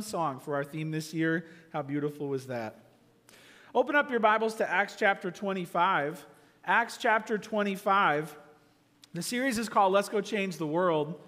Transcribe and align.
song 0.00 0.40
for 0.40 0.54
our 0.54 0.64
theme 0.64 0.90
this 0.90 1.12
year. 1.12 1.44
How 1.70 1.82
beautiful 1.82 2.26
was 2.26 2.46
that? 2.46 2.76
Open 3.74 3.94
up 3.94 4.10
your 4.10 4.20
Bibles 4.20 4.54
to 4.54 4.66
Acts 4.66 4.96
chapter 4.98 5.30
25. 5.30 6.24
Acts 6.64 6.96
chapter 6.96 7.36
25. 7.36 8.34
The 9.12 9.20
series 9.20 9.58
is 9.58 9.68
called 9.68 9.92
Let's 9.92 10.08
Go 10.08 10.22
Change 10.22 10.56
the 10.56 10.66
World, 10.66 11.20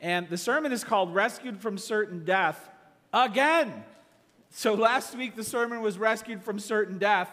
and 0.00 0.28
the 0.28 0.36
sermon 0.36 0.72
is 0.72 0.82
called 0.82 1.14
Rescued 1.14 1.60
from 1.60 1.78
Certain 1.78 2.24
Death 2.24 2.68
again. 3.12 3.84
So 4.50 4.74
last 4.74 5.16
week 5.16 5.36
the 5.36 5.44
sermon 5.44 5.80
was 5.80 5.96
Rescued 5.96 6.42
from 6.42 6.58
Certain 6.58 6.98
Death. 6.98 7.30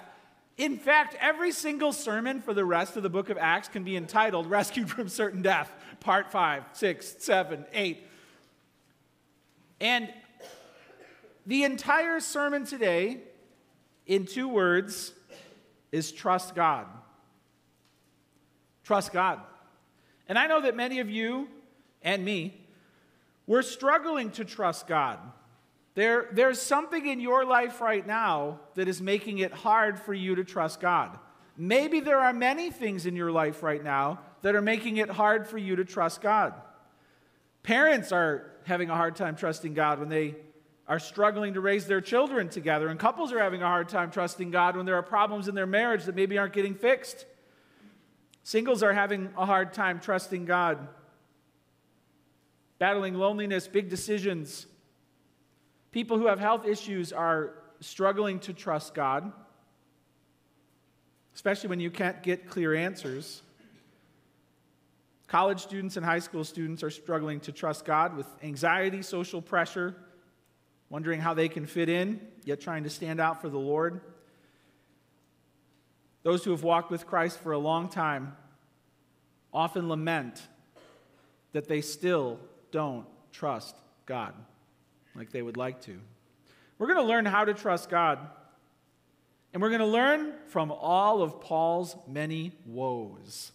In 0.55 0.77
fact, 0.77 1.17
every 1.19 1.51
single 1.51 1.93
sermon 1.93 2.41
for 2.41 2.53
the 2.53 2.63
rest 2.63 2.95
of 2.95 3.01
the 3.01 3.09
book 3.09 3.31
of 3.31 3.39
Acts 3.39 3.69
can 3.69 3.83
be 3.83 3.97
entitled 3.97 4.45
Rescued 4.45 4.91
from 4.91 5.09
Certain 5.09 5.41
Death, 5.41 5.71
part 5.99 6.31
5, 6.31 6.61
6, 6.73 7.15
7, 7.17 7.65
8. 7.73 8.07
And 9.81 10.13
the 11.45 11.63
entire 11.63 12.19
sermon 12.19 12.65
today, 12.65 13.19
in 14.05 14.25
two 14.25 14.47
words, 14.47 15.13
is 15.91 16.11
trust 16.11 16.55
God. 16.55 16.87
Trust 18.83 19.13
God. 19.13 19.41
And 20.27 20.37
I 20.37 20.47
know 20.47 20.61
that 20.61 20.75
many 20.75 20.99
of 20.99 21.09
you 21.09 21.47
and 22.01 22.23
me, 22.25 22.59
we're 23.47 23.61
struggling 23.61 24.31
to 24.31 24.45
trust 24.45 24.87
God. 24.87 25.19
There, 25.93 26.27
there's 26.33 26.61
something 26.61 27.05
in 27.05 27.19
your 27.19 27.45
life 27.45 27.79
right 27.79 28.05
now 28.05 28.59
that 28.73 28.87
is 28.87 29.01
making 29.01 29.37
it 29.39 29.53
hard 29.53 29.99
for 29.99 30.13
you 30.13 30.35
to 30.35 30.43
trust 30.43 30.79
God. 30.81 31.17
Maybe 31.57 32.01
there 32.01 32.19
are 32.19 32.33
many 32.33 32.69
things 32.69 33.05
in 33.05 33.15
your 33.15 33.31
life 33.31 33.63
right 33.63 33.83
now 33.83 34.19
that 34.41 34.55
are 34.55 34.61
making 34.61 34.97
it 34.97 35.09
hard 35.09 35.47
for 35.47 35.57
you 35.57 35.77
to 35.77 35.85
trust 35.85 36.21
God. 36.21 36.53
Parents 37.63 38.11
are 38.11 38.51
having 38.65 38.89
a 38.89 38.95
hard 38.95 39.15
time 39.15 39.35
trusting 39.35 39.73
God 39.73 39.99
when 39.99 40.09
they 40.09 40.35
are 40.87 40.99
struggling 40.99 41.55
to 41.55 41.61
raise 41.61 41.87
their 41.87 42.01
children 42.01 42.47
together, 42.47 42.89
and 42.89 42.99
couples 42.99 43.31
are 43.33 43.39
having 43.39 43.63
a 43.63 43.67
hard 43.67 43.89
time 43.89 44.11
trusting 44.11 44.51
God 44.51 44.77
when 44.77 44.85
there 44.85 44.95
are 44.95 45.03
problems 45.03 45.47
in 45.47 45.55
their 45.55 45.65
marriage 45.65 46.05
that 46.05 46.15
maybe 46.15 46.37
aren't 46.37 46.53
getting 46.53 46.75
fixed. 46.75 47.25
Singles 48.43 48.83
are 48.83 48.93
having 48.93 49.29
a 49.35 49.45
hard 49.45 49.73
time 49.73 49.99
trusting 49.99 50.45
God, 50.45 50.87
battling 52.77 53.15
loneliness, 53.15 53.67
big 53.67 53.89
decisions. 53.89 54.67
People 55.91 56.19
who 56.19 56.27
have 56.27 56.39
health 56.39 56.67
issues 56.67 57.11
are 57.11 57.53
struggling 57.79 58.39
to 58.41 58.53
trust 58.53 58.93
God, 58.93 59.31
especially 61.33 61.69
when 61.69 61.79
you 61.79 61.89
can't 61.89 62.21
get 62.21 62.47
clear 62.47 62.75
answers. 62.75 63.41
College 65.27 65.61
students 65.61 65.97
and 65.97 66.05
high 66.05 66.19
school 66.19 66.43
students 66.43 66.83
are 66.83 66.91
struggling 66.91 67.39
to 67.39 67.51
trust 67.51 67.83
God 67.83 68.15
with 68.15 68.27
anxiety, 68.43 69.01
social 69.01 69.41
pressure, 69.41 69.95
wondering 70.89 71.19
how 71.19 71.33
they 71.33 71.49
can 71.49 71.65
fit 71.65 71.89
in, 71.89 72.19
yet 72.43 72.61
trying 72.61 72.83
to 72.83 72.89
stand 72.89 73.19
out 73.19 73.41
for 73.41 73.49
the 73.49 73.59
Lord. 73.59 74.01
Those 76.23 76.43
who 76.43 76.51
have 76.51 76.63
walked 76.63 76.91
with 76.91 77.05
Christ 77.05 77.39
for 77.39 77.51
a 77.51 77.57
long 77.57 77.89
time 77.89 78.35
often 79.53 79.87
lament 79.89 80.41
that 81.53 81.67
they 81.67 81.81
still 81.81 82.39
don't 82.71 83.05
trust 83.31 83.75
God 84.05 84.33
like 85.15 85.31
they 85.31 85.41
would 85.41 85.57
like 85.57 85.81
to. 85.81 85.99
We're 86.77 86.87
going 86.87 86.99
to 86.99 87.03
learn 87.03 87.25
how 87.25 87.45
to 87.45 87.53
trust 87.53 87.89
God, 87.89 88.19
and 89.53 89.61
we're 89.61 89.69
going 89.69 89.79
to 89.79 89.85
learn 89.85 90.33
from 90.47 90.71
all 90.71 91.21
of 91.21 91.39
Paul's 91.39 91.95
many 92.07 92.51
woes. 92.65 93.51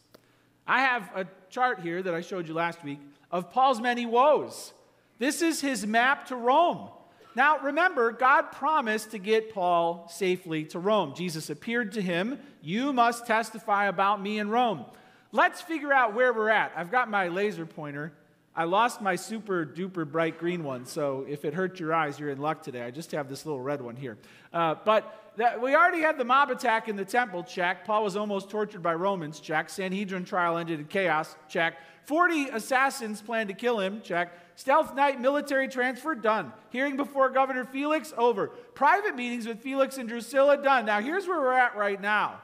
I 0.66 0.80
have 0.82 1.10
a 1.14 1.26
chart 1.50 1.80
here 1.80 2.02
that 2.02 2.14
I 2.14 2.22
showed 2.22 2.48
you 2.48 2.54
last 2.54 2.82
week 2.82 3.00
of 3.30 3.50
Paul's 3.50 3.80
many 3.80 4.06
woes. 4.06 4.72
This 5.18 5.42
is 5.42 5.60
his 5.60 5.86
map 5.86 6.28
to 6.28 6.36
Rome. 6.36 6.88
Now, 7.34 7.58
remember, 7.58 8.10
God 8.10 8.50
promised 8.52 9.12
to 9.12 9.18
get 9.18 9.54
Paul 9.54 10.08
safely 10.10 10.64
to 10.66 10.78
Rome. 10.78 11.14
Jesus 11.14 11.48
appeared 11.48 11.92
to 11.92 12.02
him. 12.02 12.38
You 12.60 12.92
must 12.92 13.26
testify 13.26 13.86
about 13.86 14.20
me 14.20 14.38
in 14.38 14.50
Rome. 14.50 14.84
Let's 15.32 15.60
figure 15.60 15.92
out 15.92 16.14
where 16.14 16.32
we're 16.32 16.50
at. 16.50 16.72
I've 16.74 16.90
got 16.90 17.08
my 17.08 17.28
laser 17.28 17.66
pointer. 17.66 18.12
I 18.54 18.64
lost 18.64 19.00
my 19.00 19.14
super 19.14 19.64
duper 19.64 20.10
bright 20.10 20.38
green 20.38 20.64
one, 20.64 20.84
so 20.84 21.24
if 21.28 21.44
it 21.44 21.54
hurt 21.54 21.78
your 21.78 21.94
eyes, 21.94 22.18
you're 22.18 22.30
in 22.30 22.40
luck 22.40 22.64
today. 22.64 22.82
I 22.82 22.90
just 22.90 23.12
have 23.12 23.28
this 23.28 23.46
little 23.46 23.60
red 23.60 23.80
one 23.80 23.94
here. 23.94 24.18
Uh, 24.52 24.74
but 24.84 25.32
that, 25.36 25.62
we 25.62 25.76
already 25.76 26.00
had 26.00 26.18
the 26.18 26.24
mob 26.24 26.50
attack 26.50 26.88
in 26.88 26.96
the 26.96 27.04
temple, 27.04 27.44
check. 27.44 27.84
Paul 27.84 28.02
was 28.02 28.16
almost 28.16 28.50
tortured 28.50 28.82
by 28.82 28.94
Romans, 28.94 29.38
check. 29.38 29.70
Sanhedrin 29.70 30.24
trial 30.24 30.58
ended 30.58 30.80
in 30.80 30.86
chaos, 30.86 31.36
check. 31.48 31.78
40 32.06 32.48
assassins 32.48 33.22
planned 33.22 33.48
to 33.50 33.54
kill 33.54 33.78
him, 33.78 34.00
check. 34.02 34.32
Stealth 34.60 34.94
night 34.94 35.18
military 35.18 35.68
transfer, 35.68 36.14
done. 36.14 36.52
Hearing 36.68 36.98
before 36.98 37.30
Governor 37.30 37.64
Felix, 37.64 38.12
over. 38.18 38.48
Private 38.74 39.16
meetings 39.16 39.46
with 39.46 39.60
Felix 39.60 39.96
and 39.96 40.06
Drusilla, 40.06 40.62
done. 40.62 40.84
Now, 40.84 41.00
here's 41.00 41.26
where 41.26 41.40
we're 41.40 41.54
at 41.54 41.78
right 41.78 41.98
now. 41.98 42.42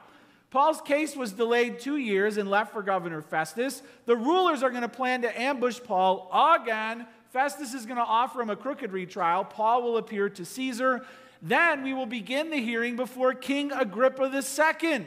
Paul's 0.49 0.81
case 0.81 1.15
was 1.15 1.31
delayed 1.31 1.79
two 1.79 1.97
years 1.97 2.37
and 2.37 2.49
left 2.49 2.73
for 2.73 2.81
Governor 2.81 3.21
Festus. 3.21 3.83
The 4.07 4.15
rulers 4.15 4.63
are 4.63 4.71
going 4.71 4.81
to 4.81 4.89
plan 4.89 5.21
to 5.21 5.39
ambush 5.39 5.79
Paul 5.83 6.27
again. 6.59 7.05
Festus 7.29 7.75
is 7.75 7.85
going 7.85 7.97
to 7.97 8.03
offer 8.03 8.41
him 8.41 8.49
a 8.49 8.55
crooked 8.55 8.91
retrial. 8.91 9.43
Paul 9.43 9.83
will 9.83 9.97
appear 9.97 10.27
to 10.27 10.43
Caesar. 10.43 11.05
Then 11.43 11.83
we 11.83 11.93
will 11.93 12.07
begin 12.07 12.49
the 12.49 12.59
hearing 12.59 12.95
before 12.95 13.35
King 13.35 13.71
Agrippa 13.71 14.23
II. 14.33 15.05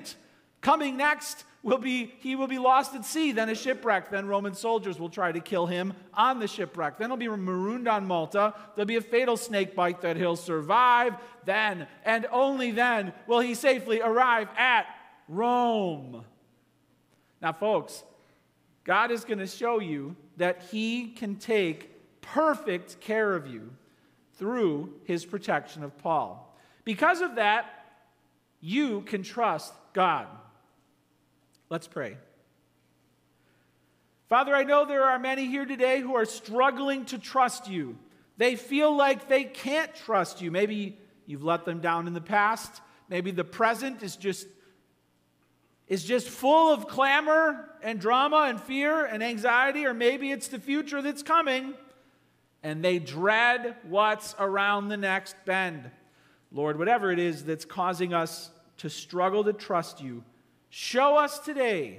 Coming 0.60 0.96
next, 0.96 1.44
will 1.62 1.78
be 1.78 2.14
he 2.20 2.36
will 2.36 2.46
be 2.46 2.58
lost 2.58 2.94
at 2.94 3.04
sea, 3.04 3.32
then 3.32 3.48
a 3.48 3.54
shipwreck. 3.54 4.10
Then 4.10 4.26
Roman 4.26 4.54
soldiers 4.54 4.98
will 4.98 5.10
try 5.10 5.32
to 5.32 5.40
kill 5.40 5.66
him 5.66 5.92
on 6.14 6.38
the 6.38 6.48
shipwreck. 6.48 6.98
Then 6.98 7.10
he'll 7.10 7.16
be 7.16 7.28
marooned 7.28 7.88
on 7.88 8.06
Malta. 8.06 8.54
There'll 8.74 8.86
be 8.86 8.96
a 8.96 9.02
fatal 9.02 9.36
snake 9.36 9.74
bite 9.74 10.00
that 10.02 10.16
he'll 10.16 10.36
survive. 10.36 11.16
Then 11.44 11.86
and 12.04 12.26
only 12.32 12.70
then 12.70 13.12
will 13.26 13.40
he 13.40 13.54
safely 13.54 14.00
arrive 14.00 14.48
at 14.56 14.86
Rome. 15.28 16.24
Now, 17.40 17.52
folks, 17.52 18.02
God 18.84 19.10
is 19.10 19.24
going 19.24 19.38
to 19.38 19.46
show 19.46 19.80
you 19.80 20.16
that 20.36 20.62
he 20.70 21.08
can 21.08 21.36
take 21.36 21.90
perfect 22.20 23.00
care 23.00 23.34
of 23.34 23.46
you 23.46 23.70
through 24.38 24.94
his 25.04 25.24
protection 25.24 25.82
of 25.82 25.96
Paul. 25.98 26.56
Because 26.84 27.20
of 27.20 27.36
that, 27.36 27.66
you 28.60 29.02
can 29.02 29.22
trust 29.22 29.72
God. 29.92 30.26
Let's 31.70 31.86
pray. 31.86 32.16
Father, 34.28 34.54
I 34.54 34.64
know 34.64 34.84
there 34.84 35.04
are 35.04 35.18
many 35.18 35.46
here 35.46 35.64
today 35.64 36.00
who 36.00 36.16
are 36.16 36.24
struggling 36.24 37.04
to 37.06 37.18
trust 37.18 37.68
you. 37.68 37.96
They 38.36 38.56
feel 38.56 38.94
like 38.94 39.28
they 39.28 39.44
can't 39.44 39.94
trust 39.94 40.42
you. 40.42 40.50
Maybe 40.50 40.98
you've 41.26 41.44
let 41.44 41.64
them 41.64 41.80
down 41.80 42.06
in 42.08 42.12
the 42.12 42.20
past. 42.20 42.82
Maybe 43.08 43.30
the 43.30 43.44
present 43.44 44.02
is 44.02 44.16
just 44.16 44.46
is 45.86 46.04
just 46.04 46.28
full 46.28 46.72
of 46.72 46.86
clamor 46.86 47.68
and 47.82 48.00
drama 48.00 48.46
and 48.48 48.60
fear 48.60 49.04
and 49.04 49.24
anxiety, 49.24 49.86
or 49.86 49.94
maybe 49.94 50.30
it's 50.30 50.46
the 50.46 50.60
future 50.60 51.02
that's 51.02 51.22
coming 51.22 51.74
and 52.62 52.84
they 52.84 52.98
dread 52.98 53.76
what's 53.82 54.34
around 54.38 54.88
the 54.88 54.96
next 54.96 55.34
bend. 55.44 55.90
Lord, 56.52 56.78
whatever 56.78 57.10
it 57.10 57.18
is 57.18 57.44
that's 57.44 57.64
causing 57.64 58.12
us 58.12 58.50
to 58.78 58.90
struggle 58.90 59.44
to 59.44 59.52
trust 59.52 60.00
you, 60.00 60.22
Show 60.70 61.16
us 61.16 61.40
today 61.40 61.98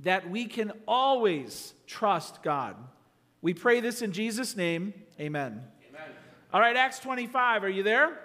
that 0.00 0.30
we 0.30 0.44
can 0.44 0.72
always 0.86 1.72
trust 1.86 2.42
God. 2.42 2.76
We 3.40 3.54
pray 3.54 3.80
this 3.80 4.02
in 4.02 4.12
Jesus' 4.12 4.56
name. 4.56 4.92
Amen. 5.18 5.62
Amen. 5.88 6.08
All 6.52 6.60
right, 6.60 6.76
Acts 6.76 6.98
25. 6.98 7.64
Are 7.64 7.68
you 7.68 7.82
there? 7.82 8.20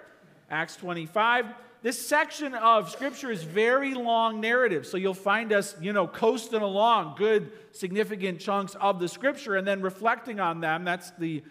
Acts 0.50 0.76
25. 0.76 1.46
This 1.80 2.06
section 2.06 2.54
of 2.54 2.90
Scripture 2.90 3.30
is 3.30 3.42
very 3.42 3.94
long 3.94 4.40
narrative, 4.40 4.86
so 4.86 4.98
you'll 4.98 5.14
find 5.14 5.52
us, 5.52 5.74
you 5.80 5.92
know, 5.94 6.06
coasting 6.06 6.62
along 6.62 7.14
good, 7.16 7.52
significant 7.72 8.38
chunks 8.38 8.74
of 8.74 8.98
the 8.98 9.08
Scripture 9.08 9.56
and 9.56 9.66
then 9.66 9.80
reflecting 9.80 10.40
on 10.40 10.60
them. 10.60 10.84
That's 10.84 11.12
the 11.12 11.42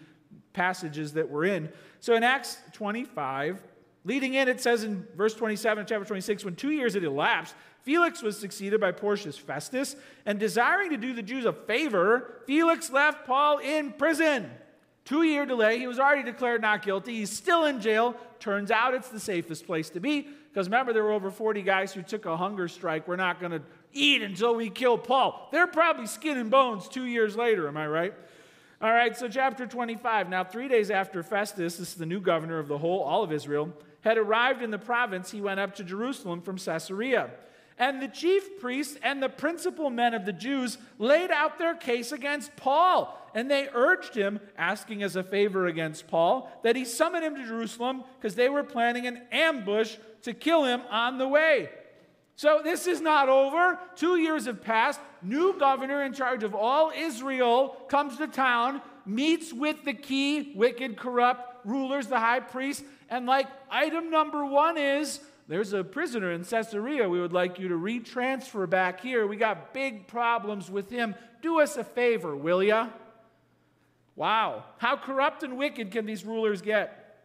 passages 0.52 1.14
that 1.14 1.28
we're 1.28 1.46
in. 1.46 1.68
So 1.98 2.14
in 2.14 2.22
Acts 2.22 2.58
25, 2.74 3.62
leading 4.04 4.34
in, 4.34 4.48
it 4.48 4.60
says 4.60 4.84
in 4.84 5.06
verse 5.16 5.34
27 5.34 5.86
chapter 5.86 6.04
26, 6.04 6.44
when 6.44 6.54
two 6.54 6.70
years 6.70 6.94
had 6.94 7.02
elapsed, 7.02 7.54
Felix 7.86 8.20
was 8.20 8.36
succeeded 8.36 8.80
by 8.80 8.90
Porcius 8.90 9.38
Festus, 9.38 9.94
and 10.26 10.40
desiring 10.40 10.90
to 10.90 10.96
do 10.96 11.14
the 11.14 11.22
Jews 11.22 11.44
a 11.44 11.52
favor, 11.52 12.42
Felix 12.44 12.90
left 12.90 13.28
Paul 13.28 13.58
in 13.58 13.92
prison. 13.92 14.50
Two 15.04 15.22
year 15.22 15.46
delay, 15.46 15.78
he 15.78 15.86
was 15.86 16.00
already 16.00 16.24
declared 16.24 16.62
not 16.62 16.82
guilty. 16.82 17.14
He's 17.14 17.30
still 17.30 17.64
in 17.64 17.80
jail. 17.80 18.16
Turns 18.40 18.72
out 18.72 18.94
it's 18.94 19.10
the 19.10 19.20
safest 19.20 19.66
place 19.66 19.88
to 19.90 20.00
be 20.00 20.26
because 20.50 20.66
remember, 20.66 20.92
there 20.92 21.04
were 21.04 21.12
over 21.12 21.30
40 21.30 21.62
guys 21.62 21.92
who 21.92 22.02
took 22.02 22.26
a 22.26 22.36
hunger 22.36 22.66
strike. 22.66 23.06
We're 23.06 23.14
not 23.14 23.38
going 23.38 23.52
to 23.52 23.62
eat 23.92 24.20
until 24.20 24.56
we 24.56 24.68
kill 24.68 24.98
Paul. 24.98 25.48
They're 25.52 25.68
probably 25.68 26.06
skin 26.06 26.38
and 26.38 26.50
bones 26.50 26.88
two 26.88 27.04
years 27.04 27.36
later, 27.36 27.68
am 27.68 27.76
I 27.76 27.86
right? 27.86 28.14
All 28.82 28.90
right, 28.90 29.16
so 29.16 29.28
chapter 29.28 29.64
25. 29.64 30.28
Now, 30.28 30.42
three 30.42 30.66
days 30.66 30.90
after 30.90 31.22
Festus, 31.22 31.76
this 31.76 31.90
is 31.90 31.94
the 31.94 32.04
new 32.04 32.20
governor 32.20 32.58
of 32.58 32.66
the 32.66 32.78
whole, 32.78 33.02
all 33.02 33.22
of 33.22 33.30
Israel, 33.30 33.72
had 34.00 34.18
arrived 34.18 34.60
in 34.60 34.72
the 34.72 34.78
province, 34.78 35.30
he 35.30 35.40
went 35.40 35.60
up 35.60 35.76
to 35.76 35.84
Jerusalem 35.84 36.40
from 36.40 36.58
Caesarea. 36.58 37.30
And 37.78 38.00
the 38.00 38.08
chief 38.08 38.58
priests 38.58 38.96
and 39.02 39.22
the 39.22 39.28
principal 39.28 39.90
men 39.90 40.14
of 40.14 40.24
the 40.24 40.32
Jews 40.32 40.78
laid 40.98 41.30
out 41.30 41.58
their 41.58 41.74
case 41.74 42.10
against 42.10 42.56
Paul. 42.56 43.16
And 43.34 43.50
they 43.50 43.68
urged 43.74 44.14
him, 44.14 44.40
asking 44.56 45.02
as 45.02 45.14
a 45.14 45.22
favor 45.22 45.66
against 45.66 46.06
Paul, 46.06 46.50
that 46.62 46.74
he 46.74 46.86
summon 46.86 47.22
him 47.22 47.36
to 47.36 47.46
Jerusalem 47.46 48.04
because 48.16 48.34
they 48.34 48.48
were 48.48 48.64
planning 48.64 49.06
an 49.06 49.22
ambush 49.30 49.96
to 50.22 50.32
kill 50.32 50.64
him 50.64 50.80
on 50.90 51.18
the 51.18 51.28
way. 51.28 51.68
So 52.36 52.60
this 52.64 52.86
is 52.86 53.00
not 53.00 53.28
over. 53.28 53.78
Two 53.94 54.16
years 54.16 54.46
have 54.46 54.62
passed. 54.62 55.00
New 55.22 55.58
governor 55.58 56.02
in 56.02 56.14
charge 56.14 56.44
of 56.44 56.54
all 56.54 56.92
Israel 56.96 57.76
comes 57.88 58.16
to 58.18 58.26
town, 58.26 58.80
meets 59.04 59.52
with 59.52 59.84
the 59.84 59.94
key, 59.94 60.52
wicked, 60.54 60.96
corrupt 60.96 61.66
rulers, 61.66 62.06
the 62.06 62.18
high 62.18 62.40
priest. 62.40 62.84
And 63.10 63.26
like 63.26 63.48
item 63.70 64.10
number 64.10 64.44
one 64.44 64.78
is 64.78 65.20
there's 65.48 65.72
a 65.72 65.84
prisoner 65.84 66.32
in 66.32 66.44
Caesarea 66.44 67.08
we 67.08 67.20
would 67.20 67.32
like 67.32 67.58
you 67.58 67.68
to 67.68 67.76
retransfer 67.76 68.68
back 68.68 69.00
here. 69.00 69.26
We 69.26 69.36
got 69.36 69.72
big 69.72 70.08
problems 70.08 70.70
with 70.70 70.90
him. 70.90 71.14
Do 71.40 71.60
us 71.60 71.76
a 71.76 71.84
favor, 71.84 72.36
will 72.36 72.62
ya? 72.62 72.88
Wow. 74.16 74.64
How 74.78 74.96
corrupt 74.96 75.42
and 75.42 75.56
wicked 75.56 75.92
can 75.92 76.06
these 76.06 76.24
rulers 76.24 76.62
get? 76.62 77.20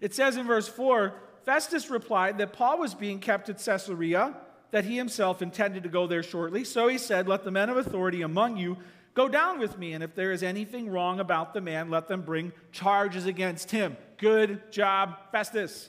It 0.00 0.14
says 0.14 0.36
in 0.36 0.46
verse 0.46 0.68
4 0.68 1.14
Festus 1.44 1.88
replied 1.88 2.36
that 2.38 2.52
Paul 2.52 2.78
was 2.78 2.94
being 2.94 3.20
kept 3.20 3.48
at 3.48 3.64
Caesarea, 3.64 4.36
that 4.70 4.84
he 4.84 4.98
himself 4.98 5.40
intended 5.40 5.84
to 5.84 5.88
go 5.88 6.06
there 6.06 6.22
shortly. 6.22 6.62
So 6.62 6.88
he 6.88 6.98
said, 6.98 7.26
Let 7.26 7.42
the 7.42 7.50
men 7.50 7.70
of 7.70 7.78
authority 7.78 8.20
among 8.20 8.58
you 8.58 8.76
go 9.14 9.28
down 9.28 9.58
with 9.58 9.78
me, 9.78 9.94
and 9.94 10.04
if 10.04 10.14
there 10.14 10.30
is 10.30 10.42
anything 10.42 10.90
wrong 10.90 11.20
about 11.20 11.54
the 11.54 11.62
man, 11.62 11.88
let 11.88 12.06
them 12.06 12.20
bring 12.20 12.52
charges 12.70 13.24
against 13.24 13.70
him. 13.70 13.96
Good 14.18 14.70
job, 14.70 15.16
Festus. 15.32 15.88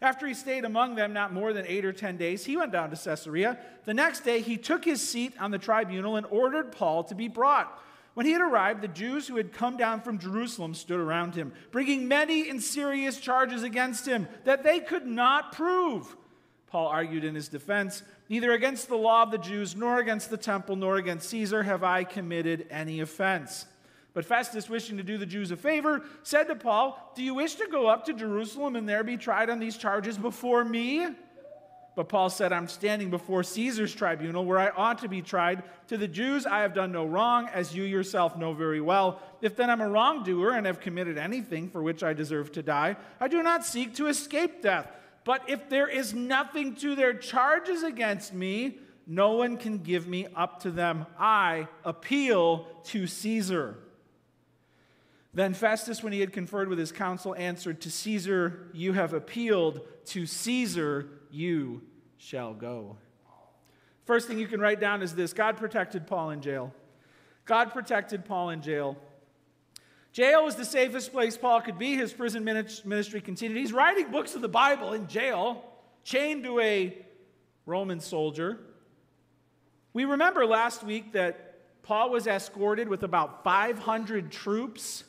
After 0.00 0.26
he 0.26 0.34
stayed 0.34 0.64
among 0.64 0.94
them 0.94 1.12
not 1.12 1.32
more 1.32 1.52
than 1.52 1.66
eight 1.66 1.84
or 1.84 1.92
ten 1.92 2.16
days, 2.16 2.44
he 2.44 2.56
went 2.56 2.72
down 2.72 2.90
to 2.90 2.96
Caesarea. 2.96 3.58
The 3.84 3.94
next 3.94 4.20
day, 4.20 4.40
he 4.40 4.56
took 4.56 4.84
his 4.84 5.06
seat 5.06 5.34
on 5.40 5.50
the 5.50 5.58
tribunal 5.58 6.16
and 6.16 6.26
ordered 6.26 6.72
Paul 6.72 7.04
to 7.04 7.14
be 7.14 7.26
brought. 7.26 7.82
When 8.14 8.26
he 8.26 8.32
had 8.32 8.40
arrived, 8.40 8.80
the 8.80 8.88
Jews 8.88 9.28
who 9.28 9.36
had 9.36 9.52
come 9.52 9.76
down 9.76 10.00
from 10.00 10.18
Jerusalem 10.18 10.74
stood 10.74 11.00
around 11.00 11.34
him, 11.34 11.52
bringing 11.70 12.08
many 12.08 12.48
and 12.48 12.62
serious 12.62 13.18
charges 13.18 13.62
against 13.62 14.06
him 14.06 14.28
that 14.44 14.62
they 14.62 14.80
could 14.80 15.06
not 15.06 15.52
prove. 15.52 16.16
Paul 16.66 16.88
argued 16.88 17.24
in 17.24 17.34
his 17.34 17.48
defense 17.48 18.02
Neither 18.28 18.52
against 18.52 18.88
the 18.88 18.96
law 18.96 19.22
of 19.22 19.30
the 19.30 19.38
Jews, 19.38 19.74
nor 19.74 19.98
against 19.98 20.28
the 20.28 20.36
temple, 20.36 20.76
nor 20.76 20.96
against 20.96 21.30
Caesar 21.30 21.62
have 21.62 21.82
I 21.82 22.04
committed 22.04 22.66
any 22.70 23.00
offense. 23.00 23.64
But 24.18 24.24
Festus, 24.24 24.68
wishing 24.68 24.96
to 24.96 25.04
do 25.04 25.16
the 25.16 25.26
Jews 25.26 25.52
a 25.52 25.56
favor, 25.56 26.02
said 26.24 26.48
to 26.48 26.56
Paul, 26.56 27.12
Do 27.14 27.22
you 27.22 27.34
wish 27.34 27.54
to 27.54 27.68
go 27.70 27.86
up 27.86 28.04
to 28.06 28.12
Jerusalem 28.12 28.74
and 28.74 28.88
there 28.88 29.04
be 29.04 29.16
tried 29.16 29.48
on 29.48 29.60
these 29.60 29.76
charges 29.76 30.18
before 30.18 30.64
me? 30.64 31.06
But 31.94 32.08
Paul 32.08 32.28
said, 32.28 32.52
I'm 32.52 32.66
standing 32.66 33.10
before 33.10 33.44
Caesar's 33.44 33.94
tribunal 33.94 34.44
where 34.44 34.58
I 34.58 34.70
ought 34.70 34.98
to 35.02 35.08
be 35.08 35.22
tried. 35.22 35.62
To 35.86 35.96
the 35.96 36.08
Jews, 36.08 36.46
I 36.46 36.62
have 36.62 36.74
done 36.74 36.90
no 36.90 37.06
wrong, 37.06 37.46
as 37.54 37.76
you 37.76 37.84
yourself 37.84 38.36
know 38.36 38.54
very 38.54 38.80
well. 38.80 39.22
If 39.40 39.54
then 39.54 39.70
I'm 39.70 39.80
a 39.80 39.88
wrongdoer 39.88 40.50
and 40.50 40.66
have 40.66 40.80
committed 40.80 41.16
anything 41.16 41.70
for 41.70 41.80
which 41.80 42.02
I 42.02 42.12
deserve 42.12 42.50
to 42.54 42.62
die, 42.64 42.96
I 43.20 43.28
do 43.28 43.40
not 43.44 43.64
seek 43.64 43.94
to 43.94 44.08
escape 44.08 44.62
death. 44.62 44.90
But 45.22 45.48
if 45.48 45.68
there 45.68 45.86
is 45.86 46.12
nothing 46.12 46.74
to 46.74 46.96
their 46.96 47.14
charges 47.14 47.84
against 47.84 48.34
me, 48.34 48.80
no 49.06 49.34
one 49.34 49.58
can 49.58 49.78
give 49.78 50.08
me 50.08 50.26
up 50.34 50.62
to 50.62 50.72
them. 50.72 51.06
I 51.20 51.68
appeal 51.84 52.66
to 52.86 53.06
Caesar. 53.06 53.78
Then 55.38 55.54
Festus, 55.54 56.02
when 56.02 56.12
he 56.12 56.18
had 56.18 56.32
conferred 56.32 56.68
with 56.68 56.80
his 56.80 56.90
council, 56.90 57.32
answered, 57.32 57.82
To 57.82 57.92
Caesar 57.92 58.66
you 58.72 58.92
have 58.94 59.14
appealed, 59.14 59.82
to 60.06 60.26
Caesar 60.26 61.10
you 61.30 61.82
shall 62.16 62.54
go. 62.54 62.96
First 64.04 64.26
thing 64.26 64.40
you 64.40 64.48
can 64.48 64.60
write 64.60 64.80
down 64.80 65.00
is 65.00 65.14
this 65.14 65.32
God 65.32 65.56
protected 65.56 66.08
Paul 66.08 66.30
in 66.30 66.40
jail. 66.40 66.74
God 67.44 67.72
protected 67.72 68.24
Paul 68.24 68.50
in 68.50 68.62
jail. 68.62 68.96
Jail 70.10 70.44
was 70.44 70.56
the 70.56 70.64
safest 70.64 71.12
place 71.12 71.36
Paul 71.36 71.60
could 71.60 71.78
be. 71.78 71.94
His 71.94 72.12
prison 72.12 72.42
ministry 72.42 73.20
continued. 73.20 73.60
He's 73.60 73.72
writing 73.72 74.10
books 74.10 74.34
of 74.34 74.42
the 74.42 74.48
Bible 74.48 74.92
in 74.92 75.06
jail, 75.06 75.62
chained 76.02 76.42
to 76.42 76.58
a 76.58 76.98
Roman 77.64 78.00
soldier. 78.00 78.58
We 79.92 80.04
remember 80.04 80.44
last 80.44 80.82
week 80.82 81.12
that 81.12 81.84
Paul 81.84 82.10
was 82.10 82.26
escorted 82.26 82.88
with 82.88 83.04
about 83.04 83.44
500 83.44 84.32
troops 84.32 85.04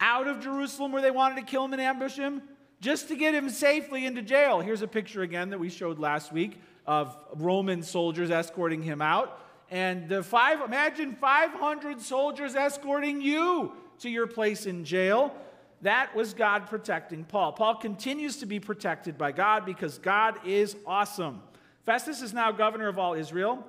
out 0.00 0.28
of 0.28 0.40
Jerusalem 0.40 0.92
where 0.92 1.02
they 1.02 1.10
wanted 1.10 1.36
to 1.36 1.42
kill 1.42 1.64
him 1.64 1.72
and 1.72 1.82
ambush 1.82 2.16
him 2.16 2.42
just 2.80 3.08
to 3.08 3.16
get 3.16 3.34
him 3.34 3.48
safely 3.48 4.06
into 4.06 4.22
jail. 4.22 4.60
Here's 4.60 4.82
a 4.82 4.88
picture 4.88 5.22
again 5.22 5.50
that 5.50 5.58
we 5.58 5.70
showed 5.70 5.98
last 5.98 6.32
week 6.32 6.60
of 6.86 7.16
Roman 7.34 7.82
soldiers 7.82 8.30
escorting 8.30 8.82
him 8.82 9.02
out. 9.02 9.42
And 9.70 10.08
the 10.08 10.22
five, 10.22 10.60
imagine 10.60 11.16
500 11.16 12.00
soldiers 12.00 12.54
escorting 12.54 13.20
you 13.20 13.72
to 14.00 14.08
your 14.08 14.26
place 14.26 14.66
in 14.66 14.84
jail. 14.84 15.34
That 15.82 16.14
was 16.14 16.34
God 16.34 16.66
protecting 16.66 17.24
Paul. 17.24 17.52
Paul 17.52 17.76
continues 17.76 18.38
to 18.38 18.46
be 18.46 18.60
protected 18.60 19.18
by 19.18 19.32
God 19.32 19.66
because 19.66 19.98
God 19.98 20.38
is 20.46 20.76
awesome. 20.86 21.42
Festus 21.84 22.22
is 22.22 22.32
now 22.32 22.52
governor 22.52 22.88
of 22.88 22.98
all 22.98 23.14
Israel. 23.14 23.64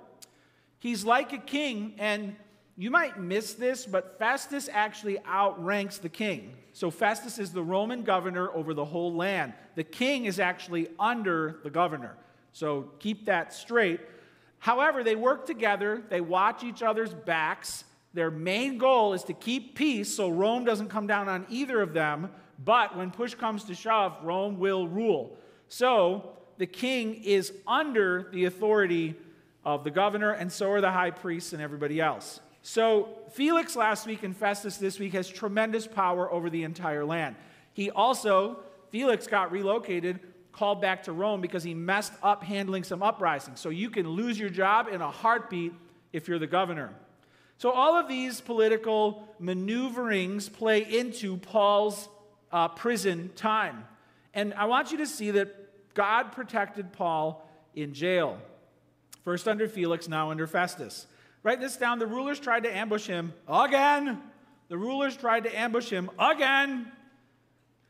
He's 0.80 1.03
like 1.03 1.33
a 1.33 1.38
king, 1.38 1.95
and 1.97 2.35
you 2.77 2.91
might 2.91 3.19
miss 3.19 3.56
this, 3.56 3.88
but 3.88 4.19
Festus 4.19 4.69
actually 4.71 5.18
outranks 5.25 5.97
the 5.97 6.09
king. 6.09 6.53
So 6.74 6.91
Festus 6.91 7.39
is 7.39 7.51
the 7.51 7.63
Roman 7.63 8.03
governor 8.03 8.51
over 8.53 8.75
the 8.75 8.85
whole 8.85 9.15
land. 9.15 9.53
The 9.74 9.83
king 9.83 10.25
is 10.25 10.39
actually 10.39 10.88
under 11.00 11.59
the 11.63 11.71
governor. 11.71 12.15
So 12.53 12.91
keep 13.00 13.25
that 13.25 13.51
straight. 13.51 14.00
However, 14.59 15.03
they 15.03 15.15
work 15.15 15.47
together, 15.47 16.03
they 16.09 16.21
watch 16.21 16.63
each 16.63 16.83
other's 16.83 17.13
backs. 17.13 17.83
Their 18.13 18.29
main 18.29 18.77
goal 18.77 19.13
is 19.13 19.23
to 19.23 19.33
keep 19.33 19.75
peace 19.75 20.15
so 20.15 20.30
Rome 20.30 20.63
doesn't 20.63 20.89
come 20.89 21.07
down 21.07 21.27
on 21.27 21.47
either 21.50 21.81
of 21.81 21.94
them. 21.94 22.30
But 22.63 22.95
when 22.95 23.09
push 23.09 23.33
comes 23.33 23.63
to 23.65 23.75
shove, 23.75 24.18
Rome 24.23 24.59
will 24.59 24.88
rule. 24.88 25.35
So 25.68 26.38
the 26.57 26.68
king 26.68 27.23
is 27.23 27.53
under 27.68 28.30
the 28.31 28.45
authority 28.45 29.15
of 29.65 29.83
the 29.83 29.91
governor, 29.91 30.31
and 30.31 30.51
so 30.51 30.71
are 30.71 30.81
the 30.81 30.91
high 30.91 31.12
priests 31.12 31.53
and 31.53 31.62
everybody 31.62 32.00
else. 32.00 32.39
So, 32.69 33.07
Felix 33.31 33.77
last 33.77 34.05
week 34.05 34.23
and 34.23 34.35
Festus 34.35 34.75
this 34.75 34.99
week 34.99 35.13
has 35.13 35.29
tremendous 35.29 35.87
power 35.87 36.29
over 36.29 36.49
the 36.49 36.63
entire 36.63 37.05
land. 37.05 37.37
He 37.71 37.89
also, 37.91 38.59
Felix 38.91 39.25
got 39.25 39.53
relocated, 39.53 40.19
called 40.51 40.81
back 40.81 41.03
to 41.03 41.13
Rome 41.13 41.39
because 41.39 41.63
he 41.63 41.73
messed 41.73 42.11
up 42.21 42.43
handling 42.43 42.83
some 42.83 43.01
uprisings. 43.01 43.61
So, 43.61 43.69
you 43.69 43.89
can 43.89 44.09
lose 44.09 44.37
your 44.37 44.49
job 44.49 44.89
in 44.91 44.99
a 44.99 45.09
heartbeat 45.09 45.71
if 46.11 46.27
you're 46.27 46.39
the 46.39 46.45
governor. 46.45 46.93
So, 47.57 47.71
all 47.71 47.95
of 47.95 48.09
these 48.09 48.41
political 48.41 49.29
maneuverings 49.39 50.49
play 50.49 50.81
into 50.81 51.37
Paul's 51.37 52.09
uh, 52.51 52.67
prison 52.67 53.31
time. 53.37 53.85
And 54.33 54.53
I 54.55 54.65
want 54.65 54.91
you 54.91 54.97
to 54.97 55.07
see 55.07 55.31
that 55.31 55.94
God 55.94 56.33
protected 56.33 56.92
Paul 56.92 57.49
in 57.75 57.94
jail. 57.94 58.37
First 59.23 59.47
under 59.47 59.69
Felix, 59.69 60.09
now 60.09 60.31
under 60.31 60.47
Festus. 60.47 61.07
Write 61.47 61.61
this 61.61 61.77
down. 61.77 61.99
The 61.99 62.06
rulers 62.06 62.42
tried 62.42 62.63
to 62.63 62.77
ambush 62.77 63.07
him 63.07 63.33
again. 63.47 64.21
The 64.68 64.77
rulers 64.77 65.16
tried 65.16 65.45
to 65.45 65.57
ambush 65.57 65.89
him 65.89 66.11
again. 66.19 66.92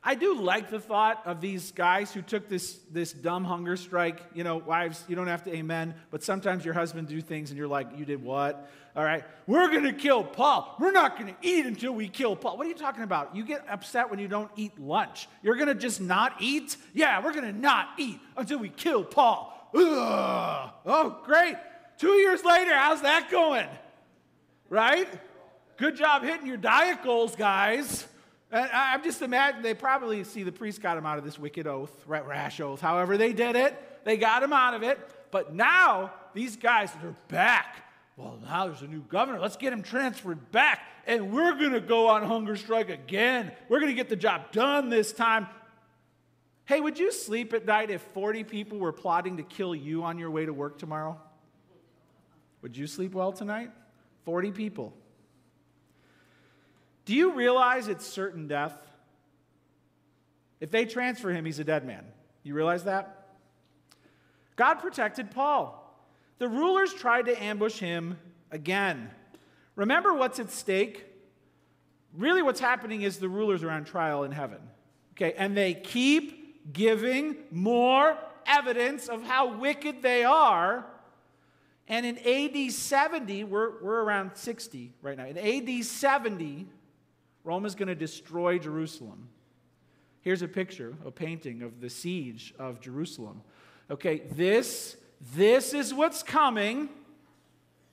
I 0.04 0.14
do 0.14 0.40
like 0.40 0.70
the 0.70 0.80
thought 0.80 1.24
of 1.26 1.42
these 1.42 1.72
guys 1.72 2.14
who 2.14 2.22
took 2.22 2.50
this, 2.50 2.78
this 2.92 3.14
dumb 3.14 3.44
hunger 3.44 3.76
strike. 3.76 4.22
You 4.36 4.44
know, 4.44 4.58
wives, 4.58 5.04
you 5.08 5.16
don't 5.16 5.26
have 5.26 5.44
to 5.46 5.56
amen, 5.56 5.96
but 6.12 6.22
sometimes 6.24 6.66
your 6.66 6.76
husband 6.76 7.08
do 7.08 7.20
things 7.20 7.50
and 7.50 7.58
you're 7.58 7.68
like, 7.68 7.98
you 7.98 8.06
did 8.06 8.22
what? 8.22 8.70
All 8.96 9.04
right, 9.04 9.24
we're 9.48 9.72
going 9.72 9.86
to 9.86 9.94
kill 9.94 10.24
Paul. 10.24 10.76
We're 10.80 10.92
not 10.92 11.18
going 11.18 11.34
to 11.34 11.40
eat 11.42 11.66
until 11.66 11.94
we 11.94 12.10
kill 12.10 12.36
Paul. 12.36 12.60
What 12.60 12.68
are 12.68 12.70
you 12.70 12.76
talking 12.76 13.02
about? 13.02 13.36
You 13.36 13.44
get 13.44 13.66
upset 13.68 14.12
when 14.12 14.20
you 14.20 14.28
don't 14.28 14.52
eat 14.56 14.80
lunch. 14.80 15.28
You're 15.42 15.56
going 15.56 15.70
to 15.70 15.74
just 15.74 16.00
not 16.00 16.36
eat? 16.40 16.78
Yeah, 16.94 17.26
we're 17.26 17.34
going 17.34 17.52
to 17.52 17.60
not 17.60 17.90
eat 17.98 18.20
until 18.38 18.60
we 18.60 18.70
kill 18.70 19.04
Paul. 19.04 19.72
Ugh. 19.74 20.70
Oh, 20.86 21.22
great. 21.26 21.56
Two 21.98 22.13
years 22.13 22.44
later, 22.44 22.74
how's 22.75 23.01
that 23.01 23.30
going? 23.32 23.68
Right? 24.70 25.08
Good 25.77 25.96
job 25.96 26.24
hitting 26.24 26.46
your 26.46 26.58
diet 26.58 27.04
goals, 27.04 27.36
guys. 27.36 28.08
Uh, 28.51 28.58
and 28.58 28.70
I'm 28.72 29.04
just 29.04 29.22
imagining 29.22 29.63
they 29.63 29.74
probably 29.74 30.24
see 30.24 30.44
the 30.44 30.51
priest 30.51 30.82
got 30.82 30.98
him 30.98 31.06
out 31.06 31.18
of 31.18 31.24
this 31.24 31.38
wicked 31.38 31.68
oath, 31.68 31.92
rash 32.06 32.60
oath. 32.60 32.82
However, 32.82 33.18
they 33.18 33.34
did 33.34 33.56
it. 33.56 33.75
They 34.06 34.18
got 34.18 34.44
him 34.44 34.54
out 34.54 34.74
of 34.74 34.84
it. 34.84 35.00
But 35.32 35.54
now 35.54 36.13
these 36.34 36.56
guys 36.56 36.92
are 37.04 37.16
back. 37.27 37.84
Well, 38.16 38.39
now 38.44 38.68
there's 38.68 38.82
a 38.82 38.88
new 38.88 39.01
governor. 39.01 39.39
Let's 39.39 39.58
get 39.58 39.74
him 39.74 39.84
transferred 39.84 40.51
back. 40.51 40.82
And 41.06 41.32
we're 41.32 41.56
going 41.56 41.74
to 41.74 41.82
go 41.82 42.08
on 42.10 42.24
hunger 42.24 42.56
strike 42.56 42.89
again. 42.89 43.51
We're 43.70 43.80
going 43.80 43.92
to 43.92 43.96
get 43.96 44.10
the 44.10 44.16
job 44.16 44.51
done 44.51 44.89
this 44.89 45.13
time. 45.13 45.48
Hey, 46.66 46.80
would 46.80 47.00
you 47.00 47.12
sleep 47.12 47.54
at 47.54 47.66
night 47.66 47.89
if 47.92 48.01
40 48.13 48.44
people 48.44 48.77
were 48.77 48.92
plotting 48.92 49.38
to 49.38 49.44
kill 49.44 49.74
you 49.75 50.04
on 50.04 50.18
your 50.18 50.32
way 50.32 50.46
to 50.46 50.54
work 50.54 50.80
tomorrow? 50.80 51.20
Would 52.62 52.76
you 52.76 52.88
sleep 52.88 53.14
well 53.14 53.32
tonight? 53.32 53.72
40 54.26 54.52
people. 54.52 54.94
Do 57.06 57.14
you 57.14 57.34
realize 57.34 57.88
it's 57.88 58.06
certain 58.06 58.48
death? 58.48 58.76
If 60.60 60.72
they 60.72 60.86
transfer 60.86 61.32
him, 61.32 61.46
he's 61.46 61.60
a 61.60 61.64
dead 61.64 61.86
man. 61.86 62.06
You 62.44 62.54
realize 62.54 62.84
that? 62.86 63.28
God 64.56 64.76
protected 64.76 65.32
Paul. 65.32 65.84
The 66.40 66.48
rulers 66.48 66.94
tried 66.94 67.26
to 67.26 67.44
ambush 67.44 67.80
him 67.80 68.18
again. 68.52 69.10
Remember 69.76 70.14
what's 70.14 70.40
at 70.40 70.52
stake? 70.52 71.06
Really, 72.14 72.42
what's 72.42 72.60
happening 72.60 73.04
is 73.04 73.20
the 73.20 73.30
rulers 73.30 73.64
are 73.64 73.70
on 73.70 73.86
trial 73.86 74.24
in 74.24 74.32
heaven. 74.32 74.60
Okay, 75.14 75.34
and 75.38 75.56
they 75.56 75.74
keep 75.74 76.74
giving 76.74 77.38
more 77.52 78.18
evidence 78.46 79.08
of 79.08 79.24
how 79.24 79.58
wicked 79.58 80.02
they 80.02 80.24
are. 80.24 80.86
And 81.88 82.06
in 82.06 82.17
AD 82.17 82.72
70, 82.72 83.46
we're, 83.46 83.82
we're 83.82 84.03
around 84.03 84.32
60 84.36 84.94
right 85.01 85.17
now. 85.17 85.25
In 85.25 85.38
AD 85.38 85.86
70, 85.86 86.67
Rome 87.44 87.65
is 87.65 87.75
going 87.75 87.88
to 87.88 87.96
destroy 87.96 88.60
Jerusalem. 88.60 89.29
Here's 90.22 90.41
a 90.41 90.48
picture, 90.48 90.96
a 91.06 91.12
painting 91.12 91.62
of 91.62 91.79
the 91.79 91.89
siege 91.89 92.53
of 92.60 92.82
Jerusalem. 92.82 93.41
Okay, 93.89 94.24
this, 94.32 94.98
this 95.34 95.74
is 95.74 95.94
what's 95.94 96.24
coming 96.24 96.89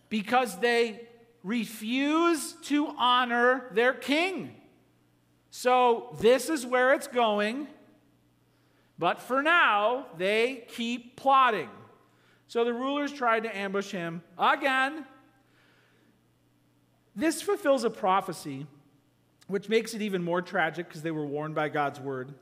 because 0.08 0.58
they 0.58 1.08
refuse 1.44 2.54
to 2.64 2.88
honor 2.98 3.66
their 3.72 3.92
king. 3.92 4.56
So 5.50 6.16
this 6.20 6.48
is 6.48 6.66
where 6.66 6.94
it's 6.94 7.06
going. 7.06 7.68
But 8.98 9.20
for 9.20 9.40
now, 9.42 10.06
they 10.16 10.64
keep 10.68 11.14
plotting. 11.14 11.70
So 12.48 12.64
the 12.64 12.72
rulers 12.72 13.12
tried 13.12 13.44
to 13.44 13.56
ambush 13.56 13.90
him 13.90 14.22
again. 14.38 15.04
This 17.16 17.42
fulfills 17.42 17.84
a 17.84 17.90
prophecy, 17.90 18.66
which 19.46 19.68
makes 19.68 19.94
it 19.94 20.02
even 20.02 20.22
more 20.22 20.42
tragic 20.42 20.88
because 20.88 21.02
they 21.02 21.10
were 21.10 21.26
warned 21.26 21.54
by 21.54 21.68
God's 21.68 22.00
word. 22.00 22.34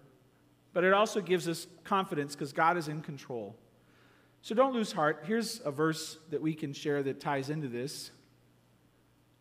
But 0.73 0.85
it 0.85 0.92
also 0.92 1.21
gives 1.21 1.49
us 1.49 1.66
confidence 1.85 2.35
because 2.35 2.52
God 2.52 2.76
is 2.76 2.88
in 2.88 3.02
control. 3.02 3.54
So 4.40 4.54
don't 4.54 4.73
lose 4.73 4.92
heart. 4.92 5.25
Here's 5.26 5.61
a 5.64 5.71
verse 5.71 6.18
that 6.30 6.42
we 6.42 6.54
can 6.54 6.73
share 6.73 7.02
that 7.02 7.21
ties 7.21 7.50
into 7.50 7.68
this. 7.68 8.11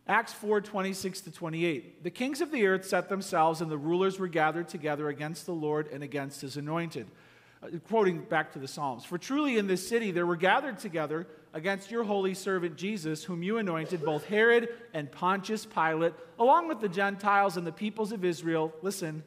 Acts 0.07 0.33
4 0.33 0.61
26 0.61 1.21
to 1.21 1.31
28. 1.31 2.03
The 2.03 2.09
kings 2.09 2.41
of 2.41 2.51
the 2.51 2.65
earth 2.67 2.85
set 2.85 3.07
themselves, 3.07 3.61
and 3.61 3.71
the 3.71 3.77
rulers 3.77 4.19
were 4.19 4.27
gathered 4.27 4.67
together 4.67 5.09
against 5.09 5.45
the 5.45 5.53
Lord 5.53 5.87
and 5.91 6.03
against 6.03 6.41
his 6.41 6.57
anointed. 6.57 7.07
Uh, 7.63 7.67
quoting 7.87 8.19
back 8.21 8.53
to 8.53 8.59
the 8.59 8.67
Psalms 8.67 9.05
For 9.05 9.17
truly 9.17 9.57
in 9.57 9.67
this 9.67 9.87
city 9.87 10.11
there 10.11 10.25
were 10.25 10.35
gathered 10.35 10.79
together 10.79 11.27
against 11.53 11.91
your 11.91 12.03
holy 12.03 12.33
servant 12.33 12.75
Jesus, 12.75 13.23
whom 13.23 13.43
you 13.43 13.57
anointed, 13.57 14.03
both 14.03 14.25
Herod 14.25 14.69
and 14.93 15.11
Pontius 15.11 15.65
Pilate, 15.65 16.13
along 16.39 16.67
with 16.67 16.79
the 16.79 16.89
Gentiles 16.89 17.57
and 17.57 17.67
the 17.67 17.71
peoples 17.71 18.11
of 18.11 18.23
Israel. 18.23 18.73
Listen, 18.81 19.23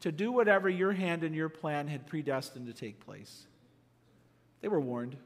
to 0.00 0.10
do 0.10 0.32
whatever 0.32 0.68
your 0.68 0.92
hand 0.92 1.22
and 1.22 1.34
your 1.34 1.48
plan 1.48 1.86
had 1.86 2.06
predestined 2.06 2.66
to 2.66 2.72
take 2.72 2.98
place. 3.00 3.46
They 4.60 4.68
were 4.68 4.80
warned. 4.80 5.16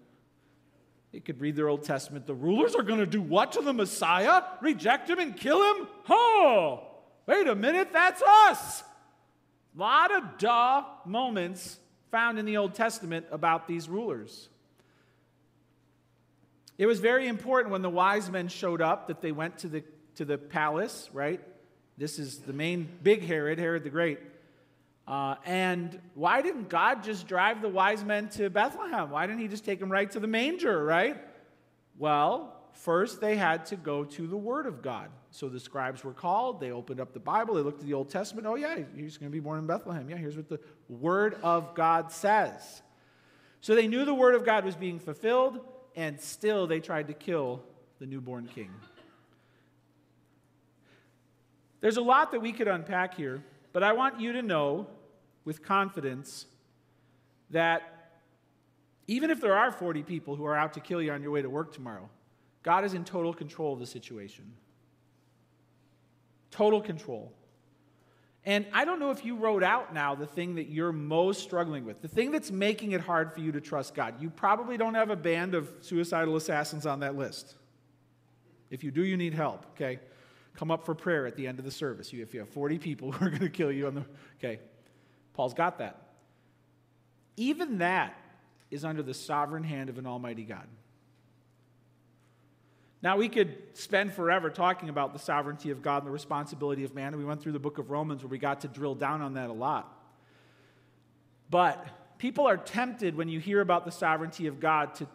They 1.12 1.20
could 1.20 1.40
read 1.40 1.56
their 1.56 1.68
Old 1.68 1.82
Testament. 1.82 2.26
The 2.26 2.34
rulers 2.34 2.75
are 2.75 2.82
going 2.82 3.00
to 3.00 3.06
do 3.06 3.22
what 3.22 3.52
to 3.52 3.62
the 3.62 3.72
Messiah? 3.72 4.42
Reject 4.60 5.08
him 5.08 5.18
and 5.18 5.34
kill 5.34 5.62
him? 5.62 5.88
Oh, 6.10 6.88
wait 7.25 7.46
a 7.46 7.54
minute, 7.54 7.88
that's 7.92 8.20
us. 8.22 8.84
A 9.75 9.80
lot 9.80 10.14
of 10.14 10.38
duh 10.38 10.84
moments 11.06 11.78
found 12.16 12.38
in 12.38 12.46
the 12.46 12.56
Old 12.56 12.73
Testament 12.73 13.26
about 13.30 13.68
these 13.68 13.90
rulers. 13.90 14.49
It 16.78 16.87
was 16.87 16.99
very 16.99 17.28
important 17.28 17.70
when 17.70 17.82
the 17.82 17.90
wise 17.90 18.30
men 18.30 18.49
showed 18.49 18.80
up 18.80 19.08
that 19.08 19.20
they 19.20 19.32
went 19.32 19.58
to 19.58 19.68
the, 19.68 19.85
to 20.14 20.25
the 20.25 20.38
palace, 20.38 21.11
right? 21.12 21.42
This 21.99 22.18
is 22.18 22.38
the 22.38 22.54
main 22.54 22.88
big 23.02 23.23
Herod, 23.23 23.58
Herod 23.58 23.85
the 23.85 23.90
Great. 23.90 24.18
Uh, 25.06 25.35
and 25.44 26.00
why 26.14 26.40
didn't 26.40 26.70
God 26.70 27.04
just 27.04 27.28
drive 27.28 27.61
the 27.61 27.68
wise 27.68 28.02
men 28.02 28.30
to 28.30 28.49
Bethlehem? 28.49 29.11
Why 29.11 29.26
didn't 29.26 29.42
He 29.42 29.49
just 29.49 29.66
take 29.66 29.78
them 29.78 29.92
right 29.92 30.11
to 30.12 30.18
the 30.18 30.26
manger, 30.26 30.82
right? 30.82 31.23
Well, 31.99 32.55
first 32.76 33.21
they 33.21 33.37
had 33.37 33.66
to 33.66 33.76
go 33.76 34.04
to 34.04 34.26
the 34.26 34.37
Word 34.37 34.66
of 34.66 34.83
God. 34.83 35.11
So 35.30 35.49
the 35.49 35.61
scribes 35.61 36.04
were 36.04 36.12
called. 36.12 36.61
They 36.61 36.71
opened 36.71 37.00
up 37.00 37.12
the 37.12 37.21
Bible. 37.21 37.54
They 37.54 37.62
looked 37.62 37.80
at 37.80 37.87
the 37.87 37.95
Old 37.95 38.11
Testament. 38.11 38.47
Oh, 38.47 38.54
yeah, 38.54 38.78
he's 38.95 39.18
going 39.18 39.30
to 39.30 39.35
be 39.35 39.40
born 39.40 39.59
in 39.59 39.66
Bethlehem. 39.66 40.09
Yeah, 40.09 40.16
here's 40.16 40.37
what 40.37 40.49
the 40.49 40.61
Word 40.88 41.37
of 41.42 41.75
God 41.75 42.12
says. 42.12 42.83
So 43.61 43.75
they 43.75 43.87
knew 43.87 44.04
the 44.04 44.14
Word 44.14 44.35
of 44.35 44.45
God 44.45 44.64
was 44.64 44.76
being 44.76 44.99
fulfilled, 44.99 45.61
and 45.95 46.21
still 46.21 46.66
they 46.66 46.80
tried 46.80 47.09
to 47.09 47.14
kill 47.14 47.62
the 47.99 48.06
newborn 48.06 48.47
king. 48.47 48.71
There's 51.80 51.97
a 51.97 52.02
lot 52.02 52.33
that 52.33 52.40
we 52.40 52.52
could 52.52 52.68
unpack 52.68 53.14
here, 53.14 53.42
but 53.73 53.83
I 53.83 53.92
want 53.92 54.21
you 54.21 54.33
to 54.33 54.42
know 54.42 54.87
with 55.45 55.62
confidence 55.62 56.47
that 57.50 57.83
even 59.06 59.30
if 59.30 59.40
there 59.40 59.56
are 59.56 59.71
40 59.71 60.02
people 60.02 60.37
who 60.37 60.45
are 60.45 60.56
out 60.56 60.73
to 60.75 60.80
kill 60.80 61.00
you 61.00 61.12
on 61.12 61.23
your 61.23 61.30
way 61.30 61.42
to 61.42 61.50
work 61.50 61.73
tomorrow, 61.73 62.09
God 62.66 62.85
is 62.85 62.94
in 62.94 63.04
total 63.04 63.32
control 63.32 63.73
of 63.73 63.78
the 63.78 63.87
situation. 63.87 64.52
Total 66.50 66.80
control. 66.82 67.32
And 68.44 68.66
I 68.73 68.85
don't 68.85 68.99
know 68.99 69.12
if 69.12 69.25
you 69.25 69.37
wrote 69.37 69.62
out 69.62 69.94
now 69.94 70.16
the 70.16 70.26
thing 70.26 70.56
that 70.56 70.68
you're 70.68 70.90
most 70.90 71.44
struggling 71.44 71.85
with, 71.85 72.02
the 72.02 72.08
thing 72.08 72.32
that's 72.32 72.50
making 72.50 72.90
it 72.90 73.00
hard 73.00 73.32
for 73.32 73.38
you 73.38 73.52
to 73.52 73.61
trust 73.61 73.94
God. 73.94 74.20
You 74.20 74.30
probably 74.30 74.76
don't 74.76 74.94
have 74.94 75.11
a 75.11 75.16
band 75.16 75.54
of 75.54 75.73
suicidal 75.80 76.35
assassins 76.35 76.87
on 76.87 77.00
that 77.00 77.16
list. 77.16 77.54
If 78.68 78.82
you 78.82 78.90
do, 78.90 79.04
you 79.04 79.16
need 79.16 79.32
help, 79.32 79.64
okay? 79.76 80.00
Come 80.56 80.73
up 80.73 80.85
for 80.85 80.94
prayer 80.96 81.25
at 81.25 81.37
the 81.37 81.46
end 81.46 81.61
of 81.61 81.64
the 81.64 81.70
service. 81.70 82.12
if 82.12 82.35
you 82.35 82.40
have 82.40 82.49
40 82.49 82.78
people 82.78 83.12
who 83.12 83.26
are 83.26 83.30
going 83.30 83.42
to 83.42 83.49
kill 83.49 83.70
you 83.70 83.87
on 83.87 83.94
the, 83.94 84.04
okay? 84.40 84.58
Paul's 85.35 85.54
got 85.54 85.78
that. 85.78 86.02
Even 87.37 87.78
that 87.78 88.20
is 88.73 88.85
under 88.85 89.04
the 89.04 89.14
sovereign 89.14 89.62
hand 89.62 89.88
of 89.88 89.99
an 89.99 90.06
almighty 90.06 90.42
God. 90.42 90.66
Now, 93.03 93.17
we 93.17 93.29
could 93.29 93.57
spend 93.75 94.12
forever 94.12 94.50
talking 94.50 94.88
about 94.88 95.12
the 95.12 95.19
sovereignty 95.19 95.71
of 95.71 95.83
God 95.83 95.99
and 95.99 96.07
the 96.07 96.12
responsibility 96.12 96.85
of 96.85 96.95
man, 96.95 97.09
and 97.09 97.19
we 97.19 97.25
went 97.25 97.43
through 97.43 97.53
the 97.53 97.59
book 97.59 97.79
of 97.79 97.91
Romans 97.91 98.23
where 98.23 98.31
we 98.31 98.38
got 98.38 98.62
to 98.62 98.69
drill 98.69 98.95
down 98.95 99.23
on 99.23 99.35
that 99.35 99.50
a 99.50 99.53
lot. 99.53 99.93
But 101.50 101.87
people 102.19 102.49
are 102.49 102.57
tempted 102.57 103.15
when 103.15 103.29
you 103.29 103.38
hear 103.38 103.61
about 103.61 103.85
the 103.85 103.93
sovereignty 103.93 104.47
of 104.47 104.61
God 104.61 104.95
to 104.97 105.07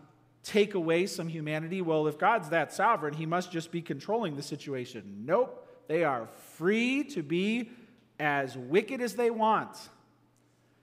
take 0.43 0.75
away 0.75 1.07
some 1.07 1.27
humanity. 1.27 1.81
Well, 1.81 2.07
if 2.07 2.17
God's 2.17 2.49
that 2.49 2.73
sovereign, 2.73 3.13
he 3.13 3.25
must 3.25 3.51
just 3.51 3.71
be 3.71 3.81
controlling 3.81 4.35
the 4.35 4.43
situation. 4.43 5.23
Nope. 5.25 5.67
They 5.87 6.03
are 6.03 6.27
free 6.55 7.03
to 7.05 7.23
be 7.23 7.71
as 8.19 8.57
wicked 8.57 9.01
as 9.01 9.15
they 9.15 9.29
want. 9.29 9.75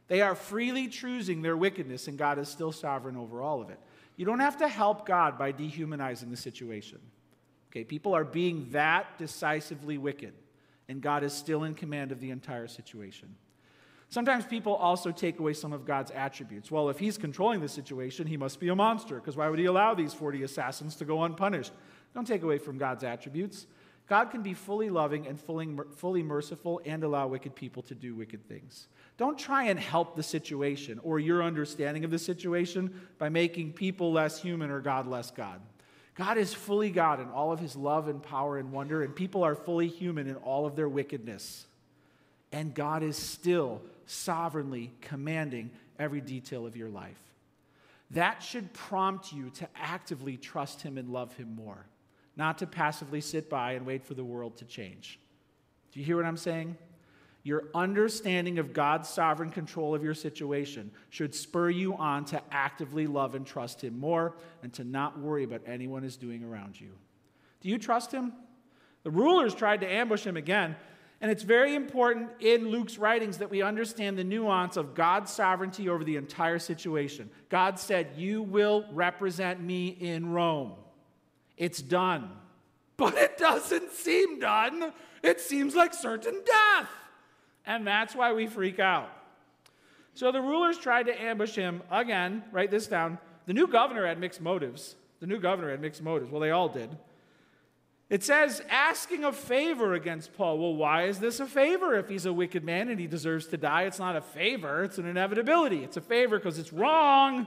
They 0.09 0.21
are 0.23 0.35
freely 0.35 0.89
choosing 0.89 1.43
their 1.43 1.57
wickedness, 1.57 2.09
and 2.09 2.19
God 2.19 2.39
is 2.39 2.49
still 2.49 2.73
sovereign 2.73 3.17
over 3.17 3.41
all 3.43 3.61
of 3.61 3.71
it. 3.71 3.79
You 4.19 4.25
don't 4.25 4.41
have 4.41 4.57
to 4.59 4.69
help 4.69 5.07
God 5.07 5.39
by 5.39 5.53
dehumanizing 5.53 6.29
the 6.31 6.37
situation. 6.37 6.99
Okay, 7.71 7.85
people 7.85 8.15
are 8.15 8.25
being 8.25 8.69
that 8.73 9.17
decisively 9.17 9.97
wicked, 9.97 10.35
and 10.89 11.01
God 11.01 11.23
is 11.23 11.33
still 11.33 11.63
in 11.63 11.75
command 11.75 12.11
of 12.11 12.19
the 12.19 12.31
entire 12.31 12.67
situation. 12.67 13.37
Sometimes 14.09 14.45
people 14.45 14.75
also 14.75 15.13
take 15.13 15.39
away 15.39 15.53
some 15.53 15.73
of 15.73 15.85
God's 15.85 16.11
attributes. 16.11 16.69
Well, 16.69 16.89
if 16.89 16.99
he's 16.99 17.17
controlling 17.17 17.61
the 17.61 17.69
situation, 17.69 18.27
he 18.27 18.37
must 18.37 18.59
be 18.59 18.71
a 18.71 18.75
monster, 18.75 19.15
because 19.17 19.37
why 19.37 19.49
would 19.49 19.61
he 19.61 19.67
allow 19.67 19.95
these 19.95 20.13
40 20.13 20.43
assassins 20.43 20.97
to 20.97 21.05
go 21.05 21.23
unpunished? 21.23 21.73
Don't 22.13 22.27
take 22.27 22.43
away 22.43 22.59
from 22.59 22.77
God's 22.77 23.05
attributes. 23.05 23.69
God 24.09 24.31
can 24.31 24.43
be 24.43 24.55
fully 24.55 24.89
loving 24.89 25.27
and 25.27 25.39
fully, 25.39 25.69
fully 25.97 26.23
merciful 26.23 26.81
and 26.87 27.05
allow 27.05 27.29
wicked 27.29 27.55
people 27.55 27.83
to 27.85 27.95
do 27.95 28.15
wicked 28.15 28.49
things. 28.49 28.89
Don't 29.19 29.39
try 29.39 29.65
and 29.65 29.79
help 29.79 30.17
the 30.17 30.23
situation 30.23 31.01
or 31.03 31.19
your 31.19 31.43
understanding 31.43 32.05
of 32.05 32.11
the 32.11 32.19
situation 32.19 33.01
by 33.19 33.29
making 33.29 33.73
people 33.73 34.13
less 34.13 34.41
human 34.41 34.71
or 34.71 34.81
God 34.81 35.07
less 35.07 35.31
God. 35.31 35.61
God 36.15 36.39
is 36.39 36.55
fully 36.55 36.91
God 36.91 37.21
in 37.21 37.29
all 37.29 37.53
of 37.53 37.61
his 37.61 37.77
love 37.77 38.09
and 38.09 38.23
power 38.23 38.59
and 38.59 38.73
wonder, 38.73 39.03
and 39.03 39.15
people 39.15 39.45
are 39.45 39.55
fully 39.55 39.89
human 39.89 40.27
in 40.27 40.37
all 40.37 40.67
of 40.67 40.75
their 40.75 40.89
wickedness. 40.89 41.67
And 42.51 42.75
God 42.75 43.03
is 43.03 43.17
still 43.17 43.83
sovereignly 44.07 44.93
commanding 45.01 45.71
every 45.99 46.21
detail 46.21 46.67
of 46.67 46.77
your 46.77 46.89
life. 46.89 47.21
That 48.13 48.43
should 48.43 48.73
prompt 48.73 49.33
you 49.33 49.51
to 49.51 49.69
actively 49.77 50.37
trust 50.37 50.83
him 50.83 50.97
and 50.97 51.11
love 51.11 51.37
him 51.37 51.55
more, 51.55 51.87
not 52.39 52.57
to 52.59 52.67
passively 52.67 53.21
sit 53.21 53.51
by 53.51 53.73
and 53.73 53.85
wait 53.85 54.05
for 54.05 54.15
the 54.15 54.25
world 54.25 54.57
to 54.57 54.65
change. 54.65 55.21
Do 55.93 56.01
you 56.01 56.07
hear 56.07 56.17
what 56.17 56.25
I'm 56.25 56.37
saying? 56.37 56.77
Your 57.43 57.65
understanding 57.75 58.59
of 58.59 58.73
God's 58.73 59.09
sovereign 59.09 59.51
control 59.51 59.95
of 59.95 60.03
your 60.03 60.15
situation 60.15 60.91
should 61.11 61.35
spur 61.35 61.71
you 61.71 61.95
on 61.95 62.25
to 62.27 62.41
actively 62.51 63.07
love 63.07 63.35
and 63.35 63.47
trust 63.47 63.83
Him 63.83 63.99
more 63.99 64.37
and 64.63 64.73
to 64.75 64.85
not 64.85 65.19
worry 65.19 65.45
about 65.45 65.63
anyone 65.67 66.05
is 66.05 66.17
doing 66.17 66.45
around 66.45 66.81
you. 66.81 66.91
Do 67.61 67.69
you 67.69 67.79
trust 67.79 68.13
Him? 68.13 68.33
The 69.03 69.11
rulers 69.11 69.55
tried 69.55 69.81
to 69.81 69.91
ambush 69.91 70.25
him 70.25 70.37
again, 70.37 70.77
and 71.21 71.31
it's 71.31 71.43
very 71.43 71.75
important 71.75 72.31
in 72.41 72.69
Luke's 72.69 72.99
writings 72.99 73.39
that 73.39 73.51
we 73.51 73.63
understand 73.63 74.19
the 74.19 74.25
nuance 74.25 74.77
of 74.77 74.95
God's 74.95 75.33
sovereignty 75.33 75.89
over 75.89 76.05
the 76.05 76.17
entire 76.17 76.59
situation. 76.59 77.31
God 77.49 77.79
said, 77.79 78.09
You 78.17 78.43
will 78.43 78.85
represent 78.93 79.63
me 79.63 79.89
in 79.89 80.31
Rome. 80.31 80.73
It's 81.59 81.83
done. 81.83 82.31
But 82.97 83.15
it 83.15 83.37
doesn't 83.37 83.93
seem 83.93 84.41
done. 84.41 84.93
It 85.23 85.41
seems 85.41 85.75
like 85.75 85.93
certain 85.93 86.41
death. 86.45 86.89
And 87.67 87.87
that's 87.87 88.15
why 88.15 88.33
we 88.33 88.47
freak 88.47 88.79
out. 88.79 89.11
So 90.15 90.33
the 90.33 90.41
rulers 90.41 90.79
tried 90.79 91.07
to 91.07 91.23
ambush 91.23 91.55
him 91.55 91.83
again. 91.91 92.43
Write 92.51 92.71
this 92.71 92.87
down. 92.87 93.19
The 93.47 93.53
new 93.53 93.67
governor 93.67 94.07
had 94.07 94.19
mixed 94.19 94.41
motives. 94.41 94.97
The 95.21 95.27
new 95.27 95.39
governor 95.39 95.71
had 95.71 95.81
mixed 95.81 96.03
motives. 96.03 96.31
Well, 96.31 96.41
they 96.41 96.51
all 96.51 96.69
did. 96.69 96.97
It 98.11 98.25
says, 98.25 98.63
asking 98.71 99.25
a 99.25 99.33
favor 99.33 99.93
against 99.93 100.35
Paul. 100.35 100.59
Well, 100.59 100.75
why 100.75 101.05
is 101.05 101.19
this 101.19 101.41
a 101.41 101.47
favor 101.47 101.95
if 101.95 102.09
he's 102.09 102.25
a 102.25 102.33
wicked 102.33 102.65
man 102.65 102.89
and 102.89 102.99
he 102.99 103.07
deserves 103.07 103.47
to 103.49 103.59
die? 103.59 103.83
It's 103.83 103.99
not 103.99 104.17
a 104.17 104.23
favor, 104.23 104.83
it's 104.83 104.99
an 104.99 105.07
inevitability. 105.07 105.85
It's 105.85 105.99
a 105.99 106.01
favor 106.01 106.39
because 106.39 106.59
it's 106.59 106.73
wrong. 106.73 107.47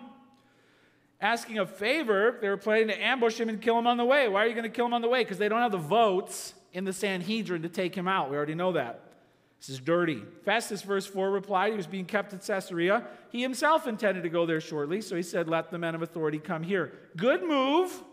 Asking 1.21 1.59
a 1.59 1.67
favor, 1.67 2.37
they 2.41 2.49
were 2.49 2.57
planning 2.57 2.87
to 2.87 2.99
ambush 2.99 3.39
him 3.39 3.47
and 3.47 3.61
kill 3.61 3.77
him 3.77 3.85
on 3.85 3.97
the 3.97 4.05
way. 4.05 4.27
Why 4.27 4.43
are 4.43 4.47
you 4.47 4.55
going 4.55 4.63
to 4.63 4.69
kill 4.69 4.87
him 4.87 4.93
on 4.93 5.01
the 5.01 5.07
way? 5.07 5.23
Because 5.23 5.37
they 5.37 5.47
don't 5.47 5.61
have 5.61 5.71
the 5.71 5.77
votes 5.77 6.55
in 6.73 6.83
the 6.83 6.93
Sanhedrin 6.93 7.61
to 7.61 7.69
take 7.69 7.93
him 7.93 8.07
out. 8.07 8.31
We 8.31 8.37
already 8.37 8.55
know 8.55 8.71
that. 8.71 9.01
This 9.59 9.69
is 9.69 9.79
dirty. 9.79 10.23
Festus, 10.43 10.81
verse 10.81 11.05
4, 11.05 11.29
replied 11.29 11.69
he 11.69 11.77
was 11.77 11.85
being 11.85 12.05
kept 12.05 12.33
at 12.33 12.43
Caesarea. 12.43 13.05
He 13.29 13.43
himself 13.43 13.85
intended 13.85 14.23
to 14.23 14.29
go 14.29 14.47
there 14.47 14.59
shortly, 14.59 15.01
so 15.01 15.15
he 15.15 15.21
said, 15.21 15.47
Let 15.47 15.69
the 15.69 15.77
men 15.77 15.93
of 15.93 16.01
authority 16.01 16.39
come 16.39 16.63
here. 16.63 16.93
Good 17.15 17.43
move 17.43 18.03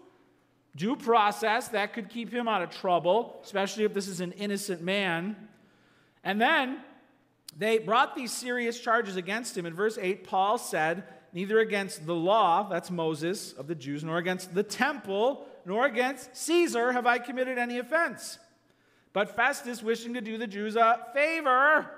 due 0.76 0.94
process 0.94 1.68
that 1.68 1.94
could 1.94 2.10
keep 2.10 2.30
him 2.30 2.46
out 2.46 2.60
of 2.60 2.70
trouble, 2.70 3.40
especially 3.42 3.84
if 3.84 3.94
this 3.94 4.08
is 4.08 4.20
an 4.20 4.32
innocent 4.32 4.82
man. 4.82 5.34
And 6.22 6.38
then 6.38 6.80
they 7.56 7.78
brought 7.78 8.14
these 8.14 8.32
serious 8.32 8.78
charges 8.78 9.16
against 9.16 9.56
him. 9.56 9.64
In 9.64 9.72
verse 9.72 9.96
8, 9.98 10.24
Paul 10.24 10.58
said, 10.58 11.04
Neither 11.32 11.58
against 11.60 12.06
the 12.06 12.14
law, 12.14 12.68
that's 12.68 12.90
Moses 12.90 13.52
of 13.52 13.66
the 13.66 13.74
Jews, 13.74 14.02
nor 14.02 14.18
against 14.18 14.54
the 14.54 14.62
temple, 14.62 15.46
nor 15.66 15.86
against 15.86 16.36
Caesar 16.36 16.92
have 16.92 17.06
I 17.06 17.18
committed 17.18 17.58
any 17.58 17.78
offense. 17.78 18.38
But 19.12 19.34
Festus, 19.34 19.82
wishing 19.82 20.14
to 20.14 20.20
do 20.20 20.38
the 20.38 20.46
Jews 20.46 20.76
a 20.76 21.06
favor, 21.12 21.90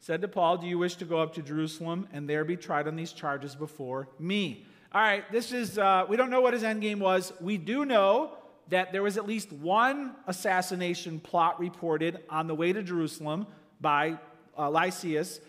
said 0.00 0.20
to 0.22 0.28
Paul, 0.28 0.58
Do 0.58 0.66
you 0.66 0.78
wish 0.78 0.96
to 0.96 1.04
go 1.04 1.18
up 1.18 1.34
to 1.34 1.42
Jerusalem 1.42 2.08
and 2.12 2.28
there 2.28 2.44
be 2.44 2.56
tried 2.56 2.88
on 2.88 2.96
these 2.96 3.12
charges 3.12 3.54
before 3.54 4.08
me? 4.18 4.64
All 4.92 5.02
right, 5.02 5.30
this 5.30 5.52
is, 5.52 5.78
uh, 5.78 6.06
we 6.08 6.16
don't 6.16 6.30
know 6.30 6.40
what 6.40 6.54
his 6.54 6.64
end 6.64 6.80
game 6.80 6.98
was. 6.98 7.32
We 7.40 7.58
do 7.58 7.84
know 7.84 8.32
that 8.68 8.92
there 8.92 9.02
was 9.02 9.16
at 9.16 9.26
least 9.26 9.52
one 9.52 10.14
assassination 10.26 11.20
plot 11.20 11.60
reported 11.60 12.20
on 12.30 12.46
the 12.46 12.54
way 12.54 12.72
to 12.72 12.82
Jerusalem 12.82 13.46
by 13.80 14.18
uh, 14.56 14.70
Lysias. 14.70 15.40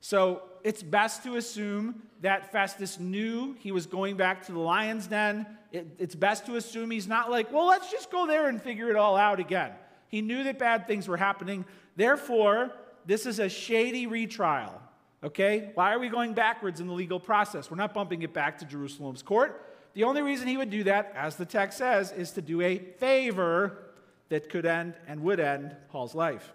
So 0.00 0.42
it's 0.66 0.82
best 0.82 1.22
to 1.22 1.36
assume 1.36 2.02
that 2.22 2.50
Festus 2.50 2.98
knew 2.98 3.54
he 3.60 3.70
was 3.70 3.86
going 3.86 4.16
back 4.16 4.44
to 4.46 4.52
the 4.52 4.58
lion's 4.58 5.06
den. 5.06 5.46
It, 5.70 5.86
it's 5.96 6.16
best 6.16 6.44
to 6.46 6.56
assume 6.56 6.90
he's 6.90 7.06
not 7.06 7.30
like, 7.30 7.52
well, 7.52 7.66
let's 7.66 7.88
just 7.88 8.10
go 8.10 8.26
there 8.26 8.48
and 8.48 8.60
figure 8.60 8.90
it 8.90 8.96
all 8.96 9.16
out 9.16 9.38
again. 9.38 9.70
He 10.08 10.22
knew 10.22 10.42
that 10.42 10.58
bad 10.58 10.88
things 10.88 11.06
were 11.06 11.16
happening. 11.16 11.64
Therefore, 11.94 12.72
this 13.04 13.26
is 13.26 13.38
a 13.38 13.48
shady 13.48 14.08
retrial. 14.08 14.82
Okay? 15.22 15.70
Why 15.74 15.94
are 15.94 16.00
we 16.00 16.08
going 16.08 16.34
backwards 16.34 16.80
in 16.80 16.88
the 16.88 16.94
legal 16.94 17.20
process? 17.20 17.70
We're 17.70 17.76
not 17.76 17.94
bumping 17.94 18.22
it 18.22 18.32
back 18.32 18.58
to 18.58 18.64
Jerusalem's 18.64 19.22
court. 19.22 19.72
The 19.94 20.02
only 20.02 20.20
reason 20.20 20.48
he 20.48 20.56
would 20.56 20.70
do 20.70 20.82
that, 20.82 21.12
as 21.16 21.36
the 21.36 21.46
text 21.46 21.78
says, 21.78 22.10
is 22.10 22.32
to 22.32 22.42
do 22.42 22.60
a 22.60 22.78
favor 22.98 23.84
that 24.30 24.48
could 24.48 24.66
end 24.66 24.94
and 25.06 25.20
would 25.20 25.38
end 25.38 25.76
Paul's 25.90 26.16
life. 26.16 26.52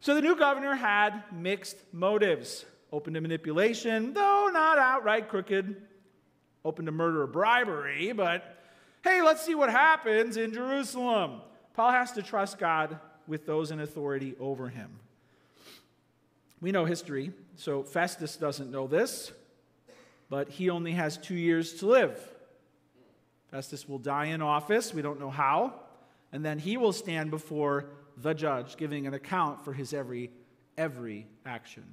So 0.00 0.16
the 0.16 0.22
new 0.22 0.34
governor 0.34 0.74
had 0.74 1.22
mixed 1.32 1.76
motives 1.92 2.64
open 2.92 3.14
to 3.14 3.20
manipulation, 3.20 4.12
though 4.12 4.48
not 4.52 4.78
outright 4.78 5.28
crooked, 5.28 5.82
open 6.64 6.86
to 6.86 6.92
murder 6.92 7.22
or 7.22 7.26
bribery, 7.26 8.12
but 8.12 8.56
hey, 9.04 9.22
let's 9.22 9.42
see 9.42 9.54
what 9.54 9.70
happens 9.70 10.36
in 10.36 10.52
Jerusalem. 10.52 11.40
Paul 11.74 11.92
has 11.92 12.12
to 12.12 12.22
trust 12.22 12.58
God 12.58 12.98
with 13.26 13.46
those 13.46 13.70
in 13.70 13.80
authority 13.80 14.34
over 14.40 14.68
him. 14.68 14.90
We 16.60 16.72
know 16.72 16.84
history, 16.84 17.32
so 17.56 17.82
Festus 17.82 18.36
doesn't 18.36 18.70
know 18.70 18.86
this, 18.86 19.30
but 20.28 20.48
he 20.48 20.70
only 20.70 20.92
has 20.92 21.18
two 21.18 21.34
years 21.34 21.74
to 21.74 21.86
live. 21.86 22.18
Festus 23.50 23.88
will 23.88 23.98
die 23.98 24.26
in 24.26 24.42
office, 24.42 24.92
we 24.92 25.02
don't 25.02 25.20
know 25.20 25.30
how, 25.30 25.74
and 26.32 26.44
then 26.44 26.58
he 26.58 26.76
will 26.76 26.92
stand 26.92 27.30
before 27.30 27.86
the 28.16 28.32
judge, 28.32 28.76
giving 28.76 29.06
an 29.06 29.14
account 29.14 29.64
for 29.64 29.72
his 29.72 29.92
every, 29.92 30.30
every 30.76 31.26
action. 31.44 31.84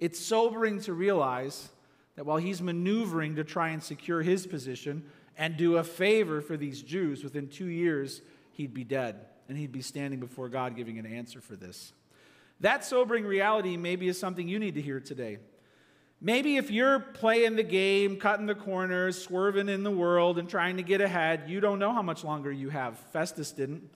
It's 0.00 0.18
sobering 0.18 0.80
to 0.82 0.94
realize 0.94 1.68
that 2.16 2.24
while 2.24 2.38
he's 2.38 2.60
maneuvering 2.60 3.36
to 3.36 3.44
try 3.44 3.68
and 3.68 3.82
secure 3.82 4.22
his 4.22 4.46
position 4.46 5.04
and 5.36 5.56
do 5.56 5.76
a 5.76 5.84
favor 5.84 6.40
for 6.40 6.56
these 6.56 6.82
Jews, 6.82 7.22
within 7.22 7.48
two 7.48 7.66
years, 7.66 8.22
he'd 8.52 8.74
be 8.74 8.82
dead, 8.82 9.26
and 9.48 9.56
he'd 9.56 9.72
be 9.72 9.82
standing 9.82 10.18
before 10.18 10.48
God 10.48 10.74
giving 10.74 10.98
an 10.98 11.06
answer 11.06 11.40
for 11.40 11.54
this. 11.54 11.92
That 12.60 12.84
sobering 12.84 13.24
reality 13.24 13.76
maybe 13.76 14.08
is 14.08 14.18
something 14.18 14.48
you 14.48 14.58
need 14.58 14.74
to 14.74 14.82
hear 14.82 15.00
today. 15.00 15.38
Maybe 16.20 16.56
if 16.56 16.70
you're 16.70 16.98
playing 16.98 17.56
the 17.56 17.62
game, 17.62 18.16
cutting 18.16 18.44
the 18.44 18.54
corners, 18.54 19.22
swerving 19.22 19.70
in 19.70 19.82
the 19.82 19.90
world, 19.90 20.38
and 20.38 20.48
trying 20.48 20.76
to 20.76 20.82
get 20.82 21.00
ahead, 21.00 21.44
you 21.46 21.60
don't 21.60 21.78
know 21.78 21.92
how 21.92 22.02
much 22.02 22.24
longer 22.24 22.52
you 22.52 22.68
have. 22.68 22.98
Festus 23.12 23.52
didn't. 23.52 23.88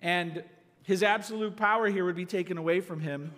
And 0.00 0.44
his 0.82 1.02
absolute 1.02 1.56
power 1.56 1.88
here 1.88 2.04
would 2.04 2.16
be 2.16 2.26
taken 2.26 2.58
away 2.58 2.80
from 2.80 3.00
him, 3.00 3.32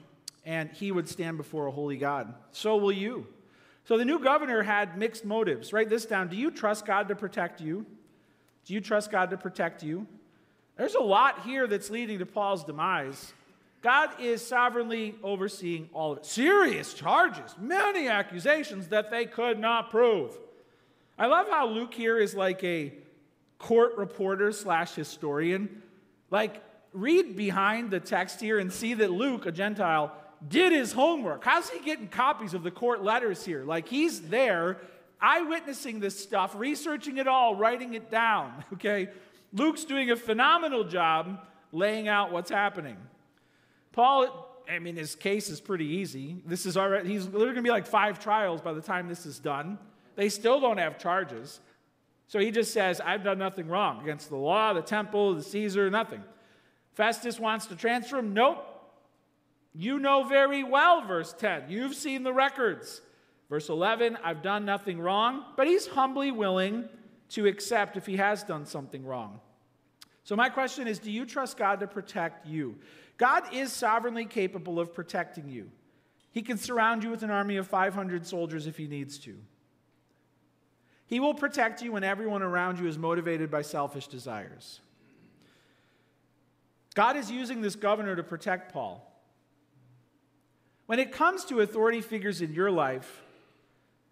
and 0.45 0.71
he 0.71 0.93
would 0.93 1.09
stand 1.09 1.37
before 1.37 1.67
a 1.67 1.71
holy 1.71 1.97
God. 1.97 2.35
So 2.53 2.77
will 2.77 2.93
you. 2.93 3.27
So 3.87 3.99
the 3.99 4.05
new 4.05 4.19
governor 4.19 4.63
had 4.63 4.97
mixed 4.97 5.25
motives. 5.25 5.73
Write 5.73 5.91
this 5.91 6.07
down. 6.07 6.29
Do 6.29 6.37
you 6.37 6.51
trust 6.51 6.87
God 6.87 7.09
to 7.09 7.15
protect 7.15 7.61
you? 7.61 7.85
Do 8.65 8.75
you 8.75 8.81
trust 8.81 9.11
God 9.11 9.31
to 9.31 9.37
protect 9.37 9.83
you? 9.83 10.07
There's 10.77 10.95
a 10.95 11.03
lot 11.03 11.43
here 11.43 11.67
that's 11.67 11.91
leading 11.91 12.19
to 12.19 12.27
Paul's 12.27 12.65
demise. 12.65 13.33
God 13.83 14.11
is 14.19 14.45
sovereignly 14.45 15.15
overseeing 15.23 15.91
all 15.93 16.13
of 16.13 16.19
it. 16.19 16.27
Serious 16.27 16.95
charges, 16.95 17.55
many 17.61 18.09
accusations 18.09 18.89
that 18.89 19.11
they 19.11 19.27
could 19.27 19.59
not 19.59 19.91
prove. 19.91 20.37
I 21.19 21.27
love 21.27 21.49
how 21.49 21.69
Luke 21.69 21.93
here 21.93 22.19
is 22.19 22.35
like 22.35 22.65
a 22.65 22.95
court 23.59 23.97
reporter 23.99 24.51
slash 24.53 24.95
historian. 24.95 25.83
Like, 26.31 26.63
read 26.95 27.37
behind 27.37 27.91
the 27.91 28.01
text 28.01 28.41
here 28.41 28.59
and 28.59 28.73
see 28.73 28.95
that 28.95 29.11
Luke, 29.11 29.45
a 29.47 29.53
Gentile, 29.53 30.13
did 30.47 30.73
his 30.73 30.93
homework. 30.93 31.45
How's 31.45 31.71
he 31.71 31.81
getting 31.81 32.09
copies 32.09 32.55
of 32.55 32.63
the 32.63 32.71
court 32.71 33.03
letters 33.03 33.45
here? 33.45 33.65
Like, 33.65 33.89
he's 33.89 34.21
there, 34.23 34.79
eyewitnessing 35.21 36.01
this 36.01 36.19
stuff, 36.19 36.55
researching 36.55 37.19
it 37.19 37.27
all, 37.27 37.57
writing 37.57 37.95
it 37.95 38.11
down, 38.11 38.65
okay? 38.75 39.09
Luke's 39.53 39.85
doing 39.85 40.11
a 40.11 40.17
phenomenal 40.17 40.85
job 40.85 41.41
laying 41.73 42.09
out 42.09 42.33
what's 42.33 42.51
happening. 42.51 42.97
Paul, 43.93 44.49
I 44.71 44.79
mean, 44.79 44.97
his 44.97 45.15
case 45.15 45.49
is 45.49 45.61
pretty 45.61 45.87
easy. 45.87 46.37
This 46.45 46.67
is 46.67 46.77
already, 46.77 47.11
he's, 47.11 47.27
going 47.27 47.55
to 47.55 47.63
be 47.63 47.71
like 47.71 47.87
five 47.87 48.19
trials 48.19 48.61
by 48.61 48.73
the 48.73 48.81
time 48.81 49.09
this 49.09 49.27
is 49.27 49.39
done. 49.39 49.79
They 50.17 50.29
still 50.29 50.61
don't 50.61 50.79
have 50.79 50.99
charges. 50.99 51.61
So 52.27 52.39
he 52.39 52.51
just 52.51 52.73
says, 52.73 53.01
I've 53.01 53.23
done 53.23 53.39
nothing 53.39 53.69
wrong 53.69 54.03
against 54.03 54.31
the 54.31 54.37
law, 54.37 54.73
the 54.73 54.83
temple, 54.83 55.35
the 55.35 55.43
Caesar, 55.43 55.91
nothing. 55.91 56.23
Festus 56.95 57.39
wants 57.39 57.67
to 57.67 57.77
transfer 57.77 58.19
him. 58.19 58.35
Nope. 58.35 58.74
You 59.75 59.99
know 59.99 60.25
very 60.25 60.63
well, 60.63 61.03
verse 61.03 61.33
10. 61.33 61.65
You've 61.69 61.95
seen 61.95 62.23
the 62.23 62.33
records. 62.33 63.01
Verse 63.51 63.69
11, 63.69 64.17
I've 64.25 64.43
done 64.43 64.65
nothing 64.65 65.01
wrong, 65.01 65.45
but 65.57 65.67
he's 65.67 65.87
humbly 65.87 66.31
willing 66.31 66.89
to 67.31 67.47
accept 67.47 67.97
if 67.97 68.07
he 68.07 68.17
has 68.17 68.43
done 68.43 68.65
something 68.65 69.05
wrong. 69.05 69.41
So, 70.23 70.35
my 70.35 70.49
question 70.49 70.89
is 70.89 70.99
do 70.99 71.11
you 71.11 71.27
trust 71.27 71.57
God 71.57 71.81
to 71.81 71.87
protect 71.87 72.47
you? 72.47 72.77
God 73.19 73.53
is 73.53 73.73
sovereignly 73.73 74.25
capable 74.25 74.81
of 74.81 74.95
protecting 74.95 75.49
you. 75.49 75.71
He 76.33 76.43
can 76.43 76.57
surround 76.57 77.05
you 77.05 77.11
with 77.11 77.23
an 77.23 77.31
army 77.31 77.57
of 77.57 77.69
500 77.69 78.27
soldiers 78.27 78.67
if 78.67 78.77
he 78.77 78.87
needs 78.87 79.19
to. 79.21 79.37
He 81.07 81.21
will 81.21 81.35
protect 81.35 81.83
you 81.83 81.93
when 81.93 82.03
everyone 82.03 82.43
around 82.43 82.79
you 82.79 82.89
is 82.89 82.99
motivated 82.99 83.51
by 83.51 83.63
selfish 83.63 84.09
desires. 84.09 84.81
God 86.95 87.17
is 87.17 87.31
using 87.31 87.61
this 87.61 87.77
governor 87.77 88.17
to 88.17 88.23
protect 88.23 88.73
Paul. 88.73 89.14
When 90.87 90.99
it 90.99 91.13
comes 91.13 91.45
to 91.47 91.61
authority 91.61 92.01
figures 92.01 92.41
in 92.41 92.53
your 92.53 92.71
life, 92.71 93.23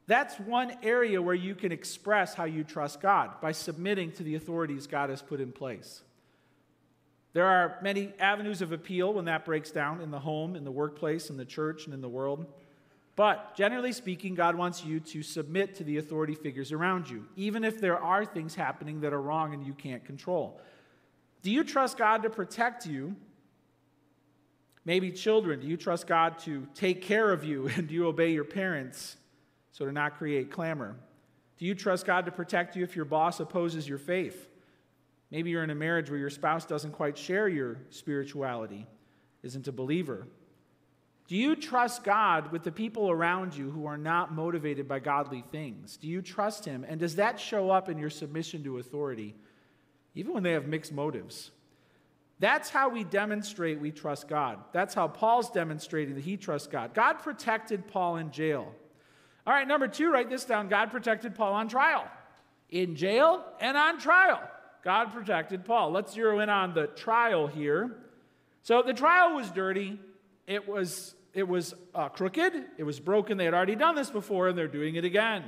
that's 0.07 0.39
one 0.41 0.73
area 0.83 1.21
where 1.23 1.35
you 1.35 1.55
can 1.55 1.71
express 1.71 2.35
how 2.35 2.45
you 2.45 2.65
trust 2.65 3.01
God 3.01 3.41
by 3.41 3.53
submitting 3.53 4.13
to 4.13 4.23
the 4.23 4.35
authorities 4.35 4.87
God 4.87 5.11
has 5.11 5.23
put 5.23 5.41
in 5.41 5.53
place. 5.53 6.03
There 7.35 7.47
are 7.47 7.79
many 7.83 8.13
avenues 8.19 8.61
of 8.61 8.73
appeal 8.73 9.15
when 9.15 9.25
that 9.27 9.45
breaks 9.45 9.71
down 9.71 10.01
in 10.01 10.11
the 10.11 10.19
home, 10.19 10.55
in 10.55 10.65
the 10.65 10.71
workplace, 10.71 11.31
in 11.31 11.37
the 11.37 11.45
church, 11.45 11.87
and 11.87 11.95
in 11.95 12.01
the 12.01 12.09
world. 12.09 12.47
But 13.17 13.55
generally 13.57 13.93
speaking, 13.93 14.35
God 14.35 14.55
wants 14.55 14.85
you 14.85 15.01
to 15.01 15.23
submit 15.23 15.75
to 15.77 15.85
the 15.85 15.99
authority 15.99 16.35
figures 16.35 16.73
around 16.73 17.09
you, 17.09 17.27
even 17.37 17.65
if 17.65 17.81
there 17.81 17.99
are 17.99 18.25
things 18.25 18.55
happening 18.55 19.01
that 19.01 19.13
are 19.13 19.21
wrong 19.21 19.55
and 19.55 19.67
you 19.67 19.75
can't 19.75 20.05
control. 20.05 20.61
Do 21.43 21.51
you 21.51 21.65
trust 21.65 21.99
God 21.99 22.23
to 22.23 22.31
protect 22.31 22.87
you? 22.87 23.17
Maybe 24.85 25.13
children, 25.13 25.61
do 25.61 25.67
you 25.67 25.77
trust 25.77 26.07
God 26.07 26.39
to 26.41 26.67
take 26.75 27.03
care 27.03 27.33
of 27.33 27.45
you 27.45 27.69
and 27.77 27.89
do 27.89 27.95
you 27.95 28.07
obey 28.07 28.33
your 28.33 28.45
parents 28.45 29.17
so 29.71 29.85
to 29.85 29.93
not 29.93 30.19
create 30.19 30.51
clamor? 30.51 30.97
Do 31.59 31.67
you 31.67 31.75
trust 31.75 32.07
God 32.07 32.27
to 32.27 32.33
protect 32.33 32.75
you 32.75 32.83
if 32.83 32.97
your 32.97 33.05
boss 33.05 33.41
opposes 33.41 33.89
your 33.89 33.99
faith? 33.99 34.49
Maybe 35.31 35.51
you're 35.51 35.65
in 35.65 35.71
a 35.71 35.75
marriage 35.75 36.11
where 36.11 36.19
your 36.19 36.31
spouse 36.31 36.67
doesn't 36.67 36.93
quite 36.93 37.17
share 37.17 37.49
your 37.49 37.79
spirituality, 37.91 38.87
isn't 39.43 39.67
a 39.69 39.73
believer. 39.73 40.27
Do 41.29 41.37
you 41.37 41.57
trust 41.57 42.05
God 42.05 42.53
with 42.53 42.65
the 42.65 42.73
people 42.73 43.11
around 43.11 43.57
you 43.57 43.71
who 43.71 43.87
are 43.87 43.97
not 43.97 44.35
motivated 44.35 44.87
by 44.87 44.99
godly 44.99 45.43
things? 45.51 45.97
Do 45.97 46.09
you 46.09 46.21
trust 46.21 46.67
Him? 46.67 46.85
And 46.87 47.01
does 47.01 47.17
that 47.17 47.41
show 47.41 47.71
up 47.71 47.89
in 47.89 47.97
your 47.97 48.11
submission 48.11 48.63
to 48.65 48.79
authority, 48.79 49.35
even 50.15 50.35
when 50.35 50.43
they 50.43 50.53
have 50.53 50.67
mixed 50.67 50.93
motives? 50.93 51.51
That's 52.43 52.71
how 52.71 52.89
we 52.89 53.05
demonstrate 53.05 53.79
we 53.79 53.93
trust 53.93 54.27
God. 54.27 54.59
That's 54.73 54.95
how 54.95 55.07
Paul's 55.07 55.49
demonstrating 55.49 56.17
that 56.17 56.25
he 56.25 56.37
trusts 56.37 56.67
God. 56.67 56.93
God 56.93 57.21
protected 57.21 57.87
Paul 57.87 58.17
in 58.17 58.33
jail. 58.33 58.75
All 59.47 59.55
right, 59.55 59.67
number 59.67 59.87
two, 59.87 60.11
write 60.11 60.29
this 60.29 60.45
down. 60.45 60.69
God 60.69 60.91
protected 60.91 61.37
Paul 61.37 61.53
on 61.53 61.69
trial. 61.69 62.05
In 62.69 62.97
jail 62.97 63.45
and 63.61 63.77
on 63.77 64.01
trial. 64.01 64.41
God 64.83 65.13
protected 65.13 65.65
Paul. 65.65 65.93
Let's 65.93 66.15
zero 66.15 66.41
in 66.41 66.49
on 66.49 66.75
the 66.75 66.89
trial 66.89 67.47
here. 67.47 67.93
So 68.65 68.83
the 68.83 68.93
trial 68.93 69.37
was 69.37 69.49
dirty. 69.53 70.01
It 70.49 70.69
was, 70.69 71.15
it 71.35 71.47
was 71.47 71.77
uh, 71.95 72.09
crooked. 72.09 72.55
It 72.77 72.83
was 72.83 72.99
broken. 72.99 73.39
They 73.39 73.45
had 73.45 73.55
already 73.55 73.77
done 73.77 73.95
this 73.95 74.11
before, 74.11 74.49
and 74.49 74.59
they're 74.59 74.67
doing 74.67 74.97
it 74.97 75.05
again. 75.05 75.45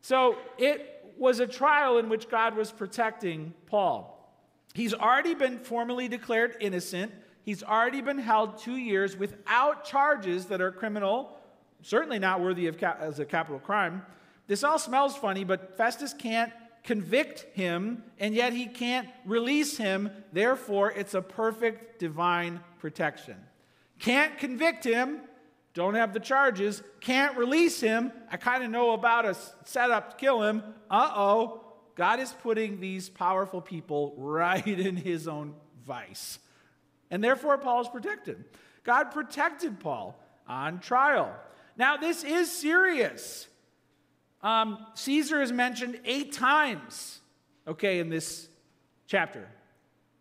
So 0.00 0.38
it 0.56 1.12
was 1.18 1.38
a 1.40 1.46
trial 1.46 1.98
in 1.98 2.08
which 2.08 2.30
God 2.30 2.56
was 2.56 2.72
protecting 2.72 3.52
Paul. 3.66 4.11
He's 4.74 4.94
already 4.94 5.34
been 5.34 5.58
formally 5.58 6.08
declared 6.08 6.56
innocent. 6.60 7.12
He's 7.44 7.62
already 7.62 8.00
been 8.00 8.18
held 8.18 8.58
two 8.58 8.76
years 8.76 9.16
without 9.16 9.84
charges 9.84 10.46
that 10.46 10.60
are 10.60 10.70
criminal, 10.70 11.36
certainly 11.82 12.18
not 12.18 12.40
worthy 12.40 12.68
of 12.68 12.78
ca- 12.78 12.96
as 13.00 13.18
a 13.18 13.24
capital 13.24 13.58
crime. 13.58 14.04
This 14.46 14.64
all 14.64 14.78
smells 14.78 15.16
funny, 15.16 15.44
but 15.44 15.76
Festus 15.76 16.14
can't 16.14 16.52
convict 16.84 17.46
him, 17.54 18.02
and 18.18 18.34
yet 18.34 18.52
he 18.52 18.66
can't 18.66 19.08
release 19.24 19.76
him. 19.76 20.10
Therefore, 20.32 20.90
it's 20.92 21.14
a 21.14 21.22
perfect 21.22 21.98
divine 21.98 22.60
protection. 22.80 23.36
Can't 23.98 24.36
convict 24.38 24.84
him, 24.84 25.20
don't 25.74 25.94
have 25.94 26.12
the 26.12 26.20
charges, 26.20 26.82
can't 27.00 27.36
release 27.36 27.80
him. 27.80 28.12
I 28.30 28.36
kind 28.36 28.64
of 28.64 28.70
know 28.70 28.92
about 28.92 29.24
a 29.24 29.36
setup 29.64 30.10
to 30.10 30.16
kill 30.16 30.42
him. 30.42 30.62
Uh 30.90 31.12
oh, 31.14 31.61
God 31.94 32.20
is 32.20 32.32
putting 32.32 32.80
these 32.80 33.08
powerful 33.08 33.60
people 33.60 34.14
right 34.16 34.66
in 34.66 34.96
his 34.96 35.28
own 35.28 35.54
vice. 35.86 36.38
And 37.10 37.22
therefore, 37.22 37.58
Paul 37.58 37.82
is 37.82 37.88
protected. 37.88 38.44
God 38.84 39.10
protected 39.10 39.78
Paul 39.80 40.18
on 40.48 40.80
trial. 40.80 41.34
Now, 41.76 41.96
this 41.96 42.24
is 42.24 42.50
serious. 42.50 43.46
Um, 44.42 44.78
Caesar 44.94 45.40
is 45.42 45.52
mentioned 45.52 46.00
eight 46.04 46.32
times, 46.32 47.20
okay, 47.68 48.00
in 48.00 48.08
this 48.08 48.48
chapter. 49.06 49.48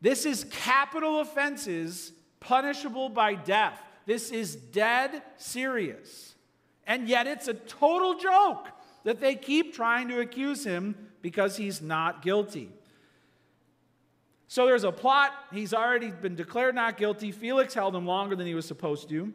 This 0.02 0.26
is 0.26 0.44
capital 0.52 1.22
offenses 1.22 2.12
punishable 2.40 3.10
by 3.10 3.36
death. 3.36 3.82
This 4.06 4.32
is 4.32 4.56
dead 4.56 5.22
serious. 5.38 6.36
And 6.86 7.08
yet, 7.08 7.28
it's 7.28 7.48
a 7.48 7.54
total 7.54 8.16
joke 8.16 8.68
that 9.04 9.20
they 9.20 9.36
keep 9.36 9.74
trying 9.74 10.10
to 10.10 10.20
accuse 10.20 10.64
him 10.64 11.11
because 11.22 11.58
he's 11.58 11.82
not 11.82 12.22
guilty. 12.22 12.70
So 14.48 14.66
there's 14.66 14.84
a 14.84 14.92
plot. 14.92 15.32
He's 15.54 15.74
already 15.74 16.12
been 16.12 16.36
declared 16.36 16.76
not 16.76 16.98
guilty. 16.98 17.32
Felix 17.32 17.74
held 17.74 17.96
him 17.96 18.06
longer 18.06 18.36
than 18.36 18.46
he 18.46 18.54
was 18.54 18.66
supposed 18.66 19.08
to. 19.10 19.34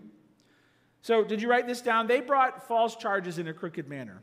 So, 1.01 1.25
did 1.25 1.41
you 1.41 1.49
write 1.49 1.67
this 1.67 1.81
down? 1.81 2.07
They 2.07 2.21
brought 2.21 2.67
false 2.67 2.97
charges 2.97 3.39
in 3.39 3.47
a 3.47 3.55
crooked 3.55 3.89
manner. 3.89 4.23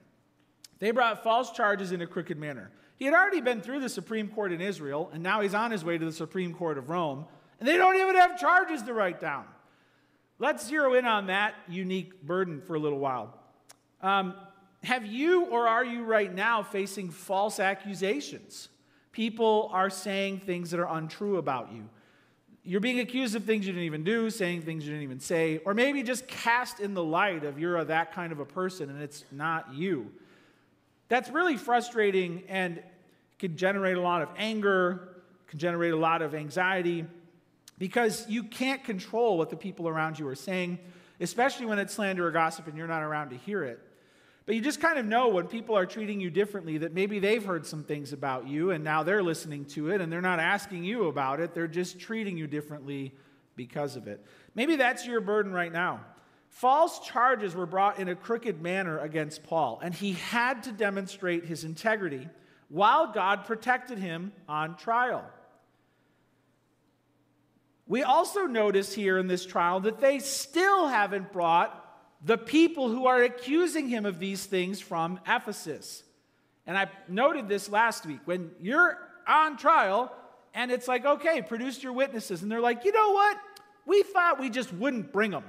They 0.79 0.91
brought 0.91 1.23
false 1.23 1.51
charges 1.51 1.91
in 1.93 2.01
a 2.01 2.07
crooked 2.07 2.37
manner. 2.37 2.71
He 2.97 3.05
had 3.05 3.13
already 3.13 3.41
been 3.41 3.61
through 3.61 3.79
the 3.79 3.89
Supreme 3.89 4.27
Court 4.27 4.51
in 4.51 4.61
Israel, 4.61 5.09
and 5.13 5.23
now 5.23 5.41
he's 5.41 5.53
on 5.53 5.71
his 5.71 5.83
way 5.83 5.97
to 5.97 6.05
the 6.05 6.11
Supreme 6.11 6.53
Court 6.53 6.77
of 6.77 6.89
Rome, 6.89 7.25
and 7.59 7.67
they 7.67 7.77
don't 7.77 7.95
even 7.95 8.15
have 8.15 8.37
charges 8.37 8.83
to 8.83 8.93
write 8.93 9.19
down. 9.19 9.45
Let's 10.39 10.67
zero 10.67 10.93
in 10.95 11.05
on 11.05 11.27
that 11.27 11.55
unique 11.69 12.21
burden 12.21 12.61
for 12.61 12.75
a 12.75 12.79
little 12.79 12.99
while. 12.99 13.33
Um, 14.01 14.35
have 14.83 15.05
you 15.05 15.45
or 15.45 15.67
are 15.67 15.85
you 15.85 16.03
right 16.03 16.33
now 16.33 16.61
facing 16.61 17.09
false 17.09 17.59
accusations? 17.59 18.69
People 19.11 19.69
are 19.71 19.89
saying 19.89 20.39
things 20.39 20.71
that 20.71 20.79
are 20.79 20.97
untrue 20.97 21.37
about 21.37 21.71
you. 21.71 21.87
You're 22.65 22.81
being 22.81 22.99
accused 22.99 23.35
of 23.35 23.43
things 23.43 23.65
you 23.65 23.73
didn't 23.73 23.85
even 23.85 24.03
do, 24.03 24.29
saying 24.29 24.61
things 24.63 24.85
you 24.85 24.91
didn't 24.91 25.03
even 25.03 25.19
say, 25.19 25.59
or 25.65 25.73
maybe 25.73 26.01
just 26.03 26.27
cast 26.27 26.79
in 26.79 26.93
the 26.93 27.03
light 27.03 27.43
of 27.43 27.59
you're 27.59 27.83
that 27.83 28.13
kind 28.13 28.31
of 28.31 28.39
a 28.39 28.45
person 28.45 28.89
and 28.89 29.01
it's 29.01 29.25
not 29.31 29.73
you. 29.73 30.11
That's 31.09 31.29
really 31.29 31.57
frustrating 31.57 32.43
and 32.47 32.81
can 33.39 33.55
generate 33.55 33.97
a 33.97 34.01
lot 34.01 34.21
of 34.21 34.29
anger, 34.37 35.09
can 35.47 35.59
generate 35.59 35.93
a 35.93 35.97
lot 35.97 36.21
of 36.21 36.33
anxiety 36.33 37.05
because 37.77 38.27
you 38.29 38.43
can't 38.43 38.83
control 38.83 39.37
what 39.37 39.49
the 39.49 39.55
people 39.57 39.87
around 39.87 40.19
you 40.19 40.27
are 40.27 40.35
saying, 40.35 40.79
especially 41.19 41.65
when 41.65 41.79
it's 41.79 41.93
slander 41.93 42.27
or 42.27 42.31
gossip 42.31 42.67
and 42.67 42.77
you're 42.77 42.87
not 42.87 43.01
around 43.01 43.29
to 43.29 43.37
hear 43.37 43.63
it. 43.63 43.79
But 44.45 44.55
you 44.55 44.61
just 44.61 44.81
kind 44.81 44.99
of 44.99 45.05
know 45.05 45.29
when 45.29 45.47
people 45.47 45.77
are 45.77 45.85
treating 45.85 46.19
you 46.19 46.29
differently 46.29 46.79
that 46.79 46.93
maybe 46.93 47.19
they've 47.19 47.43
heard 47.43 47.65
some 47.65 47.83
things 47.83 48.11
about 48.11 48.47
you 48.47 48.71
and 48.71 48.83
now 48.83 49.03
they're 49.03 49.23
listening 49.23 49.65
to 49.65 49.89
it 49.89 50.01
and 50.01 50.11
they're 50.11 50.21
not 50.21 50.39
asking 50.39 50.83
you 50.83 51.07
about 51.07 51.39
it. 51.39 51.53
They're 51.53 51.67
just 51.67 51.99
treating 51.99 52.37
you 52.37 52.45
differently 52.45 53.13
because 53.55 53.95
of 53.95 54.07
it. 54.07 54.25
Maybe 54.53 54.75
that's 54.75 55.05
your 55.05 55.21
burden 55.21 55.53
right 55.53 55.71
now. 55.71 56.01
False 56.49 56.99
charges 56.99 57.55
were 57.55 57.65
brought 57.65 57.99
in 57.99 58.09
a 58.09 58.15
crooked 58.15 58.61
manner 58.61 58.99
against 58.99 59.43
Paul, 59.43 59.79
and 59.81 59.93
he 59.93 60.13
had 60.13 60.63
to 60.63 60.71
demonstrate 60.71 61.45
his 61.45 61.63
integrity 61.63 62.29
while 62.69 63.11
God 63.11 63.45
protected 63.45 63.97
him 63.97 64.31
on 64.47 64.77
trial. 64.77 65.25
We 67.87 68.03
also 68.03 68.45
notice 68.45 68.93
here 68.93 69.17
in 69.17 69.27
this 69.27 69.45
trial 69.45 69.79
that 69.81 69.99
they 69.99 70.19
still 70.19 70.87
haven't 70.87 71.33
brought 71.33 71.82
the 72.23 72.37
people 72.37 72.89
who 72.89 73.05
are 73.05 73.21
accusing 73.23 73.89
him 73.89 74.05
of 74.05 74.19
these 74.19 74.45
things 74.45 74.79
from 74.79 75.19
Ephesus. 75.27 76.03
And 76.65 76.77
I 76.77 76.89
noted 77.07 77.49
this 77.49 77.69
last 77.69 78.05
week. 78.05 78.19
When 78.25 78.51
you're 78.61 78.97
on 79.27 79.57
trial 79.57 80.13
and 80.53 80.71
it's 80.71 80.87
like, 80.87 81.05
okay, 81.05 81.41
produce 81.41 81.83
your 81.83 81.93
witnesses. 81.93 82.41
And 82.41 82.51
they're 82.51 82.61
like, 82.61 82.85
you 82.85 82.91
know 82.91 83.11
what? 83.11 83.37
We 83.85 84.03
thought 84.03 84.39
we 84.39 84.49
just 84.49 84.73
wouldn't 84.73 85.11
bring 85.11 85.31
them. 85.31 85.43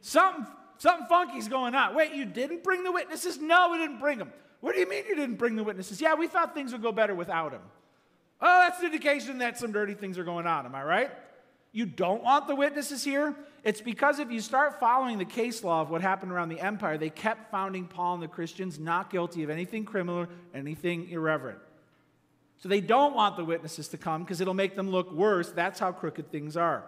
Something, 0.00 0.46
something 0.78 1.06
funky's 1.06 1.48
going 1.48 1.74
on. 1.74 1.94
Wait, 1.94 2.12
you 2.12 2.24
didn't 2.24 2.64
bring 2.64 2.82
the 2.82 2.92
witnesses? 2.92 3.38
No, 3.38 3.68
we 3.70 3.78
didn't 3.78 3.98
bring 3.98 4.18
them. 4.18 4.32
What 4.60 4.74
do 4.74 4.80
you 4.80 4.88
mean 4.88 5.04
you 5.06 5.16
didn't 5.16 5.36
bring 5.36 5.56
the 5.56 5.64
witnesses? 5.64 6.00
Yeah, 6.00 6.14
we 6.14 6.26
thought 6.26 6.54
things 6.54 6.72
would 6.72 6.82
go 6.82 6.92
better 6.92 7.14
without 7.14 7.50
them. 7.52 7.62
Oh, 8.40 8.60
that's 8.66 8.80
an 8.80 8.86
indication 8.86 9.38
that 9.38 9.58
some 9.58 9.72
dirty 9.72 9.94
things 9.94 10.18
are 10.18 10.24
going 10.24 10.46
on. 10.46 10.64
Am 10.64 10.74
I 10.74 10.82
right? 10.82 11.10
you 11.72 11.86
don't 11.86 12.22
want 12.22 12.46
the 12.46 12.54
witnesses 12.54 13.02
here, 13.02 13.34
it's 13.64 13.80
because 13.80 14.18
if 14.18 14.30
you 14.30 14.40
start 14.40 14.80
following 14.80 15.18
the 15.18 15.24
case 15.24 15.62
law 15.62 15.82
of 15.82 15.90
what 15.90 16.02
happened 16.02 16.32
around 16.32 16.48
the 16.48 16.60
empire, 16.60 16.98
they 16.98 17.10
kept 17.10 17.50
founding 17.50 17.86
Paul 17.86 18.14
and 18.14 18.22
the 18.22 18.28
Christians 18.28 18.78
not 18.78 19.10
guilty 19.10 19.44
of 19.44 19.50
anything 19.50 19.84
criminal, 19.84 20.26
anything 20.52 21.08
irreverent. 21.08 21.60
So 22.58 22.68
they 22.68 22.80
don't 22.80 23.14
want 23.14 23.36
the 23.36 23.44
witnesses 23.44 23.88
to 23.88 23.98
come 23.98 24.22
because 24.22 24.40
it'll 24.40 24.54
make 24.54 24.74
them 24.74 24.90
look 24.90 25.12
worse. 25.12 25.50
That's 25.50 25.78
how 25.78 25.92
crooked 25.92 26.30
things 26.30 26.56
are. 26.56 26.84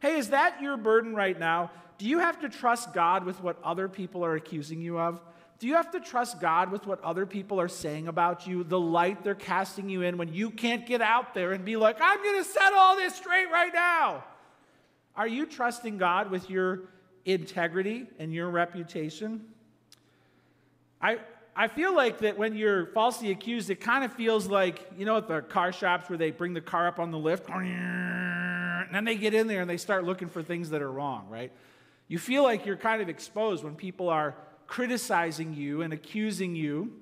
Hey, 0.00 0.16
is 0.16 0.30
that 0.30 0.60
your 0.60 0.76
burden 0.76 1.14
right 1.14 1.38
now? 1.38 1.70
Do 1.98 2.06
you 2.06 2.18
have 2.18 2.40
to 2.40 2.48
trust 2.48 2.92
God 2.92 3.24
with 3.24 3.40
what 3.42 3.58
other 3.62 3.88
people 3.88 4.24
are 4.24 4.34
accusing 4.34 4.80
you 4.80 4.98
of? 4.98 5.20
Do 5.58 5.66
you 5.66 5.74
have 5.74 5.90
to 5.92 6.00
trust 6.00 6.40
God 6.40 6.70
with 6.70 6.86
what 6.86 7.02
other 7.02 7.24
people 7.24 7.60
are 7.60 7.68
saying 7.68 8.08
about 8.08 8.46
you, 8.46 8.62
the 8.62 8.78
light 8.78 9.24
they're 9.24 9.34
casting 9.34 9.88
you 9.88 10.02
in 10.02 10.18
when 10.18 10.32
you 10.32 10.50
can't 10.50 10.86
get 10.86 11.00
out 11.00 11.34
there 11.34 11.52
and 11.52 11.64
be 11.64 11.76
like, 11.76 11.96
I'm 12.00 12.22
going 12.22 12.42
to 12.42 12.48
set 12.48 12.72
all 12.74 12.96
this 12.96 13.14
straight 13.14 13.50
right 13.50 13.72
now? 13.72 14.22
Are 15.16 15.26
you 15.26 15.46
trusting 15.46 15.98
God 15.98 16.30
with 16.30 16.50
your 16.50 16.82
integrity 17.24 18.06
and 18.18 18.32
your 18.34 18.50
reputation? 18.50 19.44
I, 21.00 21.18
I 21.54 21.68
feel 21.68 21.94
like 21.94 22.18
that 22.18 22.36
when 22.36 22.54
you're 22.54 22.86
falsely 22.86 23.30
accused, 23.30 23.70
it 23.70 23.80
kind 23.80 24.04
of 24.04 24.12
feels 24.12 24.46
like, 24.46 24.90
you 24.96 25.06
know, 25.06 25.16
at 25.16 25.26
the 25.26 25.40
car 25.40 25.72
shops 25.72 26.10
where 26.10 26.18
they 26.18 26.30
bring 26.30 26.52
the 26.52 26.60
car 26.60 26.86
up 26.86 26.98
on 26.98 27.10
the 27.10 27.18
lift, 27.18 27.48
and 27.48 28.94
then 28.94 29.04
they 29.04 29.16
get 29.16 29.34
in 29.34 29.46
there 29.46 29.62
and 29.62 29.70
they 29.70 29.78
start 29.78 30.04
looking 30.04 30.28
for 30.28 30.42
things 30.42 30.70
that 30.70 30.82
are 30.82 30.92
wrong, 30.92 31.28
right? 31.30 31.50
You 32.08 32.18
feel 32.18 32.42
like 32.42 32.66
you're 32.66 32.76
kind 32.76 33.00
of 33.02 33.08
exposed 33.08 33.64
when 33.64 33.74
people 33.74 34.08
are 34.10 34.34
criticizing 34.66 35.54
you 35.54 35.82
and 35.82 35.92
accusing 35.92 36.54
you. 36.54 36.92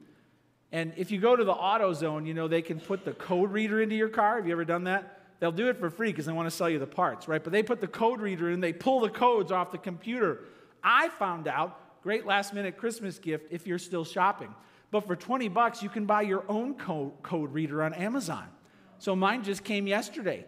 And 0.73 0.93
if 0.97 1.11
you 1.11 1.21
go 1.21 1.37
to 1.37 1.45
the 1.45 1.55
AutoZone, 1.55 2.27
you 2.27 2.35
know, 2.35 2.49
they 2.49 2.63
can 2.63 2.81
put 2.81 3.05
the 3.05 3.13
code 3.13 3.51
reader 3.53 3.83
into 3.83 3.97
your 3.97 4.09
car. 4.09 4.37
Have 4.37 4.47
you 4.47 4.53
ever 4.53 4.65
done 4.65 4.85
that? 4.85 5.24
They'll 5.45 5.53
do 5.53 5.69
it 5.69 5.77
for 5.77 5.91
free 5.91 6.11
because 6.11 6.25
they 6.25 6.33
want 6.33 6.47
to 6.47 6.51
sell 6.51 6.71
you 6.71 6.79
the 6.79 6.87
parts, 6.87 7.29
right? 7.29 7.45
But 7.45 7.53
they 7.53 7.63
put 7.63 7.83
the 7.83 7.87
code 7.87 8.23
reader 8.23 8.49
in, 8.49 8.61
they 8.61 8.73
pull 8.73 9.01
the 9.01 9.11
codes 9.11 9.53
off 9.53 9.73
the 9.73 9.77
computer. 9.77 10.41
I 10.83 11.11
found 11.11 11.49
out, 11.49 12.03
great 12.03 12.25
last 12.25 12.55
minute 12.55 12.79
Christmas 12.79 13.19
gift 13.19 13.49
if 13.51 13.67
you're 13.67 13.79
still 13.79 14.07
shopping. 14.07 14.55
But 14.91 15.07
for 15.07 15.15
20 15.15 15.49
bucks, 15.49 15.83
you 15.83 15.91
can 15.91 16.07
buy 16.07 16.23
your 16.23 16.45
own 16.49 16.77
code, 16.77 17.13
code 17.23 17.53
reader 17.53 17.83
on 17.83 17.93
Amazon. 17.93 18.47
So 18.97 19.15
mine 19.15 19.45
just 19.45 19.65
came 19.65 19.87
yesterday. 19.87 20.47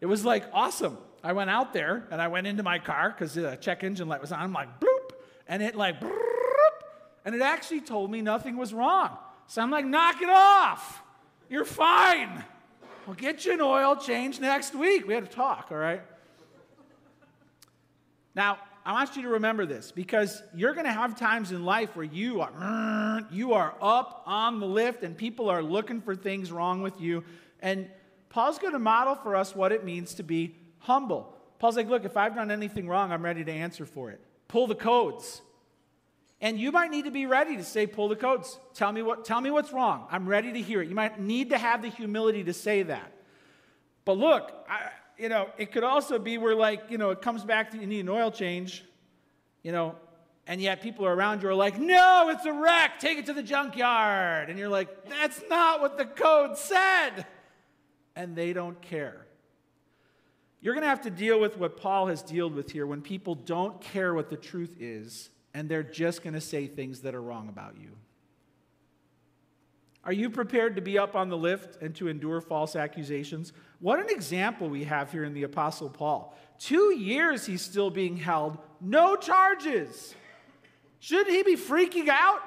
It 0.00 0.06
was 0.06 0.24
like 0.24 0.44
awesome. 0.54 0.96
I 1.22 1.34
went 1.34 1.50
out 1.50 1.74
there 1.74 2.08
and 2.10 2.18
I 2.18 2.28
went 2.28 2.46
into 2.46 2.62
my 2.62 2.78
car 2.78 3.10
because 3.10 3.34
the 3.34 3.56
check 3.56 3.84
engine 3.84 4.08
light 4.08 4.22
was 4.22 4.32
on. 4.32 4.40
I'm 4.40 4.54
like, 4.54 4.80
bloop, 4.80 5.10
and 5.46 5.62
it 5.62 5.74
like, 5.74 6.00
bloop, 6.00 6.10
and 7.26 7.34
it 7.34 7.42
actually 7.42 7.82
told 7.82 8.10
me 8.10 8.22
nothing 8.22 8.56
was 8.56 8.72
wrong. 8.72 9.14
So 9.46 9.60
I'm 9.60 9.70
like, 9.70 9.84
knock 9.84 10.22
it 10.22 10.30
off. 10.30 11.02
You're 11.50 11.66
fine. 11.66 12.44
We'll 13.08 13.16
get 13.16 13.46
you 13.46 13.54
an 13.54 13.62
oil 13.62 13.96
change 13.96 14.38
next 14.38 14.74
week. 14.74 15.08
We 15.08 15.14
had 15.14 15.24
to 15.24 15.34
talk, 15.34 15.68
all 15.70 15.78
right? 15.78 16.02
Now, 18.34 18.58
I 18.84 18.92
want 18.92 19.16
you 19.16 19.22
to 19.22 19.30
remember 19.30 19.64
this 19.64 19.90
because 19.90 20.42
you're 20.54 20.74
going 20.74 20.84
to 20.84 20.92
have 20.92 21.18
times 21.18 21.50
in 21.50 21.64
life 21.64 21.96
where 21.96 22.04
you 22.04 22.42
are 22.42 23.26
you 23.32 23.54
are 23.54 23.74
up 23.80 24.24
on 24.26 24.60
the 24.60 24.66
lift 24.66 25.04
and 25.04 25.16
people 25.16 25.48
are 25.48 25.62
looking 25.62 26.02
for 26.02 26.14
things 26.14 26.52
wrong 26.52 26.82
with 26.82 27.00
you 27.00 27.24
and 27.60 27.88
Paul's 28.28 28.58
going 28.58 28.74
to 28.74 28.78
model 28.78 29.14
for 29.14 29.36
us 29.36 29.56
what 29.56 29.72
it 29.72 29.86
means 29.86 30.12
to 30.16 30.22
be 30.22 30.54
humble. 30.80 31.34
Paul's 31.60 31.78
like, 31.78 31.88
"Look, 31.88 32.04
if 32.04 32.18
I've 32.18 32.34
done 32.34 32.50
anything 32.50 32.88
wrong, 32.88 33.10
I'm 33.10 33.24
ready 33.24 33.42
to 33.42 33.50
answer 33.50 33.86
for 33.86 34.10
it. 34.10 34.20
Pull 34.48 34.66
the 34.66 34.74
codes." 34.74 35.40
And 36.40 36.58
you 36.58 36.70
might 36.70 36.90
need 36.90 37.06
to 37.06 37.10
be 37.10 37.26
ready 37.26 37.56
to 37.56 37.64
say, 37.64 37.86
pull 37.86 38.08
the 38.08 38.16
codes. 38.16 38.58
Tell 38.74 38.92
me, 38.92 39.02
what, 39.02 39.24
tell 39.24 39.40
me 39.40 39.50
what's 39.50 39.72
wrong. 39.72 40.06
I'm 40.10 40.28
ready 40.28 40.52
to 40.52 40.60
hear 40.60 40.80
it. 40.80 40.88
You 40.88 40.94
might 40.94 41.18
need 41.18 41.50
to 41.50 41.58
have 41.58 41.82
the 41.82 41.88
humility 41.88 42.44
to 42.44 42.52
say 42.52 42.84
that. 42.84 43.12
But 44.04 44.18
look, 44.18 44.52
I, 44.68 44.90
you 45.18 45.28
know, 45.28 45.48
it 45.58 45.72
could 45.72 45.82
also 45.82 46.18
be 46.18 46.38
where, 46.38 46.54
like, 46.54 46.84
you 46.90 46.98
know, 46.98 47.10
it 47.10 47.20
comes 47.22 47.44
back 47.44 47.72
to 47.72 47.78
you 47.78 47.86
need 47.86 48.00
an 48.00 48.08
oil 48.08 48.30
change, 48.30 48.84
you 49.64 49.72
know, 49.72 49.96
and 50.46 50.60
yet 50.60 50.80
people 50.80 51.06
around 51.06 51.42
you 51.42 51.48
are 51.48 51.54
like, 51.54 51.78
no, 51.78 52.30
it's 52.30 52.46
a 52.46 52.52
wreck. 52.52 53.00
Take 53.00 53.18
it 53.18 53.26
to 53.26 53.32
the 53.32 53.42
junkyard. 53.42 54.48
And 54.48 54.58
you're 54.58 54.68
like, 54.68 55.08
that's 55.08 55.42
not 55.50 55.80
what 55.80 55.98
the 55.98 56.06
code 56.06 56.56
said. 56.56 57.26
And 58.14 58.34
they 58.34 58.52
don't 58.52 58.80
care. 58.80 59.26
You're 60.60 60.74
going 60.74 60.84
to 60.84 60.88
have 60.88 61.02
to 61.02 61.10
deal 61.10 61.38
with 61.38 61.58
what 61.58 61.76
Paul 61.76 62.06
has 62.06 62.22
dealt 62.22 62.52
with 62.52 62.70
here 62.70 62.86
when 62.86 63.02
people 63.02 63.34
don't 63.34 63.80
care 63.80 64.14
what 64.14 64.30
the 64.30 64.36
truth 64.36 64.76
is 64.80 65.30
and 65.54 65.68
they're 65.68 65.82
just 65.82 66.22
going 66.22 66.34
to 66.34 66.40
say 66.40 66.66
things 66.66 67.00
that 67.00 67.14
are 67.14 67.22
wrong 67.22 67.48
about 67.48 67.76
you. 67.80 67.90
Are 70.04 70.12
you 70.12 70.30
prepared 70.30 70.76
to 70.76 70.82
be 70.82 70.98
up 70.98 71.14
on 71.14 71.28
the 71.28 71.36
lift 71.36 71.82
and 71.82 71.94
to 71.96 72.08
endure 72.08 72.40
false 72.40 72.76
accusations? 72.76 73.52
What 73.80 73.98
an 73.98 74.08
example 74.08 74.68
we 74.68 74.84
have 74.84 75.12
here 75.12 75.24
in 75.24 75.34
the 75.34 75.42
Apostle 75.42 75.90
Paul. 75.90 76.34
Two 76.58 76.94
years 76.94 77.44
he's 77.44 77.62
still 77.62 77.90
being 77.90 78.16
held, 78.16 78.58
no 78.80 79.16
charges. 79.16 80.14
Shouldn't 81.00 81.30
he 81.30 81.42
be 81.42 81.56
freaking 81.56 82.08
out? 82.08 82.40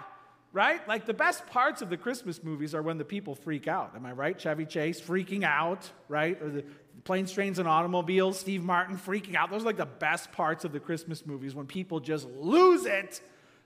Right? 0.53 0.85
Like 0.87 1.05
the 1.05 1.13
best 1.13 1.45
parts 1.47 1.81
of 1.81 1.89
the 1.89 1.97
Christmas 1.97 2.43
movies 2.43 2.75
are 2.75 2.81
when 2.81 2.97
the 2.97 3.05
people 3.05 3.35
freak 3.35 3.67
out. 3.67 3.95
Am 3.95 4.05
I 4.05 4.11
right? 4.11 4.37
Chevy 4.37 4.65
Chase 4.65 4.99
freaking 4.99 5.43
out, 5.43 5.89
right? 6.09 6.41
Or 6.41 6.49
the 6.49 6.65
planes, 7.03 7.31
trains, 7.31 7.59
and 7.59 7.67
automobiles, 7.67 8.39
Steve 8.39 8.63
Martin 8.63 8.97
freaking 8.97 9.35
out. 9.35 9.49
Those 9.49 9.63
are 9.63 9.65
like 9.65 9.77
the 9.77 9.85
best 9.85 10.31
parts 10.31 10.65
of 10.65 10.71
the 10.71 10.79
Christmas 10.79 11.25
movies 11.25 11.55
when 11.55 11.65
people 11.65 11.99
just 11.99 12.27
lose 12.29 12.85
it. 12.85 13.21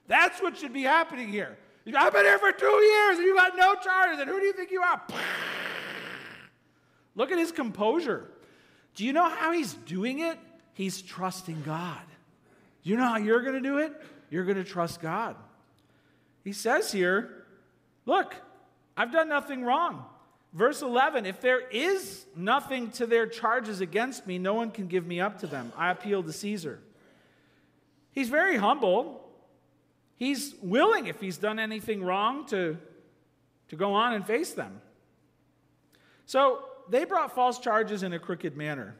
That's 0.08 0.40
what 0.40 0.56
should 0.56 0.72
be 0.72 0.82
happening 0.82 1.28
here. 1.28 1.58
I've 1.94 2.12
been 2.12 2.24
here 2.24 2.38
for 2.38 2.52
two 2.52 2.66
years 2.66 3.18
and 3.18 3.26
you 3.26 3.36
got 3.36 3.56
no 3.56 3.74
charges, 3.76 4.18
and 4.18 4.28
who 4.28 4.40
do 4.40 4.46
you 4.46 4.52
think 4.52 4.70
you 4.70 4.82
are? 4.82 5.02
Look 7.14 7.30
at 7.30 7.38
his 7.38 7.52
composure. 7.52 8.28
Do 8.94 9.04
you 9.04 9.12
know 9.12 9.28
how 9.28 9.52
he's 9.52 9.74
doing 9.74 10.20
it? 10.20 10.38
He's 10.74 11.00
trusting 11.00 11.62
God. 11.62 12.02
Do 12.82 12.90
you 12.90 12.96
know 12.96 13.04
how 13.04 13.16
you're 13.16 13.42
going 13.42 13.54
to 13.54 13.60
do 13.60 13.78
it? 13.78 13.92
You're 14.30 14.44
going 14.44 14.56
to 14.56 14.64
trust 14.64 15.00
God. 15.00 15.36
He 16.44 16.52
says 16.52 16.92
here, 16.92 17.44
Look, 18.04 18.34
I've 18.96 19.12
done 19.12 19.28
nothing 19.28 19.64
wrong. 19.64 20.04
Verse 20.52 20.82
11 20.82 21.26
If 21.26 21.40
there 21.40 21.60
is 21.60 22.26
nothing 22.34 22.90
to 22.92 23.06
their 23.06 23.26
charges 23.26 23.80
against 23.80 24.26
me, 24.26 24.38
no 24.38 24.54
one 24.54 24.70
can 24.70 24.86
give 24.86 25.06
me 25.06 25.20
up 25.20 25.40
to 25.40 25.46
them. 25.46 25.72
I 25.76 25.90
appeal 25.90 26.22
to 26.22 26.32
Caesar. 26.32 26.80
He's 28.12 28.28
very 28.28 28.56
humble. 28.56 29.22
He's 30.16 30.54
willing, 30.62 31.06
if 31.06 31.20
he's 31.20 31.36
done 31.36 31.58
anything 31.58 32.02
wrong, 32.02 32.46
to, 32.46 32.78
to 33.68 33.76
go 33.76 33.92
on 33.92 34.14
and 34.14 34.26
face 34.26 34.52
them. 34.52 34.80
So 36.24 36.64
they 36.88 37.04
brought 37.04 37.34
false 37.34 37.58
charges 37.58 38.02
in 38.02 38.14
a 38.14 38.18
crooked 38.18 38.56
manner. 38.56 38.96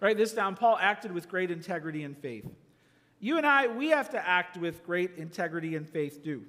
Write 0.00 0.16
this 0.16 0.32
down. 0.32 0.56
Paul 0.56 0.76
acted 0.80 1.12
with 1.12 1.28
great 1.28 1.52
integrity 1.52 2.02
and 2.02 2.18
faith. 2.18 2.46
You 3.20 3.36
and 3.36 3.46
I, 3.46 3.68
we 3.68 3.90
have 3.90 4.10
to 4.10 4.28
act 4.28 4.56
with 4.56 4.84
great 4.84 5.12
integrity 5.16 5.76
and 5.76 5.88
faith 5.88 6.24
too. 6.24 6.42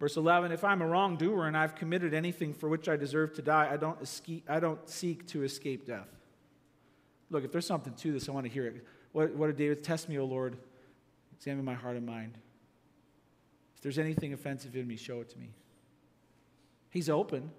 Verse 0.00 0.16
11 0.16 0.50
If 0.50 0.64
I'm 0.64 0.82
a 0.82 0.86
wrongdoer 0.86 1.46
and 1.46 1.56
I've 1.56 1.76
committed 1.76 2.14
anything 2.14 2.54
for 2.54 2.68
which 2.68 2.88
I 2.88 2.96
deserve 2.96 3.34
to 3.34 3.42
die, 3.42 3.68
I 3.70 3.76
don't, 3.76 4.00
escape, 4.00 4.46
I 4.48 4.58
don't 4.58 4.88
seek 4.88 5.26
to 5.28 5.44
escape 5.44 5.86
death. 5.86 6.08
Look, 7.28 7.44
if 7.44 7.52
there's 7.52 7.66
something 7.66 7.92
to 7.92 8.12
this, 8.12 8.28
I 8.28 8.32
want 8.32 8.46
to 8.46 8.52
hear 8.52 8.66
it. 8.66 8.84
What, 9.12 9.34
what 9.34 9.46
did 9.46 9.56
David? 9.56 9.84
Test 9.84 10.08
me, 10.08 10.18
O 10.18 10.24
Lord. 10.24 10.56
Examine 11.36 11.64
my 11.64 11.74
heart 11.74 11.96
and 11.96 12.06
mind. 12.06 12.36
If 13.76 13.82
there's 13.82 13.98
anything 13.98 14.32
offensive 14.32 14.74
in 14.74 14.88
me, 14.88 14.96
show 14.96 15.20
it 15.20 15.30
to 15.30 15.38
me. 15.38 15.50
He's 16.90 17.08
open. 17.08 17.50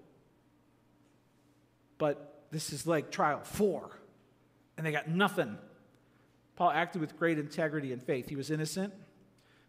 But 1.98 2.46
this 2.52 2.74
is 2.74 2.86
like 2.86 3.12
trial 3.12 3.42
four, 3.44 4.00
and 4.76 4.86
they 4.86 4.92
got 4.92 5.08
nothing. 5.08 5.58
Paul 6.56 6.72
acted 6.72 7.00
with 7.00 7.18
great 7.18 7.40
integrity 7.40 7.94
and 7.94 8.04
faith. 8.04 8.28
He 8.28 8.36
was 8.36 8.52
innocent. 8.52 8.94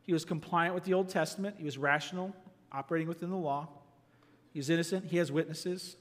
He 0.02 0.12
was 0.12 0.24
compliant 0.24 0.74
with 0.74 0.85
the 0.85 0.94
Old 0.94 1.08
Testament. 1.08 1.56
He 1.58 1.64
was 1.64 1.78
rational, 1.78 2.35
operating 2.72 3.08
within 3.08 3.30
the 3.30 3.37
law. 3.37 3.68
He's 4.52 4.70
innocent. 4.70 5.06
He 5.06 5.18
has 5.18 5.30
witnesses. 5.30 5.96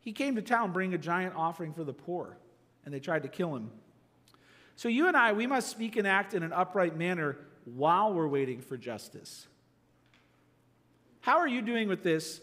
He 0.00 0.12
came 0.12 0.36
to 0.36 0.42
town 0.42 0.72
bringing 0.72 0.94
a 0.94 0.98
giant 0.98 1.34
offering 1.36 1.72
for 1.72 1.84
the 1.84 1.92
poor, 1.92 2.36
and 2.84 2.94
they 2.94 3.00
tried 3.00 3.22
to 3.22 3.28
kill 3.28 3.54
him. 3.54 3.70
So, 4.76 4.88
you 4.88 5.08
and 5.08 5.16
I, 5.16 5.32
we 5.32 5.46
must 5.46 5.68
speak 5.68 5.96
and 5.96 6.06
act 6.06 6.32
in 6.32 6.42
an 6.42 6.52
upright 6.52 6.96
manner 6.96 7.36
while 7.66 8.14
we're 8.14 8.28
waiting 8.28 8.60
for 8.60 8.78
justice. 8.78 9.46
How 11.20 11.38
are 11.38 11.48
you 11.48 11.60
doing 11.60 11.88
with 11.88 12.02
this? 12.02 12.40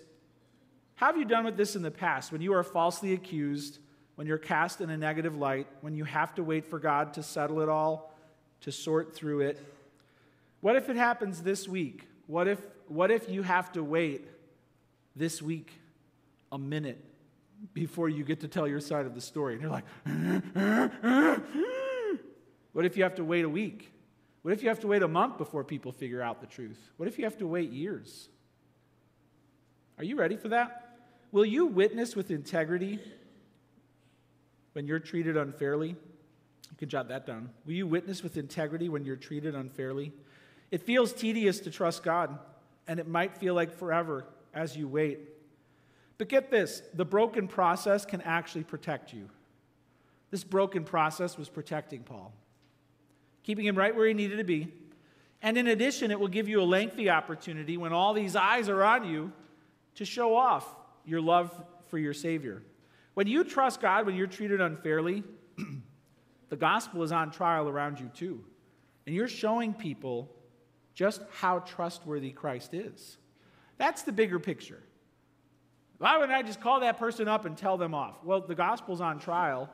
How 0.96 1.08
have 1.08 1.18
you 1.18 1.26
done 1.26 1.46
with 1.46 1.58
this 1.58 1.76
in 1.76 1.82
the 1.82 1.92
past 1.92 2.32
when 2.32 2.42
you 2.42 2.54
are 2.54 2.64
falsely 2.64 3.14
accused, 3.14 3.80
when 4.16 4.28
you're 4.28 4.38
cast 4.38 4.82
in 4.82 4.90
a 4.92 4.98
negative 4.98 5.36
light, 5.36 5.68
when 5.82 5.96
you 5.96 6.04
have 6.04 6.36
to 6.36 6.44
wait 6.44 6.66
for 6.66 6.78
God 6.78 7.14
to 7.16 7.24
settle 7.24 7.62
it 7.62 7.70
all, 7.70 8.16
to 8.62 8.72
sort 8.72 9.16
through 9.16 9.42
it? 9.42 9.60
What 10.62 10.76
if 10.76 10.90
it 10.90 10.96
happens 10.96 11.42
this 11.42 11.68
week? 11.68 12.08
What 12.28 12.48
if, 12.48 12.60
what 12.88 13.10
if 13.10 13.30
you 13.30 13.42
have 13.42 13.72
to 13.74 13.84
wait 13.84 14.28
this 15.16 15.42
week 15.42 15.72
a 16.52 16.58
minute 16.58 17.04
before 17.74 18.10
you 18.10 18.24
get 18.24 18.42
to 18.42 18.48
tell 18.48 18.68
your 18.68 18.82
side 18.82 19.06
of 19.06 19.16
the 19.16 19.22
story? 19.22 19.54
And 19.54 19.62
you're 19.62 19.72
like, 19.72 19.86
what 22.74 22.86
if 22.86 22.98
you 22.98 23.04
have 23.04 23.16
to 23.16 23.24
wait 23.24 23.46
a 23.46 23.50
week? 23.50 23.92
What 24.42 24.54
if 24.54 24.62
you 24.62 24.70
have 24.70 24.82
to 24.82 24.88
wait 24.88 25.04
a 25.04 25.08
month 25.08 25.38
before 25.38 25.64
people 25.64 25.92
figure 25.92 26.22
out 26.22 26.42
the 26.42 26.48
truth? 26.48 26.80
What 26.98 27.08
if 27.08 27.18
you 27.18 27.24
have 27.24 27.38
to 27.40 27.48
wait 27.48 27.72
years? 27.72 28.30
Are 29.98 30.04
you 30.04 30.16
ready 30.18 30.38
for 30.38 30.50
that? 30.50 30.98
Will 31.32 31.46
you 31.46 31.66
witness 31.66 32.16
with 32.16 32.30
integrity 32.30 33.00
when 34.74 34.86
you're 34.86 35.00
treated 35.00 35.38
unfairly? 35.38 35.90
You 35.90 36.78
can 36.78 36.90
jot 36.90 37.08
that 37.08 37.26
down. 37.26 37.50
Will 37.66 37.74
you 37.74 37.88
witness 37.88 38.22
with 38.22 38.38
integrity 38.38 38.90
when 38.90 39.06
you're 39.06 39.16
treated 39.16 39.56
unfairly? 39.56 40.14
It 40.72 40.82
feels 40.82 41.14
tedious 41.14 41.60
to 41.62 41.72
trust 41.72 42.04
God, 42.04 42.38
and 42.88 43.00
it 43.00 43.08
might 43.08 43.38
feel 43.38 43.54
like 43.54 43.78
forever 43.78 44.26
as 44.54 44.76
you 44.76 44.88
wait. 44.88 45.20
But 46.18 46.30
get 46.30 46.50
this 46.50 46.82
the 46.94 47.06
broken 47.06 47.48
process 47.48 48.06
can 48.06 48.22
actually 48.22 48.64
protect 48.64 49.14
you. 49.14 49.30
This 50.32 50.44
broken 50.44 50.84
process 50.84 51.38
was 51.38 51.48
protecting 51.48 52.04
Paul, 52.04 52.34
keeping 53.44 53.66
him 53.66 53.78
right 53.78 53.96
where 53.96 54.08
he 54.08 54.14
needed 54.14 54.38
to 54.38 54.44
be. 54.44 54.68
And 55.42 55.58
in 55.58 55.68
addition, 55.68 56.12
it 56.12 56.20
will 56.20 56.28
give 56.28 56.50
you 56.50 56.62
a 56.62 56.64
lengthy 56.64 57.10
opportunity 57.10 57.78
when 57.78 57.94
all 57.94 58.14
these 58.14 58.36
eyes 58.36 58.70
are 58.70 58.84
on 58.84 59.08
you 59.08 59.32
to 59.96 60.04
show 60.04 60.36
off 60.36 60.68
your 61.06 61.22
love 61.22 61.52
for 61.90 61.98
your 61.98 62.14
Savior. 62.14 62.64
When 63.14 63.28
you 63.28 63.44
trust 63.44 63.80
God, 63.80 64.06
when 64.06 64.16
you're 64.16 64.28
treated 64.28 64.62
unfairly, 64.62 65.24
the 66.50 66.56
gospel 66.56 67.04
is 67.04 67.12
on 67.12 67.32
trial 67.32 67.70
around 67.70 68.00
you 68.00 68.10
too. 68.14 68.44
And 69.06 69.16
you're 69.16 69.28
showing 69.28 69.74
people 69.74 70.30
just 70.98 71.22
how 71.32 71.60
trustworthy 71.60 72.32
Christ 72.32 72.74
is. 72.74 73.18
That's 73.78 74.02
the 74.02 74.12
bigger 74.12 74.40
picture. 74.40 74.82
Why 76.00 76.18
wouldn't 76.18 76.36
I 76.36 76.42
just 76.42 76.60
call 76.60 76.80
that 76.80 76.98
person 76.98 77.28
up 77.28 77.46
and 77.46 77.56
tell 77.56 77.78
them 77.78 77.94
off? 77.94 78.24
Well, 78.24 78.42
the 78.42 78.56
gospel's 78.56 79.00
on 79.00 79.20
trial, 79.20 79.70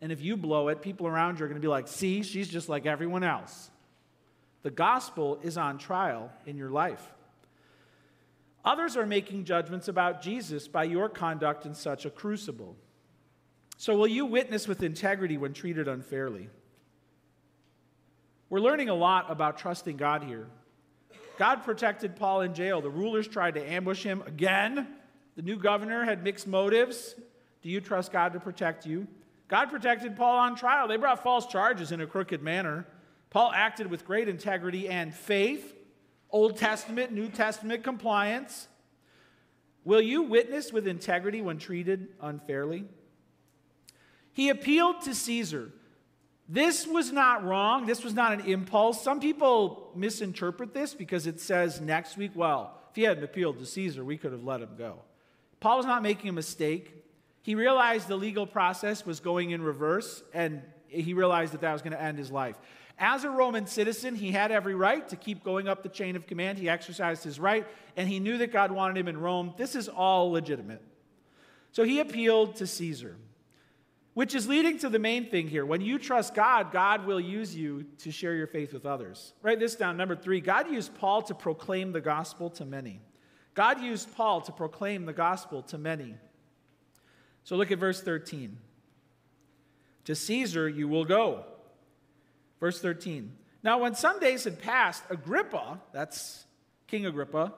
and 0.00 0.12
if 0.12 0.22
you 0.22 0.36
blow 0.36 0.68
it, 0.68 0.80
people 0.80 1.08
around 1.08 1.40
you 1.40 1.44
are 1.44 1.48
going 1.48 1.60
to 1.60 1.64
be 1.64 1.68
like, 1.68 1.88
see, 1.88 2.22
she's 2.22 2.48
just 2.48 2.68
like 2.68 2.86
everyone 2.86 3.24
else. 3.24 3.70
The 4.62 4.70
gospel 4.70 5.40
is 5.42 5.58
on 5.58 5.78
trial 5.78 6.30
in 6.46 6.56
your 6.56 6.70
life. 6.70 7.02
Others 8.64 8.96
are 8.96 9.06
making 9.06 9.46
judgments 9.46 9.88
about 9.88 10.22
Jesus 10.22 10.68
by 10.68 10.84
your 10.84 11.08
conduct 11.08 11.66
in 11.66 11.74
such 11.74 12.06
a 12.06 12.10
crucible. 12.10 12.76
So, 13.76 13.96
will 13.96 14.08
you 14.08 14.26
witness 14.26 14.68
with 14.68 14.84
integrity 14.84 15.38
when 15.38 15.54
treated 15.54 15.88
unfairly? 15.88 16.48
We're 18.48 18.60
learning 18.60 18.90
a 18.90 18.94
lot 18.94 19.28
about 19.28 19.58
trusting 19.58 19.96
God 19.96 20.22
here. 20.22 20.46
God 21.38 21.62
protected 21.62 22.16
Paul 22.16 22.40
in 22.40 22.52
jail. 22.52 22.80
The 22.80 22.90
rulers 22.90 23.28
tried 23.28 23.54
to 23.54 23.64
ambush 23.64 24.02
him 24.02 24.22
again. 24.26 24.88
The 25.36 25.42
new 25.42 25.56
governor 25.56 26.04
had 26.04 26.24
mixed 26.24 26.48
motives. 26.48 27.14
Do 27.62 27.68
you 27.70 27.80
trust 27.80 28.10
God 28.10 28.32
to 28.32 28.40
protect 28.40 28.84
you? 28.84 29.06
God 29.46 29.70
protected 29.70 30.16
Paul 30.16 30.36
on 30.36 30.56
trial. 30.56 30.88
They 30.88 30.96
brought 30.96 31.22
false 31.22 31.46
charges 31.46 31.92
in 31.92 32.00
a 32.00 32.06
crooked 32.08 32.42
manner. 32.42 32.86
Paul 33.30 33.52
acted 33.54 33.88
with 33.88 34.04
great 34.04 34.28
integrity 34.28 34.88
and 34.88 35.14
faith, 35.14 35.74
Old 36.30 36.56
Testament, 36.56 37.12
New 37.12 37.28
Testament 37.28 37.84
compliance. 37.84 38.66
Will 39.84 40.00
you 40.00 40.22
witness 40.22 40.72
with 40.72 40.88
integrity 40.88 41.40
when 41.40 41.58
treated 41.58 42.08
unfairly? 42.20 42.84
He 44.32 44.48
appealed 44.48 45.02
to 45.02 45.14
Caesar. 45.14 45.70
This 46.48 46.86
was 46.86 47.12
not 47.12 47.44
wrong. 47.44 47.84
This 47.84 48.02
was 48.02 48.14
not 48.14 48.32
an 48.32 48.40
impulse. 48.46 49.02
Some 49.02 49.20
people 49.20 49.90
misinterpret 49.94 50.72
this 50.72 50.94
because 50.94 51.26
it 51.26 51.40
says 51.40 51.80
next 51.80 52.16
week, 52.16 52.30
well, 52.34 52.74
if 52.90 52.96
he 52.96 53.02
hadn't 53.02 53.22
appealed 53.22 53.58
to 53.58 53.66
Caesar, 53.66 54.02
we 54.02 54.16
could 54.16 54.32
have 54.32 54.44
let 54.44 54.62
him 54.62 54.70
go. 54.78 55.00
Paul 55.60 55.76
was 55.76 55.86
not 55.86 56.02
making 56.02 56.30
a 56.30 56.32
mistake. 56.32 56.94
He 57.42 57.54
realized 57.54 58.08
the 58.08 58.16
legal 58.16 58.46
process 58.46 59.04
was 59.04 59.20
going 59.20 59.50
in 59.50 59.60
reverse, 59.60 60.22
and 60.32 60.62
he 60.88 61.12
realized 61.12 61.52
that 61.52 61.60
that 61.60 61.72
was 61.72 61.82
going 61.82 61.92
to 61.92 62.00
end 62.00 62.16
his 62.16 62.30
life. 62.30 62.56
As 62.98 63.24
a 63.24 63.30
Roman 63.30 63.66
citizen, 63.66 64.14
he 64.14 64.32
had 64.32 64.50
every 64.50 64.74
right 64.74 65.06
to 65.08 65.16
keep 65.16 65.44
going 65.44 65.68
up 65.68 65.82
the 65.82 65.88
chain 65.88 66.16
of 66.16 66.26
command. 66.26 66.58
He 66.58 66.68
exercised 66.68 67.24
his 67.24 67.38
right, 67.38 67.66
and 67.96 68.08
he 68.08 68.20
knew 68.20 68.38
that 68.38 68.52
God 68.52 68.72
wanted 68.72 68.96
him 68.96 69.06
in 69.06 69.18
Rome. 69.18 69.54
This 69.56 69.76
is 69.76 69.88
all 69.88 70.32
legitimate. 70.32 70.82
So 71.72 71.84
he 71.84 72.00
appealed 72.00 72.56
to 72.56 72.66
Caesar. 72.66 73.16
Which 74.18 74.34
is 74.34 74.48
leading 74.48 74.80
to 74.80 74.88
the 74.88 74.98
main 74.98 75.30
thing 75.30 75.46
here. 75.46 75.64
When 75.64 75.80
you 75.80 75.96
trust 75.96 76.34
God, 76.34 76.72
God 76.72 77.06
will 77.06 77.20
use 77.20 77.54
you 77.54 77.84
to 77.98 78.10
share 78.10 78.34
your 78.34 78.48
faith 78.48 78.72
with 78.72 78.84
others. 78.84 79.32
Write 79.42 79.60
this 79.60 79.76
down. 79.76 79.96
Number 79.96 80.16
three, 80.16 80.40
God 80.40 80.68
used 80.72 80.92
Paul 80.98 81.22
to 81.22 81.36
proclaim 81.36 81.92
the 81.92 82.00
gospel 82.00 82.50
to 82.50 82.64
many. 82.64 83.00
God 83.54 83.80
used 83.80 84.12
Paul 84.16 84.40
to 84.40 84.50
proclaim 84.50 85.06
the 85.06 85.12
gospel 85.12 85.62
to 85.62 85.78
many. 85.78 86.16
So 87.44 87.54
look 87.54 87.70
at 87.70 87.78
verse 87.78 88.02
13. 88.02 88.58
To 90.06 90.16
Caesar 90.16 90.68
you 90.68 90.88
will 90.88 91.04
go. 91.04 91.44
Verse 92.58 92.80
13. 92.80 93.30
Now, 93.62 93.78
when 93.78 93.94
some 93.94 94.18
days 94.18 94.42
had 94.42 94.60
passed, 94.60 95.04
Agrippa, 95.10 95.80
that's 95.92 96.44
King 96.88 97.06
Agrippa, 97.06 97.52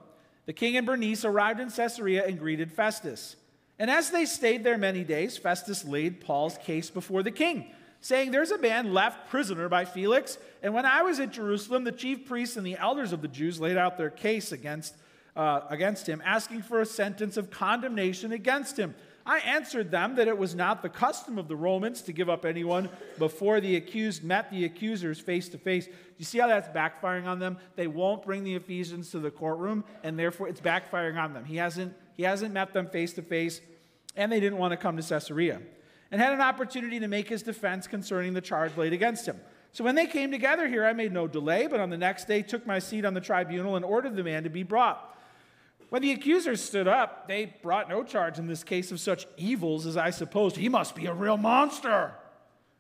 the 0.45 0.53
king 0.53 0.77
and 0.77 0.87
Bernice 0.87 1.25
arrived 1.25 1.59
in 1.59 1.71
Caesarea 1.71 2.27
and 2.27 2.39
greeted 2.39 2.71
Festus. 2.71 3.37
And 3.81 3.91
as 3.91 4.11
they 4.11 4.27
stayed 4.27 4.63
there 4.63 4.77
many 4.77 5.05
days, 5.05 5.39
Festus 5.39 5.87
laid 5.87 6.21
Paul's 6.21 6.59
case 6.59 6.91
before 6.91 7.23
the 7.23 7.31
king, 7.31 7.73
saying, 8.03 8.31
There's 8.31 8.51
a 8.51 8.59
man 8.59 8.93
left 8.93 9.31
prisoner 9.31 9.71
by 9.71 9.87
Felix. 9.87 10.37
And 10.63 10.75
when 10.75 10.85
I 10.85 11.01
was 11.01 11.19
at 11.19 11.33
Jerusalem, 11.33 11.85
the 11.85 11.91
chief 11.91 12.27
priests 12.27 12.59
and 12.59 12.67
the 12.67 12.77
elders 12.77 13.15
of 13.15 13.23
the 13.23 13.29
Jews 13.29 13.59
laid 13.59 13.79
out 13.79 13.97
their 13.97 14.11
case 14.11 14.53
against, 14.53 14.97
uh, 15.35 15.63
against 15.71 16.07
him, 16.07 16.21
asking 16.27 16.61
for 16.61 16.83
a 16.83 16.87
sentence 16.87 17.39
of 17.39 17.51
condemnation 17.51 18.33
against 18.33 18.79
him. 18.79 18.95
I 19.25 19.39
answered 19.39 19.91
them 19.91 20.17
that 20.17 20.29
it 20.29 20.37
was 20.37 20.55
not 20.55 20.83
the 20.83 20.89
custom 20.91 21.39
of 21.39 21.49
the 21.49 21.57
Romans 21.57 22.03
to 22.03 22.13
give 22.13 22.29
up 22.29 22.45
anyone 22.45 22.91
before 23.19 23.61
the 23.61 23.77
accused 23.77 24.23
met 24.23 24.51
the 24.51 24.67
accusers 24.67 25.21
face 25.21 25.49
to 25.51 25.59
face. 25.59 25.89
You 26.19 26.27
see 26.27 26.39
how 26.39 26.49
that's 26.49 26.69
backfiring 26.69 27.27
on 27.27 27.39
them? 27.39 27.57
They 27.77 27.87
won't 27.87 28.25
bring 28.25 28.45
the 28.45 28.57
Ephesians 28.57 29.11
to 29.13 29.21
the 29.21 29.31
courtroom, 29.31 29.85
and 30.03 30.19
therefore 30.19 30.49
it's 30.49 30.61
backfiring 30.61 31.17
on 31.17 31.33
them. 31.33 31.47
He 31.47 31.57
hasn't, 31.57 31.95
he 32.17 32.25
hasn't 32.25 32.53
met 32.53 32.75
them 32.75 32.87
face 32.87 33.15
to 33.15 33.23
face 33.23 33.63
and 34.17 34.31
they 34.31 34.41
didn't 34.41 34.59
want 34.59 34.73
to 34.73 34.77
come 34.77 34.97
to 34.97 35.03
Caesarea, 35.03 35.61
and 36.11 36.21
had 36.21 36.33
an 36.33 36.41
opportunity 36.41 37.01
to 37.01 37.09
make 37.09 37.29
his 37.29 37.43
defense 37.43 37.87
concerning 37.87 38.33
the 38.33 38.41
charge 38.41 38.77
laid 38.77 38.93
against 38.93 39.27
him. 39.27 39.41
So 39.73 39.85
when 39.85 39.95
they 39.95 40.07
came 40.07 40.33
together 40.33 40.67
here, 40.67 40.85
I 40.85 40.93
made 40.93 41.13
no 41.13 41.29
delay, 41.29 41.69
but 41.69 41.79
on 41.79 41.91
the 41.91 41.97
next 41.97 42.27
day 42.27 42.43
took 42.43 42.67
my 42.67 42.81
seat 42.81 43.05
on 43.05 43.15
the 43.15 43.21
tribunal 43.21 43.77
and 43.77 43.85
ordered 43.85 44.17
the 44.17 44.25
man 44.25 44.43
to 44.43 44.51
be 44.51 44.65
brought. 44.65 45.17
When 45.91 46.03
the 46.03 46.13
accusers 46.13 46.63
stood 46.63 46.89
up, 46.89 47.29
they 47.29 47.57
brought 47.63 47.89
no 47.89 48.03
charge 48.03 48.39
in 48.39 48.47
this 48.47 48.65
case 48.65 48.93
of 48.93 49.01
such 49.01 49.27
evils 49.37 49.87
as 49.87 49.97
I 49.97 50.11
supposed. 50.11 50.57
He 50.57 50.69
must 50.69 50.95
be 50.95 51.07
a 51.07 51.15
real 51.15 51.37
monster. 51.37 52.13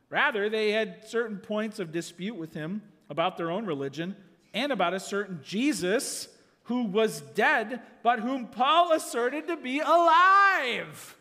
Rather, 0.08 0.48
they 0.48 0.72
had 0.72 1.08
certain 1.08 1.38
points 1.38 1.78
of 1.78 1.92
dispute 1.92 2.36
with 2.36 2.54
him 2.54 2.82
about 3.08 3.36
their 3.36 3.50
own 3.50 3.66
religion 3.66 4.16
and 4.54 4.72
about 4.72 4.94
a 4.94 5.00
certain 5.00 5.40
Jesus 5.42 6.28
who 6.64 6.84
was 6.84 7.20
dead, 7.20 7.80
but 8.02 8.20
whom 8.20 8.46
Paul 8.46 8.92
asserted 8.92 9.48
to 9.48 9.56
be 9.56 9.80
alive. 9.80 11.16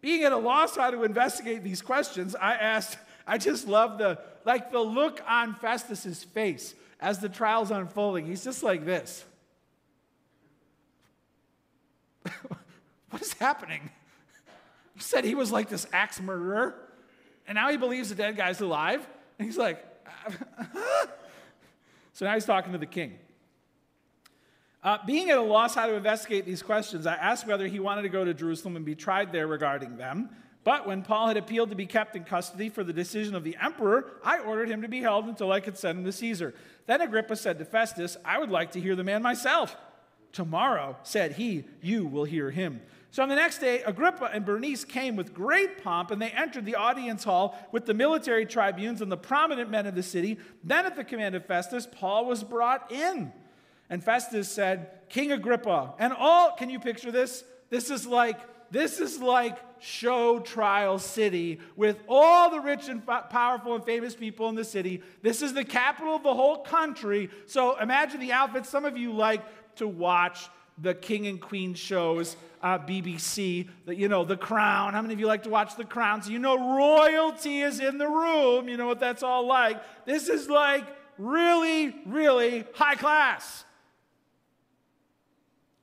Being 0.00 0.24
at 0.24 0.32
a 0.32 0.36
loss 0.36 0.76
how 0.76 0.90
to 0.90 1.04
investigate 1.04 1.62
these 1.64 1.82
questions, 1.82 2.36
I 2.36 2.54
asked, 2.54 2.98
I 3.26 3.38
just 3.38 3.66
love 3.66 3.98
the 3.98 4.18
like 4.44 4.70
the 4.70 4.80
look 4.80 5.20
on 5.26 5.54
Festus's 5.54 6.22
face 6.22 6.74
as 7.00 7.18
the 7.18 7.28
trial's 7.28 7.70
unfolding. 7.70 8.26
He's 8.26 8.44
just 8.44 8.62
like 8.62 8.84
this. 8.84 9.24
what 13.10 13.20
is 13.20 13.32
happening? 13.34 13.90
You 14.94 15.00
said 15.00 15.24
he 15.24 15.34
was 15.34 15.50
like 15.50 15.68
this 15.68 15.86
axe 15.92 16.20
murderer, 16.20 16.74
and 17.46 17.56
now 17.56 17.70
he 17.70 17.76
believes 17.76 18.08
the 18.08 18.14
dead 18.14 18.36
guy's 18.36 18.60
alive. 18.60 19.06
And 19.38 19.46
he's 19.46 19.58
like, 19.58 19.84
so 22.14 22.24
now 22.24 22.34
he's 22.34 22.46
talking 22.46 22.72
to 22.72 22.78
the 22.78 22.86
king. 22.86 23.18
Uh, 24.86 24.98
being 25.04 25.30
at 25.30 25.36
a 25.36 25.42
loss 25.42 25.74
how 25.74 25.84
to 25.84 25.94
investigate 25.94 26.46
these 26.46 26.62
questions, 26.62 27.08
I 27.08 27.16
asked 27.16 27.44
whether 27.44 27.66
he 27.66 27.80
wanted 27.80 28.02
to 28.02 28.08
go 28.08 28.24
to 28.24 28.32
Jerusalem 28.32 28.76
and 28.76 28.84
be 28.84 28.94
tried 28.94 29.32
there 29.32 29.48
regarding 29.48 29.96
them. 29.96 30.30
But 30.62 30.86
when 30.86 31.02
Paul 31.02 31.26
had 31.26 31.36
appealed 31.36 31.70
to 31.70 31.74
be 31.74 31.86
kept 31.86 32.14
in 32.14 32.22
custody 32.22 32.68
for 32.68 32.84
the 32.84 32.92
decision 32.92 33.34
of 33.34 33.42
the 33.42 33.56
emperor, 33.60 34.12
I 34.22 34.38
ordered 34.38 34.70
him 34.70 34.82
to 34.82 34.88
be 34.88 35.00
held 35.00 35.24
until 35.24 35.50
I 35.50 35.58
could 35.58 35.76
send 35.76 35.98
him 35.98 36.04
to 36.04 36.12
Caesar. 36.12 36.54
Then 36.86 37.00
Agrippa 37.00 37.34
said 37.34 37.58
to 37.58 37.64
Festus, 37.64 38.16
I 38.24 38.38
would 38.38 38.50
like 38.50 38.70
to 38.72 38.80
hear 38.80 38.94
the 38.94 39.02
man 39.02 39.22
myself. 39.22 39.76
Tomorrow, 40.30 40.96
said 41.02 41.32
he, 41.32 41.64
you 41.82 42.06
will 42.06 42.24
hear 42.24 42.52
him. 42.52 42.80
So 43.10 43.24
on 43.24 43.28
the 43.28 43.34
next 43.34 43.58
day, 43.58 43.82
Agrippa 43.82 44.30
and 44.32 44.44
Bernice 44.44 44.84
came 44.84 45.16
with 45.16 45.34
great 45.34 45.82
pomp, 45.82 46.12
and 46.12 46.22
they 46.22 46.30
entered 46.30 46.64
the 46.64 46.76
audience 46.76 47.24
hall 47.24 47.58
with 47.72 47.86
the 47.86 47.94
military 47.94 48.46
tribunes 48.46 49.02
and 49.02 49.10
the 49.10 49.16
prominent 49.16 49.68
men 49.68 49.88
of 49.88 49.96
the 49.96 50.02
city. 50.04 50.38
Then, 50.62 50.86
at 50.86 50.94
the 50.94 51.02
command 51.02 51.34
of 51.34 51.44
Festus, 51.44 51.88
Paul 51.90 52.26
was 52.26 52.44
brought 52.44 52.92
in. 52.92 53.32
And 53.90 54.02
Festus 54.02 54.48
said, 54.48 54.90
King 55.08 55.32
Agrippa, 55.32 55.94
and 55.98 56.12
all, 56.12 56.52
can 56.52 56.70
you 56.70 56.80
picture 56.80 57.12
this? 57.12 57.44
This 57.70 57.90
is 57.90 58.06
like, 58.06 58.38
this 58.70 59.00
is 59.00 59.20
like 59.20 59.58
show 59.78 60.40
trial 60.40 60.98
city 60.98 61.60
with 61.76 61.98
all 62.08 62.50
the 62.50 62.60
rich 62.60 62.88
and 62.88 63.06
powerful 63.06 63.74
and 63.74 63.84
famous 63.84 64.14
people 64.14 64.48
in 64.48 64.54
the 64.54 64.64
city. 64.64 65.02
This 65.22 65.42
is 65.42 65.54
the 65.54 65.64
capital 65.64 66.16
of 66.16 66.22
the 66.22 66.34
whole 66.34 66.58
country. 66.58 67.30
So 67.46 67.78
imagine 67.78 68.20
the 68.20 68.32
outfits. 68.32 68.68
Some 68.68 68.84
of 68.84 68.96
you 68.96 69.12
like 69.12 69.42
to 69.76 69.86
watch 69.86 70.48
the 70.78 70.94
king 70.94 71.26
and 71.26 71.40
queen 71.40 71.74
shows, 71.74 72.36
uh, 72.62 72.78
BBC, 72.78 73.68
the, 73.86 73.94
you 73.94 74.08
know, 74.08 74.24
The 74.24 74.36
Crown. 74.36 74.92
How 74.92 75.02
many 75.02 75.14
of 75.14 75.20
you 75.20 75.26
like 75.26 75.44
to 75.44 75.50
watch 75.50 75.76
The 75.76 75.84
Crown? 75.84 76.22
So 76.22 76.30
you 76.30 76.38
know 76.38 76.76
royalty 76.76 77.60
is 77.60 77.80
in 77.80 77.98
the 77.98 78.08
room. 78.08 78.68
You 78.68 78.76
know 78.76 78.86
what 78.86 79.00
that's 79.00 79.22
all 79.22 79.46
like. 79.46 79.80
This 80.04 80.28
is 80.28 80.48
like 80.48 80.84
really, 81.18 81.94
really 82.06 82.64
high 82.74 82.96
class. 82.96 83.64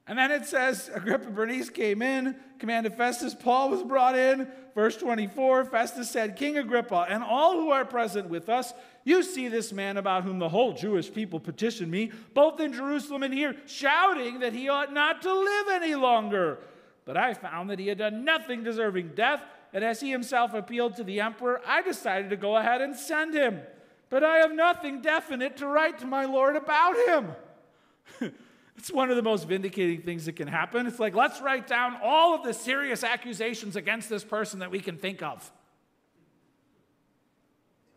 And 0.06 0.20
then 0.20 0.32
it 0.32 0.46
says 0.46 0.90
Agrippa 0.94 1.30
Bernice 1.30 1.70
came 1.70 2.02
in, 2.02 2.36
commanded 2.60 2.94
Festus. 2.96 3.34
Paul 3.34 3.70
was 3.70 3.84
brought 3.84 4.18
in. 4.18 4.48
Verse 4.76 4.98
24 4.98 5.66
Festus 5.66 6.10
said, 6.10 6.36
King 6.36 6.58
Agrippa, 6.58 7.06
and 7.08 7.24
all 7.24 7.54
who 7.54 7.70
are 7.70 7.86
present 7.86 8.28
with 8.28 8.50
us, 8.50 8.74
you 9.06 9.22
see 9.24 9.48
this 9.48 9.72
man 9.72 9.98
about 9.98 10.24
whom 10.24 10.40
the 10.40 10.50
whole 10.50 10.74
Jewish 10.74 11.14
people 11.14 11.40
petitioned 11.40 11.92
me, 11.92 12.12
both 12.34 12.60
in 12.60 12.74
Jerusalem 12.74 13.24
and 13.24 13.34
here, 13.34 13.56
shouting 13.66 14.40
that 14.40 14.54
he 14.54 14.70
ought 14.70 14.92
not 14.92 15.22
to 15.22 15.34
live 15.34 15.68
any 15.72 15.96
longer. 15.96 16.60
But 17.06 17.18
I 17.18 17.34
found 17.34 17.70
that 17.70 17.80
he 17.80 17.88
had 17.88 17.98
done 18.00 18.26
nothing 18.26 18.64
deserving 18.64 19.10
death, 19.10 19.44
and 19.74 19.84
as 19.84 20.02
he 20.02 20.10
himself 20.10 20.54
appealed 20.54 20.96
to 20.96 21.04
the 21.04 21.22
emperor, 21.22 21.62
I 21.66 21.82
decided 21.82 22.30
to 22.32 22.38
go 22.38 22.58
ahead 22.58 22.82
and 22.82 22.96
send 22.96 23.34
him. 23.34 23.62
But 24.10 24.24
I 24.24 24.38
have 24.38 24.54
nothing 24.54 25.02
definite 25.02 25.58
to 25.58 25.68
write 25.68 26.00
to 26.00 26.06
my 26.06 26.26
Lord 26.26 26.56
about 26.56 26.96
him. 27.08 28.34
It's 28.78 28.92
one 28.92 29.10
of 29.10 29.16
the 29.16 29.22
most 29.22 29.48
vindicating 29.48 30.02
things 30.02 30.26
that 30.26 30.36
can 30.36 30.48
happen. 30.48 30.88
It's 30.88 31.00
like, 31.00 31.16
let's 31.16 31.42
write 31.42 31.68
down 31.68 31.98
all 32.04 32.34
of 32.34 32.44
the 32.44 32.54
serious 32.54 33.04
accusations 33.04 33.76
against 33.76 34.10
this 34.10 34.24
person 34.24 34.60
that 34.60 34.72
we 34.72 34.80
can 34.80 34.98
think 34.98 35.22
of. 35.22 35.52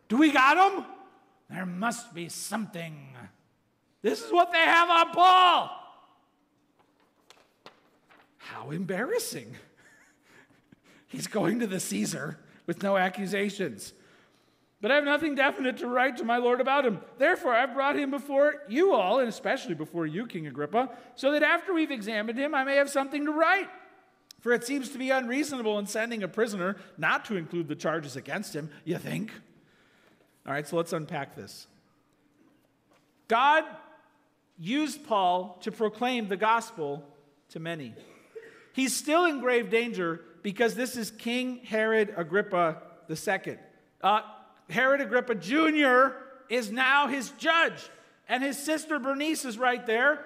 Do 0.07 0.17
we 0.17 0.31
got 0.31 0.55
them? 0.55 0.85
There 1.49 1.65
must 1.65 2.13
be 2.13 2.29
something. 2.29 3.15
This 4.01 4.21
is 4.21 4.31
what 4.31 4.51
they 4.51 4.59
have 4.59 4.89
on 4.89 5.11
Paul. 5.11 5.71
How 8.37 8.71
embarrassing. 8.71 9.55
He's 11.07 11.27
going 11.27 11.59
to 11.59 11.67
the 11.67 11.79
Caesar 11.79 12.39
with 12.65 12.83
no 12.83 12.97
accusations. 12.97 13.93
But 14.79 14.91
I 14.91 14.95
have 14.95 15.03
nothing 15.03 15.33
definite 15.33 15.77
to 15.77 15.87
write 15.87 16.17
to 16.17 16.23
my 16.23 16.37
Lord 16.37 16.61
about 16.61 16.85
him. 16.85 16.99
Therefore, 17.17 17.53
I've 17.53 17.73
brought 17.73 17.97
him 17.97 18.11
before 18.11 18.61
you 18.67 18.93
all, 18.93 19.19
and 19.19 19.27
especially 19.27 19.73
before 19.73 20.05
you, 20.05 20.27
King 20.27 20.45
Agrippa, 20.45 20.89
so 21.15 21.31
that 21.31 21.41
after 21.41 21.73
we've 21.73 21.89
examined 21.89 22.37
him, 22.37 22.53
I 22.53 22.63
may 22.63 22.75
have 22.75 22.89
something 22.89 23.25
to 23.25 23.31
write. 23.31 23.69
For 24.39 24.53
it 24.53 24.63
seems 24.63 24.89
to 24.89 24.99
be 24.99 25.09
unreasonable 25.09 25.79
in 25.79 25.87
sending 25.87 26.21
a 26.21 26.27
prisoner 26.27 26.77
not 26.97 27.25
to 27.25 27.37
include 27.37 27.67
the 27.67 27.75
charges 27.75 28.15
against 28.15 28.55
him, 28.55 28.69
you 28.85 28.99
think? 28.99 29.31
All 30.45 30.53
right, 30.53 30.67
so 30.67 30.77
let's 30.77 30.93
unpack 30.93 31.35
this. 31.35 31.65
God 33.27 33.63
used 34.59 35.05
Paul 35.05 35.57
to 35.61 35.71
proclaim 35.71 36.27
the 36.27 36.37
gospel 36.37 37.03
to 37.49 37.59
many. 37.59 37.93
He's 38.73 38.95
still 38.95 39.25
in 39.25 39.39
grave 39.39 39.71
danger 39.71 40.21
because 40.43 40.75
this 40.75 40.95
is 40.95 41.09
King 41.09 41.61
Herod 41.65 42.13
Agrippa 42.15 42.77
II. 43.09 43.57
Uh, 44.01 44.21
Herod 44.69 45.01
Agrippa 45.01 45.35
Jr. 45.35 46.15
is 46.49 46.71
now 46.71 47.07
his 47.07 47.31
judge, 47.31 47.89
and 48.27 48.43
his 48.43 48.57
sister 48.57 48.99
Bernice 48.99 49.45
is 49.45 49.57
right 49.57 49.85
there. 49.85 50.25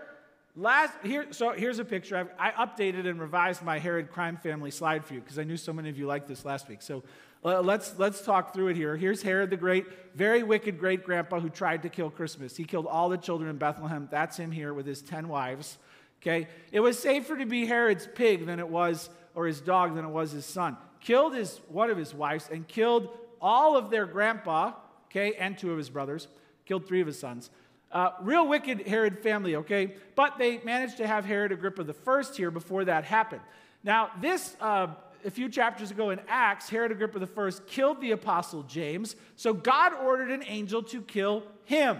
Last 0.55 0.93
here, 1.03 1.27
so 1.31 1.51
here's 1.51 1.79
a 1.79 1.85
picture. 1.85 2.17
I've, 2.17 2.29
i 2.37 2.65
updated 2.65 3.07
and 3.07 3.21
revised 3.21 3.63
my 3.63 3.79
Herod 3.79 4.11
crime 4.11 4.35
family 4.35 4.71
slide 4.71 5.05
for 5.05 5.13
you 5.13 5.21
because 5.21 5.39
I 5.39 5.43
knew 5.43 5.55
so 5.55 5.71
many 5.71 5.89
of 5.89 5.97
you 5.97 6.07
liked 6.07 6.27
this 6.27 6.43
last 6.43 6.67
week. 6.67 6.81
So 6.81 7.03
uh, 7.43 7.61
Let's, 7.61 7.97
let's 7.97 8.21
talk 8.21 8.53
through 8.53 8.67
it 8.67 8.75
here. 8.75 8.95
Here's 8.95 9.21
Herod 9.21 9.49
the 9.49 9.57
Great, 9.57 9.85
very 10.13 10.43
wicked 10.43 10.77
great 10.77 11.03
grandpa 11.03 11.39
who 11.39 11.49
tried 11.49 11.83
to 11.83 11.89
kill 11.89 12.09
Christmas. 12.09 12.55
He 12.55 12.65
killed 12.65 12.85
all 12.85 13.09
the 13.09 13.17
children 13.17 13.49
in 13.49 13.57
Bethlehem. 13.57 14.07
That's 14.11 14.37
him 14.37 14.51
here 14.51 14.73
with 14.73 14.85
his 14.85 15.01
10 15.01 15.27
wives. 15.27 15.77
Okay? 16.21 16.47
It 16.71 16.81
was 16.81 16.99
safer 16.99 17.35
to 17.37 17.45
be 17.45 17.65
Herod's 17.65 18.07
pig 18.13 18.45
than 18.45 18.59
it 18.59 18.69
was, 18.69 19.09
or 19.33 19.47
his 19.47 19.59
dog 19.59 19.95
than 19.95 20.05
it 20.05 20.09
was 20.09 20.31
his 20.31 20.45
son. 20.45 20.77
Killed 20.99 21.33
his, 21.33 21.59
one 21.67 21.89
of 21.89 21.97
his 21.97 22.13
wives 22.13 22.47
and 22.51 22.67
killed 22.67 23.09
all 23.41 23.75
of 23.75 23.89
their 23.89 24.05
grandpa, 24.05 24.73
okay, 25.09 25.33
and 25.33 25.57
two 25.57 25.71
of 25.71 25.77
his 25.77 25.89
brothers. 25.89 26.27
Killed 26.65 26.87
three 26.87 27.01
of 27.01 27.07
his 27.07 27.19
sons. 27.19 27.49
Uh, 27.91 28.11
real 28.21 28.47
wicked 28.47 28.87
Herod 28.87 29.19
family, 29.19 29.57
okay? 29.57 29.95
But 30.15 30.37
they 30.37 30.59
managed 30.59 30.97
to 30.97 31.07
have 31.07 31.25
Herod 31.25 31.51
Agrippa 31.51 31.83
the 31.83 31.93
first 31.93 32.37
here 32.37 32.51
before 32.51 32.85
that 32.85 33.03
happened. 33.03 33.41
Now, 33.83 34.11
this, 34.21 34.55
uh, 34.61 34.87
a 35.25 35.31
few 35.31 35.49
chapters 35.49 35.91
ago 35.91 36.11
in 36.11 36.19
Acts, 36.27 36.69
Herod 36.69 36.91
Agrippa 36.91 37.19
the 37.19 37.27
first 37.27 37.67
killed 37.67 37.99
the 37.99 38.11
apostle 38.11 38.63
James, 38.63 39.15
so 39.35 39.53
God 39.53 39.93
ordered 39.93 40.31
an 40.31 40.43
angel 40.45 40.81
to 40.83 41.01
kill 41.01 41.43
him. 41.65 41.97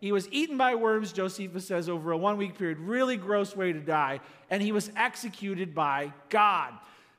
He 0.00 0.12
was 0.12 0.28
eaten 0.30 0.56
by 0.58 0.74
worms, 0.74 1.12
Josephus 1.12 1.66
says, 1.66 1.88
over 1.88 2.12
a 2.12 2.18
one 2.18 2.36
week 2.36 2.58
period. 2.58 2.78
Really 2.78 3.16
gross 3.16 3.56
way 3.56 3.72
to 3.72 3.80
die. 3.80 4.20
And 4.50 4.62
he 4.62 4.70
was 4.70 4.90
executed 4.96 5.74
by 5.74 6.12
God. 6.28 6.74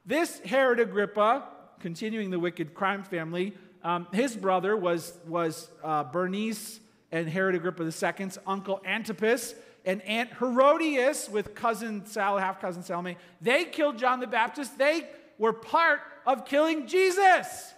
This 0.06 0.40
Herod 0.42 0.80
Agrippa, 0.80 1.46
continuing 1.80 2.30
the 2.30 2.40
wicked 2.40 2.76
crime 2.76 3.04
family, 3.04 3.56
um, 3.86 4.08
his 4.12 4.36
brother 4.36 4.76
was, 4.76 5.14
was 5.28 5.70
uh, 5.84 6.04
Bernice 6.06 6.80
and 7.12 7.30
Herod 7.30 7.54
Agrippa 7.54 7.84
II's 7.84 8.40
uncle 8.48 8.82
Antipas 8.84 9.54
and 9.86 10.02
Aunt 10.02 10.32
Herodias 10.40 11.30
with 11.30 11.54
cousin 11.54 12.04
Sal, 12.08 12.40
half 12.40 12.60
cousin 12.60 12.82
Salome. 12.82 13.16
They 13.42 13.64
killed 13.66 14.00
John 14.00 14.20
the 14.20 14.26
Baptist. 14.26 14.80
They 14.80 15.08
were 15.38 15.54
part 15.54 16.00
of 16.26 16.46
killing 16.46 16.88
Jesus. 16.88 17.76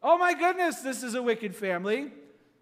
Oh 0.00 0.16
my 0.16 0.34
goodness, 0.34 0.82
this 0.82 1.02
is 1.02 1.16
a 1.16 1.22
wicked 1.22 1.56
family. 1.56 2.12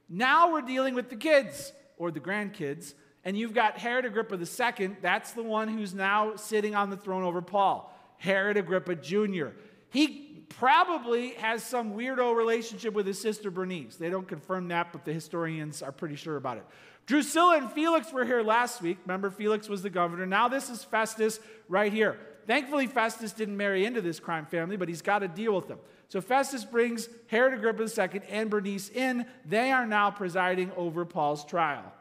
Now 0.09 0.51
we're 0.51 0.63
dealing 0.63 0.95
with 0.95 1.11
the 1.11 1.17
kids 1.17 1.75
or 1.99 2.11
the 2.11 2.21
grandkids. 2.21 2.95
And 3.23 3.37
you've 3.37 3.53
got 3.53 3.77
Herod 3.77 4.07
Agrippa 4.07 4.39
II. 4.39 4.97
That's 5.03 5.33
the 5.33 5.43
one 5.43 5.69
who's 5.69 5.93
now 5.93 6.37
sitting 6.37 6.75
on 6.75 6.89
the 6.89 6.97
throne 6.97 7.23
over 7.23 7.43
Paul. 7.43 7.95
Herod 8.17 8.57
Agrippa 8.57 8.95
Jr. 8.95 9.49
He 9.91 10.28
probably 10.49 11.31
has 11.35 11.63
some 11.63 11.95
weirdo 11.95 12.35
relationship 12.35 12.95
with 12.95 13.07
his 13.07 13.21
sister 13.21 13.51
Bernice. 13.51 13.97
They 13.97 14.11
don't 14.11 14.27
confirm 14.27 14.69
that, 14.69 14.93
but 14.93 15.05
the 15.05 15.13
historians 15.13 15.83
are 15.83 15.93
pretty 15.93 16.17
sure 16.17 16.37
about 16.37 16.57
it. 16.57 16.67
Drusilla 17.07 17.57
and 17.57 17.73
Felix 17.73 18.13
were 18.13 18.25
here 18.25 18.43
last 18.43 18.83
week. 18.83 18.99
Remember, 19.07 19.31
Felix 19.31 19.69
was 19.69 19.83
the 19.83 19.91
governor. 19.91 20.27
Now 20.27 20.49
this 20.49 20.69
is 20.69 20.85
Festus 20.85 21.41
right 21.69 21.93
here. 21.93 22.19
Thankfully, 22.47 22.87
Festus 22.87 23.33
didn't 23.33 23.57
marry 23.57 23.85
into 23.85 24.01
this 24.01 24.21
crime 24.21 24.47
family, 24.47 24.77
but 24.77 24.89
he's 24.89 25.03
got 25.03 25.21
to 25.21 25.29
deal 25.29 25.55
with 25.55 25.69
them. 25.69 25.79
So 26.09 26.21
Festus 26.21 26.65
brings 26.65 27.09
Herod 27.27 27.55
Agrippa 27.55 27.83
II 27.83 28.23
and 28.31 28.49
Bernice 28.51 28.89
in. 28.89 29.27
They 29.45 29.71
are 29.71 29.87
now 29.87 30.11
presiding 30.11 30.73
over 30.77 31.05
Paul's 31.05 31.45
trial. 31.45 31.93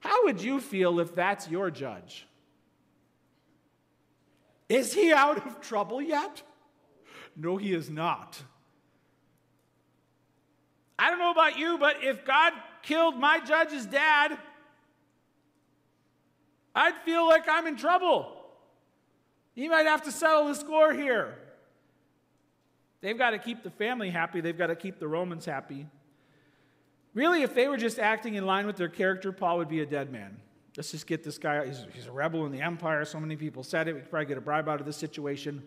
How 0.00 0.24
would 0.24 0.40
you 0.40 0.60
feel 0.60 1.00
if 1.00 1.14
that's 1.14 1.48
your 1.48 1.70
judge? 1.70 2.26
Is 4.68 4.92
he 4.92 5.12
out 5.12 5.44
of 5.44 5.60
trouble 5.60 6.00
yet? 6.00 6.42
No, 7.36 7.56
he 7.56 7.72
is 7.72 7.90
not. 7.90 8.42
I 10.98 11.10
don't 11.10 11.18
know 11.18 11.30
about 11.30 11.58
you, 11.58 11.76
but 11.78 12.02
if 12.02 12.24
God 12.24 12.54
killed 12.82 13.18
my 13.18 13.40
judge's 13.40 13.84
dad, 13.84 14.38
I'd 16.74 16.94
feel 17.04 17.26
like 17.26 17.44
I'm 17.48 17.66
in 17.66 17.76
trouble. 17.76 18.32
He 19.54 19.68
might 19.68 19.86
have 19.86 20.02
to 20.02 20.12
settle 20.12 20.46
the 20.46 20.54
score 20.54 20.92
here. 20.92 21.36
They've 23.02 23.16
got 23.16 23.30
to 23.30 23.38
keep 23.38 23.62
the 23.62 23.70
family 23.70 24.10
happy, 24.10 24.40
they've 24.40 24.56
got 24.56 24.68
to 24.68 24.76
keep 24.76 24.98
the 24.98 25.08
Romans 25.08 25.44
happy. 25.44 25.86
Really, 27.14 27.42
if 27.42 27.54
they 27.54 27.68
were 27.68 27.78
just 27.78 27.98
acting 27.98 28.34
in 28.34 28.44
line 28.44 28.66
with 28.66 28.76
their 28.76 28.88
character, 28.88 29.32
Paul 29.32 29.58
would 29.58 29.68
be 29.68 29.80
a 29.80 29.86
dead 29.86 30.12
man. 30.12 30.36
Let's 30.76 30.90
just 30.90 31.06
get 31.06 31.24
this 31.24 31.38
guy, 31.38 31.66
he's, 31.66 31.86
he's 31.94 32.06
a 32.06 32.12
rebel 32.12 32.44
in 32.44 32.52
the 32.52 32.60
empire. 32.60 33.06
So 33.06 33.18
many 33.18 33.36
people 33.36 33.62
said 33.62 33.88
it. 33.88 33.94
We 33.94 34.00
could 34.00 34.10
probably 34.10 34.26
get 34.26 34.36
a 34.36 34.42
bribe 34.42 34.68
out 34.68 34.80
of 34.80 34.86
this 34.86 34.98
situation. 34.98 35.62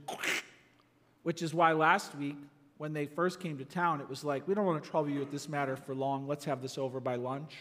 Which 1.23 1.41
is 1.41 1.53
why 1.53 1.73
last 1.73 2.15
week, 2.15 2.37
when 2.77 2.93
they 2.93 3.05
first 3.05 3.39
came 3.39 3.57
to 3.57 3.65
town, 3.65 3.99
it 3.99 4.09
was 4.09 4.23
like, 4.23 4.47
we 4.47 4.53
don't 4.53 4.65
want 4.65 4.81
to 4.81 4.89
trouble 4.89 5.09
you 5.09 5.19
with 5.19 5.31
this 5.31 5.49
matter 5.49 5.75
for 5.75 5.93
long. 5.93 6.27
Let's 6.27 6.45
have 6.45 6.61
this 6.61 6.77
over 6.77 6.99
by 6.99 7.15
lunch. 7.15 7.55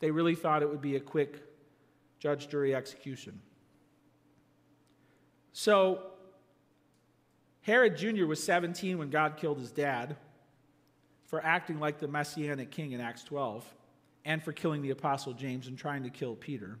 They 0.00 0.10
really 0.10 0.34
thought 0.34 0.62
it 0.62 0.68
would 0.68 0.82
be 0.82 0.96
a 0.96 1.00
quick 1.00 1.42
judge, 2.18 2.48
jury, 2.48 2.74
execution. 2.74 3.40
So, 5.52 6.02
Herod 7.62 7.96
Jr. 7.96 8.26
was 8.26 8.42
17 8.42 8.98
when 8.98 9.08
God 9.08 9.38
killed 9.38 9.58
his 9.58 9.72
dad 9.72 10.16
for 11.24 11.42
acting 11.42 11.80
like 11.80 11.98
the 11.98 12.06
messianic 12.06 12.70
king 12.70 12.92
in 12.92 13.00
Acts 13.00 13.24
12 13.24 13.64
and 14.26 14.42
for 14.42 14.52
killing 14.52 14.82
the 14.82 14.90
apostle 14.90 15.32
James 15.32 15.66
and 15.66 15.78
trying 15.78 16.02
to 16.02 16.10
kill 16.10 16.34
Peter. 16.36 16.78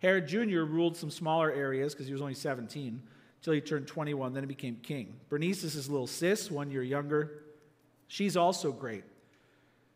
Herod 0.00 0.26
Jr. 0.26 0.62
ruled 0.62 0.96
some 0.96 1.10
smaller 1.10 1.52
areas 1.52 1.94
because 1.94 2.06
he 2.08 2.12
was 2.12 2.20
only 2.20 2.34
17 2.34 3.00
until 3.42 3.54
he 3.54 3.60
turned 3.60 3.88
21, 3.88 4.34
then 4.34 4.44
he 4.44 4.46
became 4.46 4.76
king. 4.84 5.16
Bernice 5.28 5.64
is 5.64 5.72
his 5.72 5.90
little 5.90 6.06
sis, 6.06 6.48
one 6.48 6.70
year 6.70 6.84
younger. 6.84 7.42
She's 8.06 8.36
also 8.36 8.70
great. 8.70 9.02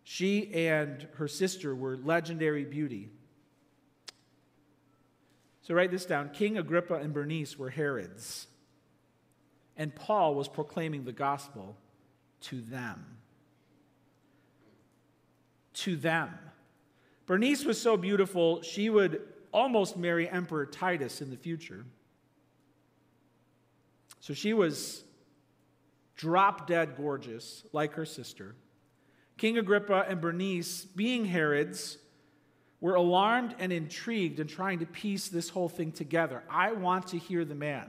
She 0.03 0.53
and 0.53 1.07
her 1.15 1.29
sister 1.29 1.73
were 1.73 1.97
legendary 1.97 2.65
beauty. 2.65 3.09
So 5.63 5.75
write 5.75 5.93
this 5.93 6.07
down 6.07 6.31
King 6.31 6.59
Agrippa 6.59 6.95
and 6.95 7.15
Bernice 7.15 7.57
were 7.57 7.71
Herods, 7.71 8.49
and 9.77 9.95
Paul 9.95 10.35
was 10.35 10.49
proclaiming 10.49 11.05
the 11.05 11.13
gospel 11.13 11.77
to 12.43 12.61
them. 12.61 13.05
To 15.75 15.95
them. 15.95 16.37
Bernice 17.27 17.65
was 17.65 17.81
so 17.81 17.97
beautiful, 17.97 18.61
she 18.63 18.91
would 18.91 19.21
almost 19.53 19.97
marry 19.97 20.29
Emperor 20.29 20.67
Titus 20.67 21.21
in 21.21 21.31
the 21.31 21.37
future. 21.37 21.85
So 24.27 24.35
she 24.35 24.55
was 24.55 25.05
drop 26.17 26.67
dead 26.67 26.97
gorgeous, 26.97 27.65
like 27.73 27.93
her 27.93 28.05
sister. 28.05 28.57
King 29.39 29.57
Agrippa 29.57 30.05
and 30.09 30.21
Bernice, 30.21 30.85
being 30.85 31.27
Herods, 31.27 31.99
were 32.81 32.97
alarmed 32.97 33.55
and 33.61 33.73
intrigued 33.73 34.41
and 34.41 34.51
trying 34.51 34.81
to 34.81 34.87
piece 34.87 35.29
this 35.29 35.49
whole 35.49 35.69
thing 35.69 35.93
together. 35.93 36.43
I 36.51 36.73
want 36.73 37.07
to 37.09 37.19
hear 37.19 37.45
the 37.45 37.55
man. 37.55 37.87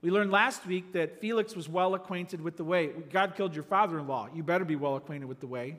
We 0.00 0.10
learned 0.10 0.30
last 0.30 0.64
week 0.64 0.94
that 0.94 1.20
Felix 1.20 1.54
was 1.54 1.68
well 1.68 1.94
acquainted 1.94 2.40
with 2.40 2.56
the 2.56 2.64
way. 2.64 2.92
God 3.12 3.34
killed 3.36 3.54
your 3.54 3.64
father 3.64 3.98
in 3.98 4.06
law. 4.06 4.30
You 4.34 4.42
better 4.42 4.64
be 4.64 4.76
well 4.76 4.96
acquainted 4.96 5.26
with 5.26 5.40
the 5.40 5.46
way. 5.46 5.76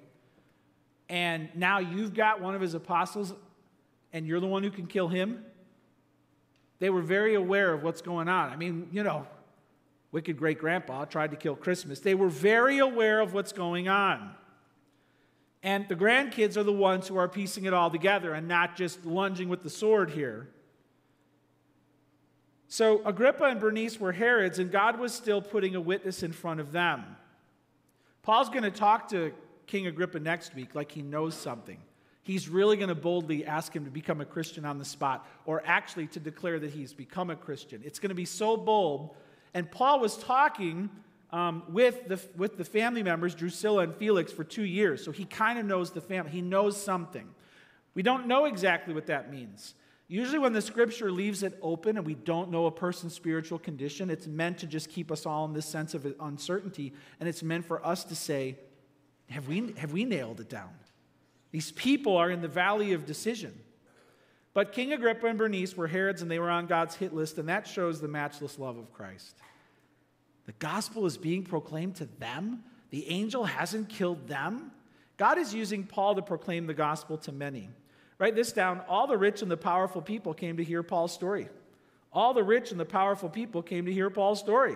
And 1.10 1.50
now 1.56 1.80
you've 1.80 2.14
got 2.14 2.39
one 2.39 2.54
of 2.54 2.62
his 2.62 2.76
apostles, 2.76 3.34
and 4.14 4.28
you're 4.28 4.41
the 4.41 4.45
one 4.45 4.62
who 4.62 4.70
can 4.70 4.86
kill 4.86 5.08
him. 5.08 5.43
They 6.78 6.91
were 6.91 7.02
very 7.02 7.34
aware 7.34 7.74
of 7.74 7.82
what's 7.82 8.04
going 8.04 8.30
on. 8.30 8.52
I 8.52 8.58
mean, 8.58 8.89
you 8.91 9.02
know, 9.02 9.26
wicked 10.12 10.38
great 10.38 10.60
grandpa 10.60 11.05
tried 11.05 11.32
to 11.32 11.38
kill 11.38 11.55
Christmas. 11.55 11.99
They 11.99 12.16
were 12.16 12.30
very 12.30 12.80
aware 12.80 13.20
of 13.20 13.34
what's 13.34 13.51
going 13.51 13.88
on. 13.88 14.32
And 15.64 15.88
the 15.89 15.95
grandkids 15.95 16.55
are 16.55 16.64
the 16.64 16.72
ones 16.72 17.08
who 17.08 17.18
are 17.18 17.28
piecing 17.28 17.66
it 17.66 17.74
all 17.74 17.89
together 17.89 18.34
and 18.34 18.47
not 18.47 18.76
just 18.76 19.05
lunging 19.05 19.49
with 19.49 19.64
the 19.64 19.70
sword 19.70 20.12
here. 20.12 20.49
So 22.70 23.01
Agrippa 23.05 23.45
and 23.45 23.60
Bernice 23.60 23.99
were 23.99 24.12
Herods, 24.12 24.60
and 24.60 24.72
God 24.72 24.99
was 24.99 25.14
still 25.14 25.41
putting 25.41 25.76
a 25.76 25.82
witness 25.82 26.22
in 26.22 26.34
front 26.34 26.60
of 26.60 26.72
them. 26.72 27.03
Paul's 28.24 28.49
going 28.49 28.64
to 28.64 28.72
talk 28.72 29.10
to 29.10 29.34
King 29.68 29.88
Agrippa 29.88 30.20
next 30.20 30.53
week 30.53 30.76
like 30.76 30.91
he 30.91 31.01
knows 31.01 31.34
something. 31.34 31.80
He's 32.24 32.49
really 32.49 32.76
going 32.76 32.89
to 32.89 32.95
boldly 32.95 33.45
ask 33.45 33.74
him 33.74 33.86
to 33.86 33.91
become 33.91 34.20
a 34.20 34.26
Christian 34.26 34.66
on 34.66 34.78
the 34.78 34.86
spot, 34.86 35.26
or 35.45 35.64
actually 35.66 36.08
to 36.08 36.20
declare 36.20 36.60
that 36.60 36.72
he's 36.72 36.93
become 36.93 37.30
a 37.30 37.38
Christian. 37.38 37.82
It's 37.86 37.99
going 37.99 38.10
to 38.10 38.16
be 38.16 38.26
so 38.26 38.58
bold. 38.58 39.16
And 39.54 39.70
Paul 39.70 40.00
was 40.00 40.18
talking 40.18 40.89
um, 41.32 41.64
with, 41.70 42.08
the, 42.08 42.20
with 42.36 42.58
the 42.58 42.66
family 42.66 43.04
members, 43.04 43.36
Drusilla 43.36 43.84
and 43.84 43.95
Felix, 43.95 44.32
for 44.32 44.43
two 44.43 44.64
years. 44.64 45.04
So 45.04 45.12
he 45.12 45.26
kind 45.26 45.60
of 45.60 45.66
knows 45.66 45.91
the 45.91 46.02
family. 46.02 46.32
He 46.32 46.41
knows 46.41 46.82
something. 46.82 47.28
We 47.93 48.04
don't 48.04 48.28
know 48.28 48.45
exactly 48.45 48.93
what 48.93 49.08
that 49.08 49.32
means. 49.32 49.74
Usually, 50.10 50.39
when 50.39 50.54
the 50.54 50.62
scripture 50.62 51.12
leaves 51.12 51.43
it 51.43 51.58
open 51.62 51.98
and 51.98 52.06
we 52.06 52.16
don't 52.16 52.50
know 52.50 52.66
a 52.66 52.72
person's 52.72 53.14
spiritual 53.14 53.60
condition, 53.60 54.10
it's 54.10 54.26
meant 54.26 54.60
to 54.60 54.68
just 54.68 54.89
keep 54.89 55.12
us 55.12 55.26
all 55.26 55.43
in 55.45 55.54
this 55.54 55.66
sense 55.66 55.93
of 55.93 56.08
uncertainty. 56.22 56.93
And 57.20 57.28
it's 57.28 57.43
meant 57.43 57.66
for 57.66 57.86
us 57.86 58.06
to 58.06 58.16
say, 58.16 58.58
Have 59.30 59.50
we, 59.50 59.74
have 59.78 59.91
we 59.91 60.06
nailed 60.06 60.39
it 60.39 60.48
down? 60.48 60.70
These 61.52 61.74
people 61.74 62.16
are 62.16 62.32
in 62.32 62.41
the 62.41 62.48
valley 62.48 62.93
of 62.93 63.06
decision. 63.06 63.60
But 64.58 64.72
King 64.72 64.91
Agrippa 64.91 65.28
and 65.28 65.38
Bernice 65.38 65.78
were 65.78 65.86
Herods 65.86 66.24
and 66.24 66.32
they 66.32 66.39
were 66.39 66.49
on 66.49 66.66
God's 66.66 66.95
hit 66.95 67.14
list, 67.14 67.38
and 67.38 67.47
that 67.47 67.68
shows 67.68 68.01
the 68.01 68.08
matchless 68.08 68.58
love 68.58 68.76
of 68.76 68.91
Christ. 68.91 69.36
The 70.47 70.51
gospel 70.53 71.05
is 71.05 71.16
being 71.16 71.43
proclaimed 71.43 71.97
to 71.97 72.05
them. 72.18 72.64
The 72.89 73.08
angel 73.08 73.43
hasn't 73.43 73.88
killed 73.88 74.28
them. 74.28 74.72
God 75.18 75.38
is 75.38 75.53
using 75.53 75.84
Paul 75.84 76.16
to 76.16 76.24
proclaim 76.24 76.66
the 76.66 76.74
gospel 76.74 77.20
to 77.20 77.32
many. 77.32 77.70
Write 78.18 78.34
this 78.34 78.51
down. 78.51 78.82
All 78.89 79.05
the 79.05 79.16
rich 79.16 79.43
and 79.43 79.51
the 79.51 79.58
powerful 79.58 80.01
people 80.01 80.34
came 80.34 80.58
to 80.58 80.64
hear 80.64 80.82
Paul's 80.82 81.14
story. 81.14 81.49
All 82.12 82.34
the 82.34 82.41
rich 82.41 82.72
and 82.72 82.80
the 82.80 82.86
powerful 82.86 83.30
people 83.30 83.62
came 83.62 83.86
to 83.86 83.93
hear 83.93 84.10
Paul's 84.10 84.39
story. 84.39 84.76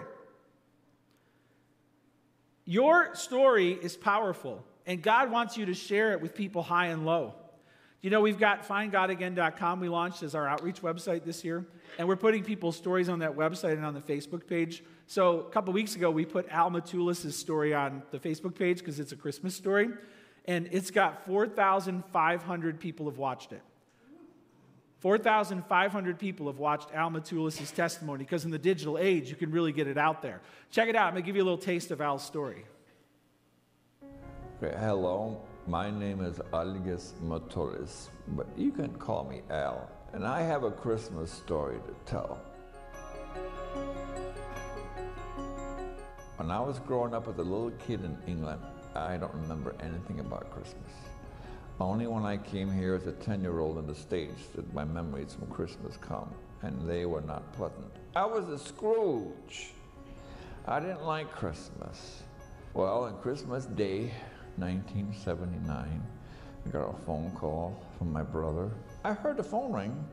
Your 2.65 3.15
story 3.15 3.71
is 3.71 3.97
powerful, 3.97 4.63
and 4.85 5.01
God 5.01 5.31
wants 5.31 5.57
you 5.57 5.65
to 5.65 5.73
share 5.73 6.11
it 6.11 6.21
with 6.21 6.35
people 6.35 6.61
high 6.61 6.89
and 6.89 7.03
low. 7.03 7.33
You 8.01 8.09
know, 8.09 8.21
we've 8.21 8.39
got 8.39 8.67
findgodagain.com 8.67 9.79
we 9.79 9.87
launched 9.87 10.23
as 10.23 10.33
our 10.33 10.47
outreach 10.47 10.81
website 10.81 11.23
this 11.23 11.43
year, 11.43 11.63
and 11.99 12.07
we're 12.07 12.15
putting 12.15 12.43
people's 12.43 12.75
stories 12.75 13.09
on 13.09 13.19
that 13.19 13.35
website 13.35 13.73
and 13.73 13.85
on 13.85 13.93
the 13.93 14.01
Facebook 14.01 14.47
page. 14.47 14.83
So 15.05 15.41
a 15.41 15.49
couple 15.51 15.71
weeks 15.71 15.95
ago, 15.95 16.09
we 16.09 16.25
put 16.25 16.49
Al 16.49 16.71
Matulis' 16.71 17.31
story 17.33 17.75
on 17.75 18.01
the 18.09 18.17
Facebook 18.17 18.55
page 18.55 18.79
because 18.79 18.99
it's 18.99 19.11
a 19.11 19.15
Christmas 19.15 19.55
story, 19.55 19.89
and 20.45 20.67
it's 20.71 20.89
got 20.89 21.27
4,500 21.27 22.79
people 22.79 23.05
have 23.05 23.19
watched 23.19 23.51
it. 23.51 23.61
4,500 25.01 26.17
people 26.17 26.47
have 26.47 26.57
watched 26.57 26.91
Al 26.93 27.11
Matulis' 27.11 27.73
testimony 27.73 28.23
because 28.23 28.45
in 28.45 28.51
the 28.51 28.59
digital 28.59 28.97
age, 28.97 29.29
you 29.29 29.35
can 29.35 29.51
really 29.51 29.71
get 29.71 29.87
it 29.87 29.97
out 29.97 30.23
there. 30.23 30.41
Check 30.71 30.89
it 30.89 30.95
out. 30.95 31.07
I'm 31.07 31.13
going 31.13 31.23
to 31.23 31.25
give 31.25 31.35
you 31.35 31.43
a 31.43 31.45
little 31.45 31.57
taste 31.57 31.91
of 31.91 32.01
Al's 32.01 32.25
story. 32.25 32.65
Hello. 34.59 35.41
My 35.67 35.91
name 35.91 36.21
is 36.21 36.39
Algis 36.53 37.13
Matulis, 37.23 38.07
but 38.29 38.47
you 38.57 38.71
can 38.71 38.91
call 38.95 39.23
me 39.25 39.43
Al. 39.51 39.87
And 40.11 40.25
I 40.25 40.41
have 40.41 40.63
a 40.63 40.71
Christmas 40.71 41.31
story 41.31 41.75
to 41.75 42.11
tell. 42.11 42.39
When 46.37 46.49
I 46.49 46.59
was 46.59 46.79
growing 46.79 47.13
up 47.13 47.27
as 47.27 47.37
a 47.37 47.43
little 47.43 47.69
kid 47.85 48.03
in 48.03 48.17
England, 48.25 48.59
I 48.95 49.17
don't 49.17 49.33
remember 49.35 49.75
anything 49.79 50.19
about 50.19 50.49
Christmas. 50.49 50.91
Only 51.79 52.07
when 52.07 52.23
I 52.23 52.37
came 52.37 52.71
here 52.71 52.95
as 52.95 53.05
a 53.05 53.11
10 53.11 53.41
year 53.41 53.59
old 53.59 53.77
in 53.77 53.85
the 53.85 53.95
States 53.95 54.47
did 54.55 54.73
my 54.73 54.83
memories 54.83 55.35
from 55.35 55.47
Christmas 55.47 55.95
come, 55.97 56.33
and 56.63 56.89
they 56.89 57.05
were 57.05 57.21
not 57.21 57.53
pleasant. 57.53 57.91
I 58.15 58.25
was 58.25 58.49
a 58.49 58.57
Scrooge. 58.57 59.73
I 60.65 60.79
didn't 60.79 61.05
like 61.05 61.31
Christmas. 61.31 62.23
Well, 62.73 63.03
on 63.03 63.19
Christmas 63.21 63.65
Day, 63.65 64.11
1979, 64.57 66.03
I 66.65 66.69
got 66.69 66.89
a 66.89 67.05
phone 67.05 67.31
call 67.31 67.81
from 67.97 68.11
my 68.11 68.21
brother. 68.21 68.69
I 69.03 69.13
heard 69.13 69.37
the 69.37 69.43
phone 69.43 69.71
ring. 69.71 70.05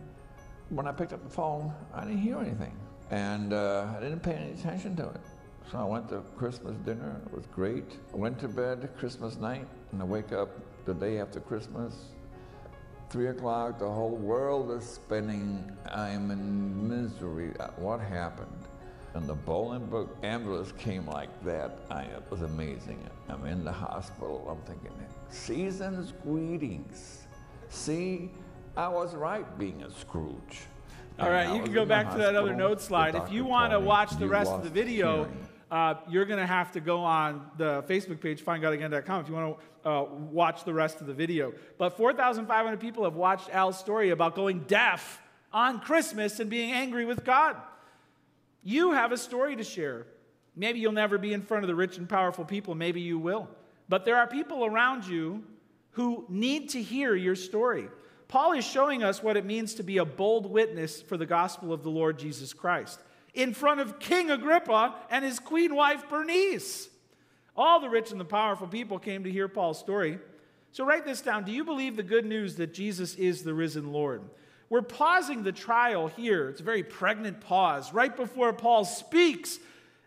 When 0.70 0.86
I 0.86 0.92
picked 0.92 1.12
up 1.12 1.22
the 1.22 1.30
phone, 1.30 1.72
I 1.94 2.04
didn't 2.04 2.18
hear 2.18 2.38
anything. 2.38 2.76
And 3.10 3.52
uh, 3.52 3.86
I 3.96 4.00
didn't 4.00 4.20
pay 4.20 4.34
any 4.34 4.52
attention 4.52 4.96
to 4.96 5.08
it. 5.08 5.20
So 5.70 5.78
I 5.78 5.84
went 5.84 6.08
to 6.10 6.22
Christmas 6.36 6.76
dinner. 6.78 7.20
It 7.26 7.34
was 7.34 7.46
great. 7.46 7.98
I 8.12 8.16
went 8.16 8.38
to 8.40 8.48
bed 8.48 8.88
Christmas 8.98 9.36
night, 9.36 9.66
and 9.92 10.00
I 10.00 10.04
wake 10.04 10.32
up 10.32 10.50
the 10.86 10.94
day 10.94 11.20
after 11.20 11.40
Christmas. 11.40 11.94
Three 13.10 13.28
o'clock, 13.28 13.78
the 13.78 13.90
whole 13.90 14.16
world 14.16 14.70
is 14.70 14.84
spinning. 14.84 15.70
I 15.90 16.10
am 16.10 16.30
in 16.30 16.88
misery. 16.88 17.52
What 17.76 18.00
happened? 18.00 18.67
And 19.14 19.26
the 19.26 19.34
Bolingbrook 19.34 20.08
ambulance 20.22 20.72
came 20.78 21.06
like 21.06 21.30
that. 21.44 21.78
I, 21.90 22.02
it 22.02 22.22
was 22.30 22.42
amazing. 22.42 23.04
I'm 23.28 23.44
in 23.46 23.64
the 23.64 23.72
hospital. 23.72 24.46
I'm 24.48 24.64
thinking, 24.66 24.92
season's 25.30 26.12
greetings. 26.22 27.22
See, 27.68 28.30
I 28.76 28.88
was 28.88 29.14
right 29.14 29.58
being 29.58 29.82
a 29.82 29.90
Scrooge. 29.90 30.60
All 31.18 31.30
right, 31.30 31.52
you 31.52 31.62
can 31.62 31.72
go 31.72 31.84
back 31.84 32.12
to 32.12 32.18
that 32.18 32.36
other 32.36 32.54
note 32.54 32.80
slide. 32.80 33.16
If 33.16 33.32
you 33.32 33.44
want 33.44 33.72
to 33.72 33.80
watch 33.80 34.16
the 34.18 34.28
rest 34.28 34.52
of 34.52 34.62
the 34.62 34.70
video, 34.70 35.28
uh, 35.70 35.94
you're 36.08 36.24
going 36.24 36.38
to 36.38 36.46
have 36.46 36.70
to 36.72 36.80
go 36.80 37.00
on 37.00 37.50
the 37.56 37.82
Facebook 37.88 38.20
page, 38.20 38.44
findgodagain.com, 38.44 39.22
if 39.22 39.28
you 39.28 39.34
want 39.34 39.58
to 39.84 39.90
uh, 39.90 40.04
watch 40.30 40.64
the 40.64 40.72
rest 40.72 41.00
of 41.00 41.08
the 41.08 41.14
video. 41.14 41.52
But 41.76 41.96
4,500 41.96 42.78
people 42.78 43.04
have 43.04 43.16
watched 43.16 43.50
Al's 43.50 43.78
story 43.78 44.10
about 44.10 44.36
going 44.36 44.60
deaf 44.60 45.20
on 45.52 45.80
Christmas 45.80 46.38
and 46.40 46.48
being 46.48 46.72
angry 46.72 47.04
with 47.04 47.24
God. 47.24 47.56
You 48.62 48.92
have 48.92 49.12
a 49.12 49.16
story 49.16 49.56
to 49.56 49.64
share. 49.64 50.06
Maybe 50.56 50.80
you'll 50.80 50.92
never 50.92 51.18
be 51.18 51.32
in 51.32 51.42
front 51.42 51.64
of 51.64 51.68
the 51.68 51.74
rich 51.74 51.98
and 51.98 52.08
powerful 52.08 52.44
people, 52.44 52.74
maybe 52.74 53.00
you 53.00 53.18
will. 53.18 53.48
But 53.88 54.04
there 54.04 54.16
are 54.16 54.26
people 54.26 54.64
around 54.64 55.06
you 55.06 55.44
who 55.92 56.26
need 56.28 56.70
to 56.70 56.82
hear 56.82 57.14
your 57.14 57.36
story. 57.36 57.88
Paul 58.28 58.52
is 58.52 58.64
showing 58.64 59.02
us 59.02 59.22
what 59.22 59.36
it 59.36 59.46
means 59.46 59.74
to 59.74 59.82
be 59.82 59.98
a 59.98 60.04
bold 60.04 60.50
witness 60.50 61.00
for 61.00 61.16
the 61.16 61.26
gospel 61.26 61.72
of 61.72 61.82
the 61.82 61.90
Lord 61.90 62.18
Jesus 62.18 62.52
Christ 62.52 63.00
in 63.34 63.54
front 63.54 63.80
of 63.80 63.98
King 63.98 64.30
Agrippa 64.30 64.94
and 65.10 65.24
his 65.24 65.38
queen 65.38 65.74
wife 65.74 66.08
Bernice. 66.08 66.88
All 67.56 67.80
the 67.80 67.88
rich 67.88 68.10
and 68.10 68.20
the 68.20 68.24
powerful 68.24 68.66
people 68.66 68.98
came 68.98 69.24
to 69.24 69.30
hear 69.30 69.48
Paul's 69.48 69.78
story. 69.78 70.18
So 70.72 70.84
write 70.84 71.04
this 71.04 71.22
down. 71.22 71.44
Do 71.44 71.52
you 71.52 71.64
believe 71.64 71.96
the 71.96 72.02
good 72.02 72.26
news 72.26 72.56
that 72.56 72.74
Jesus 72.74 73.14
is 73.14 73.42
the 73.42 73.54
risen 73.54 73.92
Lord? 73.92 74.22
We're 74.70 74.82
pausing 74.82 75.42
the 75.42 75.52
trial 75.52 76.08
here. 76.08 76.50
It's 76.50 76.60
a 76.60 76.64
very 76.64 76.82
pregnant 76.82 77.40
pause 77.40 77.92
right 77.92 78.14
before 78.14 78.52
Paul 78.52 78.84
speaks 78.84 79.58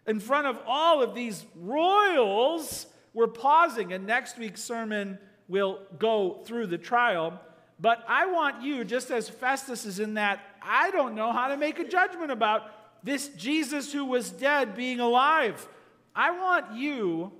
in 0.05 0.19
front 0.19 0.47
of 0.47 0.59
all 0.67 1.01
of 1.01 1.15
these 1.15 1.45
royals. 1.55 2.85
We're 3.13 3.27
pausing, 3.27 3.91
and 3.91 4.05
next 4.05 4.37
week's 4.37 4.63
sermon 4.63 5.17
will 5.47 5.79
go 5.97 6.41
through 6.45 6.67
the 6.67 6.77
trial. 6.77 7.39
But 7.79 8.05
I 8.07 8.27
want 8.27 8.61
you, 8.61 8.83
just 8.83 9.09
as 9.09 9.27
Festus 9.27 9.85
is 9.85 9.99
in 9.99 10.13
that, 10.13 10.39
I 10.61 10.91
don't 10.91 11.15
know 11.15 11.31
how 11.31 11.47
to 11.47 11.57
make 11.57 11.79
a 11.79 11.87
judgment 11.87 12.31
about 12.31 13.03
this 13.03 13.29
Jesus 13.29 13.91
who 13.91 14.05
was 14.05 14.29
dead 14.29 14.75
being 14.75 14.99
alive. 14.99 15.67
I 16.15 16.31
want 16.31 16.75
you 16.75 17.31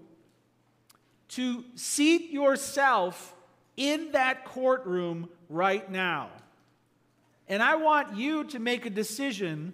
to 1.29 1.63
seat 1.75 2.31
yourself 2.31 3.35
in 3.77 4.11
that 4.13 4.45
courtroom 4.45 5.29
right 5.49 5.89
now. 5.89 6.29
And 7.51 7.61
I 7.61 7.75
want 7.75 8.15
you 8.15 8.45
to 8.45 8.59
make 8.59 8.85
a 8.85 8.89
decision 8.89 9.73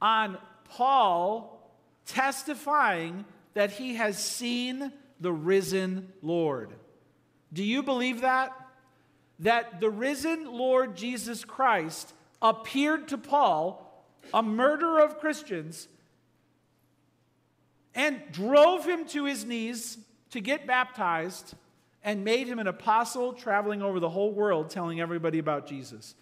on 0.00 0.38
Paul 0.70 1.60
testifying 2.06 3.24
that 3.54 3.72
he 3.72 3.96
has 3.96 4.22
seen 4.22 4.92
the 5.20 5.32
risen 5.32 6.12
Lord. 6.22 6.70
Do 7.52 7.64
you 7.64 7.82
believe 7.82 8.20
that? 8.20 8.52
That 9.40 9.80
the 9.80 9.90
risen 9.90 10.52
Lord 10.52 10.94
Jesus 10.94 11.44
Christ 11.44 12.14
appeared 12.40 13.08
to 13.08 13.18
Paul 13.18 14.06
a 14.32 14.40
murderer 14.40 15.00
of 15.00 15.18
Christians, 15.18 15.88
and 17.96 18.22
drove 18.30 18.86
him 18.86 19.06
to 19.06 19.24
his 19.24 19.44
knees 19.44 19.98
to 20.30 20.40
get 20.40 20.68
baptized 20.68 21.54
and 22.04 22.24
made 22.24 22.46
him 22.46 22.60
an 22.60 22.68
apostle 22.68 23.32
traveling 23.32 23.82
over 23.82 23.98
the 23.98 24.08
whole 24.08 24.32
world 24.32 24.70
telling 24.70 25.00
everybody 25.00 25.40
about 25.40 25.66
Jesus. 25.66 26.14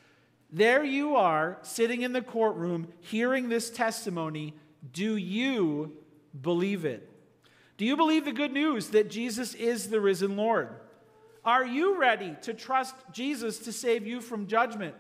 There 0.53 0.85
you 0.85 1.17
are, 1.17 1.59
sitting 1.63 2.03
in 2.03 2.13
the 2.13 2.23
courtroom, 2.23 2.89
hearing 3.01 3.49
this 3.49 3.71
testimony. 3.71 4.55
Do 4.93 5.17
you 5.17 5.97
believe 6.41 6.85
it? 6.85 7.09
Do 7.77 7.85
you 7.85 7.97
believe 7.97 8.25
the 8.25 8.33
good 8.33 8.53
news 8.53 8.89
that 8.89 9.11
Jesus 9.11 9.55
is 9.55 9.89
the 9.89 10.01
risen 10.01 10.37
Lord? 10.37 10.69
Are 11.45 11.65
you 11.65 11.99
ready 11.99 12.37
to 12.43 12.53
trust 12.53 12.95
Jesus 13.13 13.61
to 13.61 13.73
save 13.73 14.07
you 14.07 14.21
from 14.21 14.47
judgment? 14.47 14.95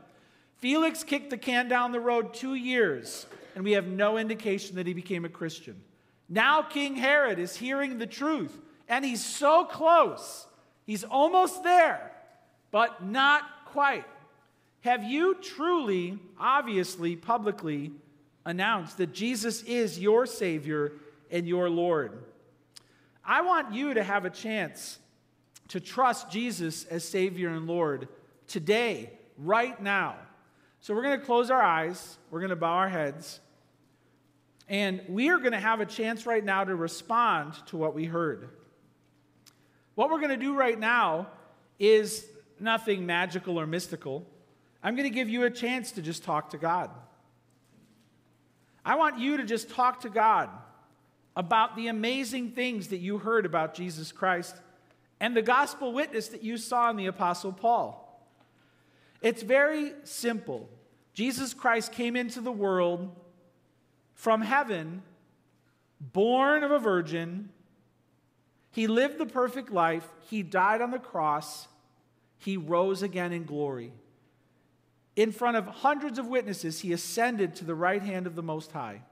Felix 0.56 1.02
kicked 1.04 1.30
the 1.30 1.36
can 1.36 1.68
down 1.68 1.92
the 1.92 2.00
road 2.00 2.32
two 2.32 2.54
years, 2.54 3.26
and 3.54 3.64
we 3.64 3.72
have 3.72 3.86
no 3.86 4.18
indication 4.18 4.76
that 4.76 4.86
he 4.86 4.94
became 4.94 5.24
a 5.24 5.28
Christian. 5.28 5.82
Now, 6.28 6.62
King 6.62 6.96
Herod 6.96 7.38
is 7.38 7.56
hearing 7.56 7.98
the 7.98 8.06
truth, 8.06 8.56
and 8.88 9.04
he's 9.04 9.24
so 9.24 9.64
close. 9.64 10.46
He's 10.84 11.02
almost 11.04 11.62
there, 11.62 12.12
but 12.70 13.04
not 13.04 13.42
quite. 13.66 14.04
Have 14.80 15.04
you 15.04 15.34
truly, 15.34 16.18
obviously, 16.38 17.16
publicly 17.16 17.92
announced 18.44 18.98
that 18.98 19.12
Jesus 19.12 19.62
is 19.62 19.98
your 19.98 20.24
Savior 20.26 20.92
and 21.30 21.46
your 21.46 21.68
Lord? 21.68 22.24
I 23.24 23.42
want 23.42 23.74
you 23.74 23.94
to 23.94 24.02
have 24.02 24.24
a 24.24 24.30
chance 24.30 24.98
to 25.68 25.80
trust 25.80 26.30
Jesus 26.30 26.84
as 26.84 27.04
Savior 27.04 27.50
and 27.50 27.66
Lord 27.66 28.08
today, 28.48 29.12
right 29.36 29.80
now. 29.80 30.16
So 30.80 30.94
we're 30.94 31.02
going 31.02 31.20
to 31.20 31.26
close 31.26 31.50
our 31.50 31.62
eyes, 31.62 32.18
we're 32.30 32.40
going 32.40 32.50
to 32.50 32.56
bow 32.56 32.72
our 32.72 32.88
heads, 32.88 33.38
and 34.68 35.02
we 35.08 35.28
are 35.28 35.38
going 35.38 35.52
to 35.52 35.60
have 35.60 35.80
a 35.80 35.86
chance 35.86 36.26
right 36.26 36.44
now 36.44 36.64
to 36.64 36.74
respond 36.74 37.54
to 37.66 37.76
what 37.76 37.94
we 37.94 38.06
heard. 38.06 38.48
What 39.94 40.10
we're 40.10 40.18
going 40.18 40.30
to 40.30 40.36
do 40.36 40.54
right 40.54 40.78
now 40.78 41.28
is 41.78 42.24
nothing 42.58 43.04
magical 43.04 43.60
or 43.60 43.66
mystical. 43.66 44.24
I'm 44.82 44.96
going 44.96 45.08
to 45.08 45.14
give 45.14 45.28
you 45.28 45.44
a 45.44 45.50
chance 45.50 45.92
to 45.92 46.02
just 46.02 46.24
talk 46.24 46.50
to 46.50 46.58
God. 46.58 46.90
I 48.84 48.94
want 48.94 49.18
you 49.18 49.36
to 49.36 49.44
just 49.44 49.70
talk 49.70 50.00
to 50.02 50.08
God 50.08 50.48
about 51.36 51.76
the 51.76 51.88
amazing 51.88 52.52
things 52.52 52.88
that 52.88 52.98
you 52.98 53.18
heard 53.18 53.46
about 53.46 53.74
Jesus 53.74 54.10
Christ 54.10 54.56
and 55.20 55.36
the 55.36 55.42
gospel 55.42 55.92
witness 55.92 56.28
that 56.28 56.42
you 56.42 56.56
saw 56.56 56.90
in 56.90 56.96
the 56.96 57.06
Apostle 57.06 57.52
Paul. 57.52 58.06
It's 59.20 59.42
very 59.42 59.92
simple. 60.04 60.68
Jesus 61.12 61.52
Christ 61.52 61.92
came 61.92 62.16
into 62.16 62.40
the 62.40 62.52
world 62.52 63.14
from 64.14 64.40
heaven, 64.40 65.02
born 66.00 66.64
of 66.64 66.70
a 66.70 66.78
virgin. 66.78 67.50
He 68.70 68.86
lived 68.86 69.18
the 69.18 69.26
perfect 69.26 69.70
life. 69.70 70.08
He 70.30 70.42
died 70.42 70.80
on 70.80 70.90
the 70.90 70.98
cross. 70.98 71.68
He 72.38 72.56
rose 72.56 73.02
again 73.02 73.32
in 73.32 73.44
glory. 73.44 73.92
In 75.20 75.32
front 75.32 75.58
of 75.58 75.66
hundreds 75.66 76.18
of 76.18 76.28
witnesses, 76.28 76.80
he 76.80 76.94
ascended 76.94 77.54
to 77.56 77.66
the 77.66 77.74
right 77.74 78.02
hand 78.02 78.26
of 78.26 78.36
the 78.36 78.42
Most 78.42 78.72
High. 78.72 79.02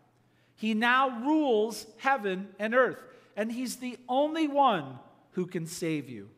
He 0.55 0.73
now 0.73 1.23
rules 1.27 1.87
heaven 1.99 2.49
and 2.59 2.75
earth. 2.75 2.97
and 3.37 3.53
He's 3.53 3.77
the 3.77 3.99
only 4.09 4.49
one 4.49 5.01
who 5.33 5.45
can 5.45 5.67
save 5.67 6.09
you. 6.09 6.31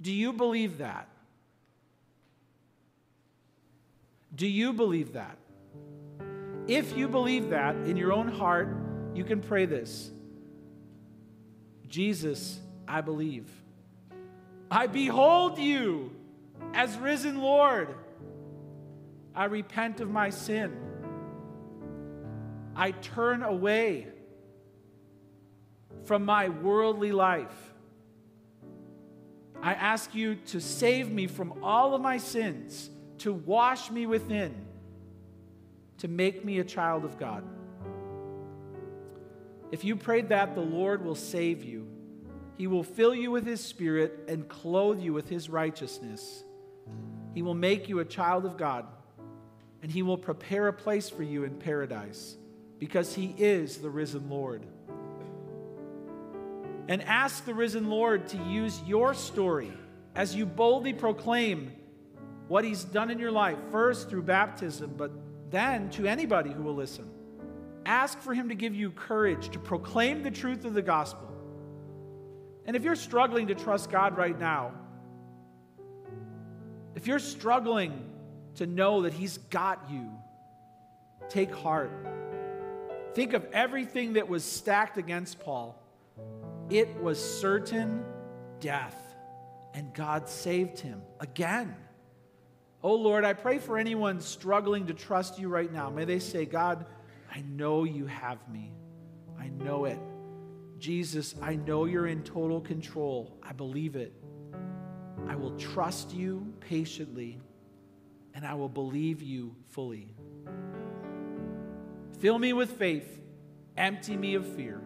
Do 0.00 0.12
you 0.12 0.32
believe 0.32 0.78
that? 0.78 1.08
Do 4.36 4.46
you 4.46 4.72
believe 4.72 5.14
that? 5.14 5.36
If 6.68 6.96
you 6.96 7.08
believe 7.08 7.50
that 7.50 7.74
in 7.74 7.96
your 7.96 8.12
own 8.12 8.28
heart, 8.28 8.76
you 9.16 9.24
can 9.24 9.40
pray 9.40 9.66
this 9.66 10.12
Jesus, 11.88 12.60
I 12.86 13.00
believe. 13.00 13.50
I 14.70 14.86
behold 14.86 15.58
you 15.58 16.12
as 16.72 16.96
risen 16.98 17.40
Lord. 17.40 17.88
I 19.34 19.44
repent 19.44 20.00
of 20.00 20.10
my 20.10 20.30
sin. 20.30 20.76
I 22.74 22.92
turn 22.92 23.42
away 23.42 24.08
from 26.04 26.24
my 26.24 26.48
worldly 26.48 27.12
life. 27.12 27.72
I 29.62 29.74
ask 29.74 30.14
you 30.14 30.36
to 30.46 30.60
save 30.60 31.10
me 31.10 31.26
from 31.26 31.62
all 31.62 31.94
of 31.94 32.00
my 32.00 32.16
sins, 32.16 32.90
to 33.18 33.32
wash 33.32 33.90
me 33.90 34.06
within, 34.06 34.54
to 35.98 36.08
make 36.08 36.44
me 36.44 36.58
a 36.58 36.64
child 36.64 37.04
of 37.04 37.18
God. 37.18 37.44
If 39.70 39.84
you 39.84 39.96
prayed 39.96 40.30
that, 40.30 40.54
the 40.54 40.62
Lord 40.62 41.04
will 41.04 41.14
save 41.14 41.62
you. 41.62 41.86
He 42.56 42.66
will 42.66 42.82
fill 42.82 43.14
you 43.14 43.30
with 43.30 43.46
His 43.46 43.60
Spirit 43.60 44.24
and 44.28 44.48
clothe 44.48 45.00
you 45.00 45.12
with 45.12 45.28
His 45.28 45.48
righteousness. 45.48 46.44
He 47.34 47.42
will 47.42 47.54
make 47.54 47.88
you 47.88 48.00
a 48.00 48.04
child 48.04 48.44
of 48.44 48.56
God, 48.56 48.86
and 49.82 49.90
He 49.90 50.02
will 50.02 50.18
prepare 50.18 50.68
a 50.68 50.72
place 50.72 51.08
for 51.08 51.22
you 51.22 51.44
in 51.44 51.56
paradise 51.56 52.36
because 52.78 53.14
He 53.14 53.34
is 53.38 53.78
the 53.78 53.90
risen 53.90 54.28
Lord 54.28 54.66
and 56.90 57.02
ask 57.02 57.44
the 57.44 57.54
risen 57.54 57.88
Lord 57.88 58.26
to 58.28 58.36
use 58.36 58.82
your 58.84 59.14
story 59.14 59.72
as 60.16 60.34
you 60.34 60.44
boldly 60.44 60.92
proclaim 60.92 61.70
what 62.48 62.64
He's 62.64 62.82
done 62.82 63.10
in 63.12 63.18
your 63.20 63.30
life, 63.30 63.56
first 63.70 64.10
through 64.10 64.24
baptism, 64.24 64.94
but 64.96 65.12
then 65.50 65.88
to 65.90 66.06
anybody 66.06 66.50
who 66.50 66.64
will 66.64 66.74
listen. 66.74 67.08
Ask 67.86 68.18
for 68.20 68.34
Him 68.34 68.48
to 68.48 68.56
give 68.56 68.74
you 68.74 68.90
courage 68.90 69.50
to 69.50 69.60
proclaim 69.60 70.24
the 70.24 70.32
truth 70.32 70.64
of 70.64 70.74
the 70.74 70.82
gospel. 70.82 71.30
And 72.66 72.74
if 72.74 72.82
you're 72.82 72.96
struggling 72.96 73.46
to 73.46 73.54
trust 73.54 73.88
God 73.88 74.16
right 74.16 74.38
now, 74.38 74.72
if 76.96 77.06
you're 77.06 77.20
struggling 77.20 78.09
to 78.56 78.66
know 78.66 79.02
that 79.02 79.12
He's 79.12 79.38
got 79.38 79.90
you, 79.90 80.10
take 81.28 81.54
heart. 81.54 81.92
Think 83.14 83.32
of 83.32 83.44
everything 83.52 84.14
that 84.14 84.28
was 84.28 84.44
stacked 84.44 84.96
against 84.98 85.40
Paul 85.40 85.80
it 86.70 87.02
was 87.02 87.18
certain 87.18 88.04
death, 88.60 88.96
and 89.74 89.92
God 89.92 90.28
saved 90.28 90.78
him 90.78 91.02
again. 91.18 91.74
Oh 92.82 92.94
Lord, 92.94 93.24
I 93.24 93.32
pray 93.32 93.58
for 93.58 93.76
anyone 93.76 94.20
struggling 94.20 94.86
to 94.86 94.94
trust 94.94 95.38
you 95.38 95.48
right 95.48 95.70
now. 95.70 95.90
May 95.90 96.04
they 96.04 96.20
say, 96.20 96.46
God, 96.46 96.86
I 97.34 97.42
know 97.42 97.84
you 97.84 98.06
have 98.06 98.38
me. 98.48 98.72
I 99.38 99.48
know 99.48 99.84
it. 99.84 99.98
Jesus, 100.78 101.34
I 101.42 101.56
know 101.56 101.84
you're 101.84 102.06
in 102.06 102.22
total 102.22 102.60
control. 102.60 103.36
I 103.42 103.52
believe 103.52 103.96
it. 103.96 104.12
I 105.26 105.34
will 105.34 105.56
trust 105.58 106.14
you 106.14 106.54
patiently, 106.60 107.40
and 108.34 108.46
I 108.46 108.54
will 108.54 108.68
believe 108.68 109.22
you 109.22 109.54
fully. 109.70 110.14
Fill 112.18 112.38
me 112.38 112.52
with 112.52 112.72
faith, 112.72 113.20
empty 113.76 114.16
me 114.16 114.34
of 114.34 114.46
fear. 114.46 114.80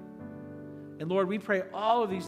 And 1.00 1.08
Lord, 1.08 1.28
we 1.28 1.38
pray 1.38 1.64
all 1.72 2.04
of 2.04 2.10
these 2.10 2.22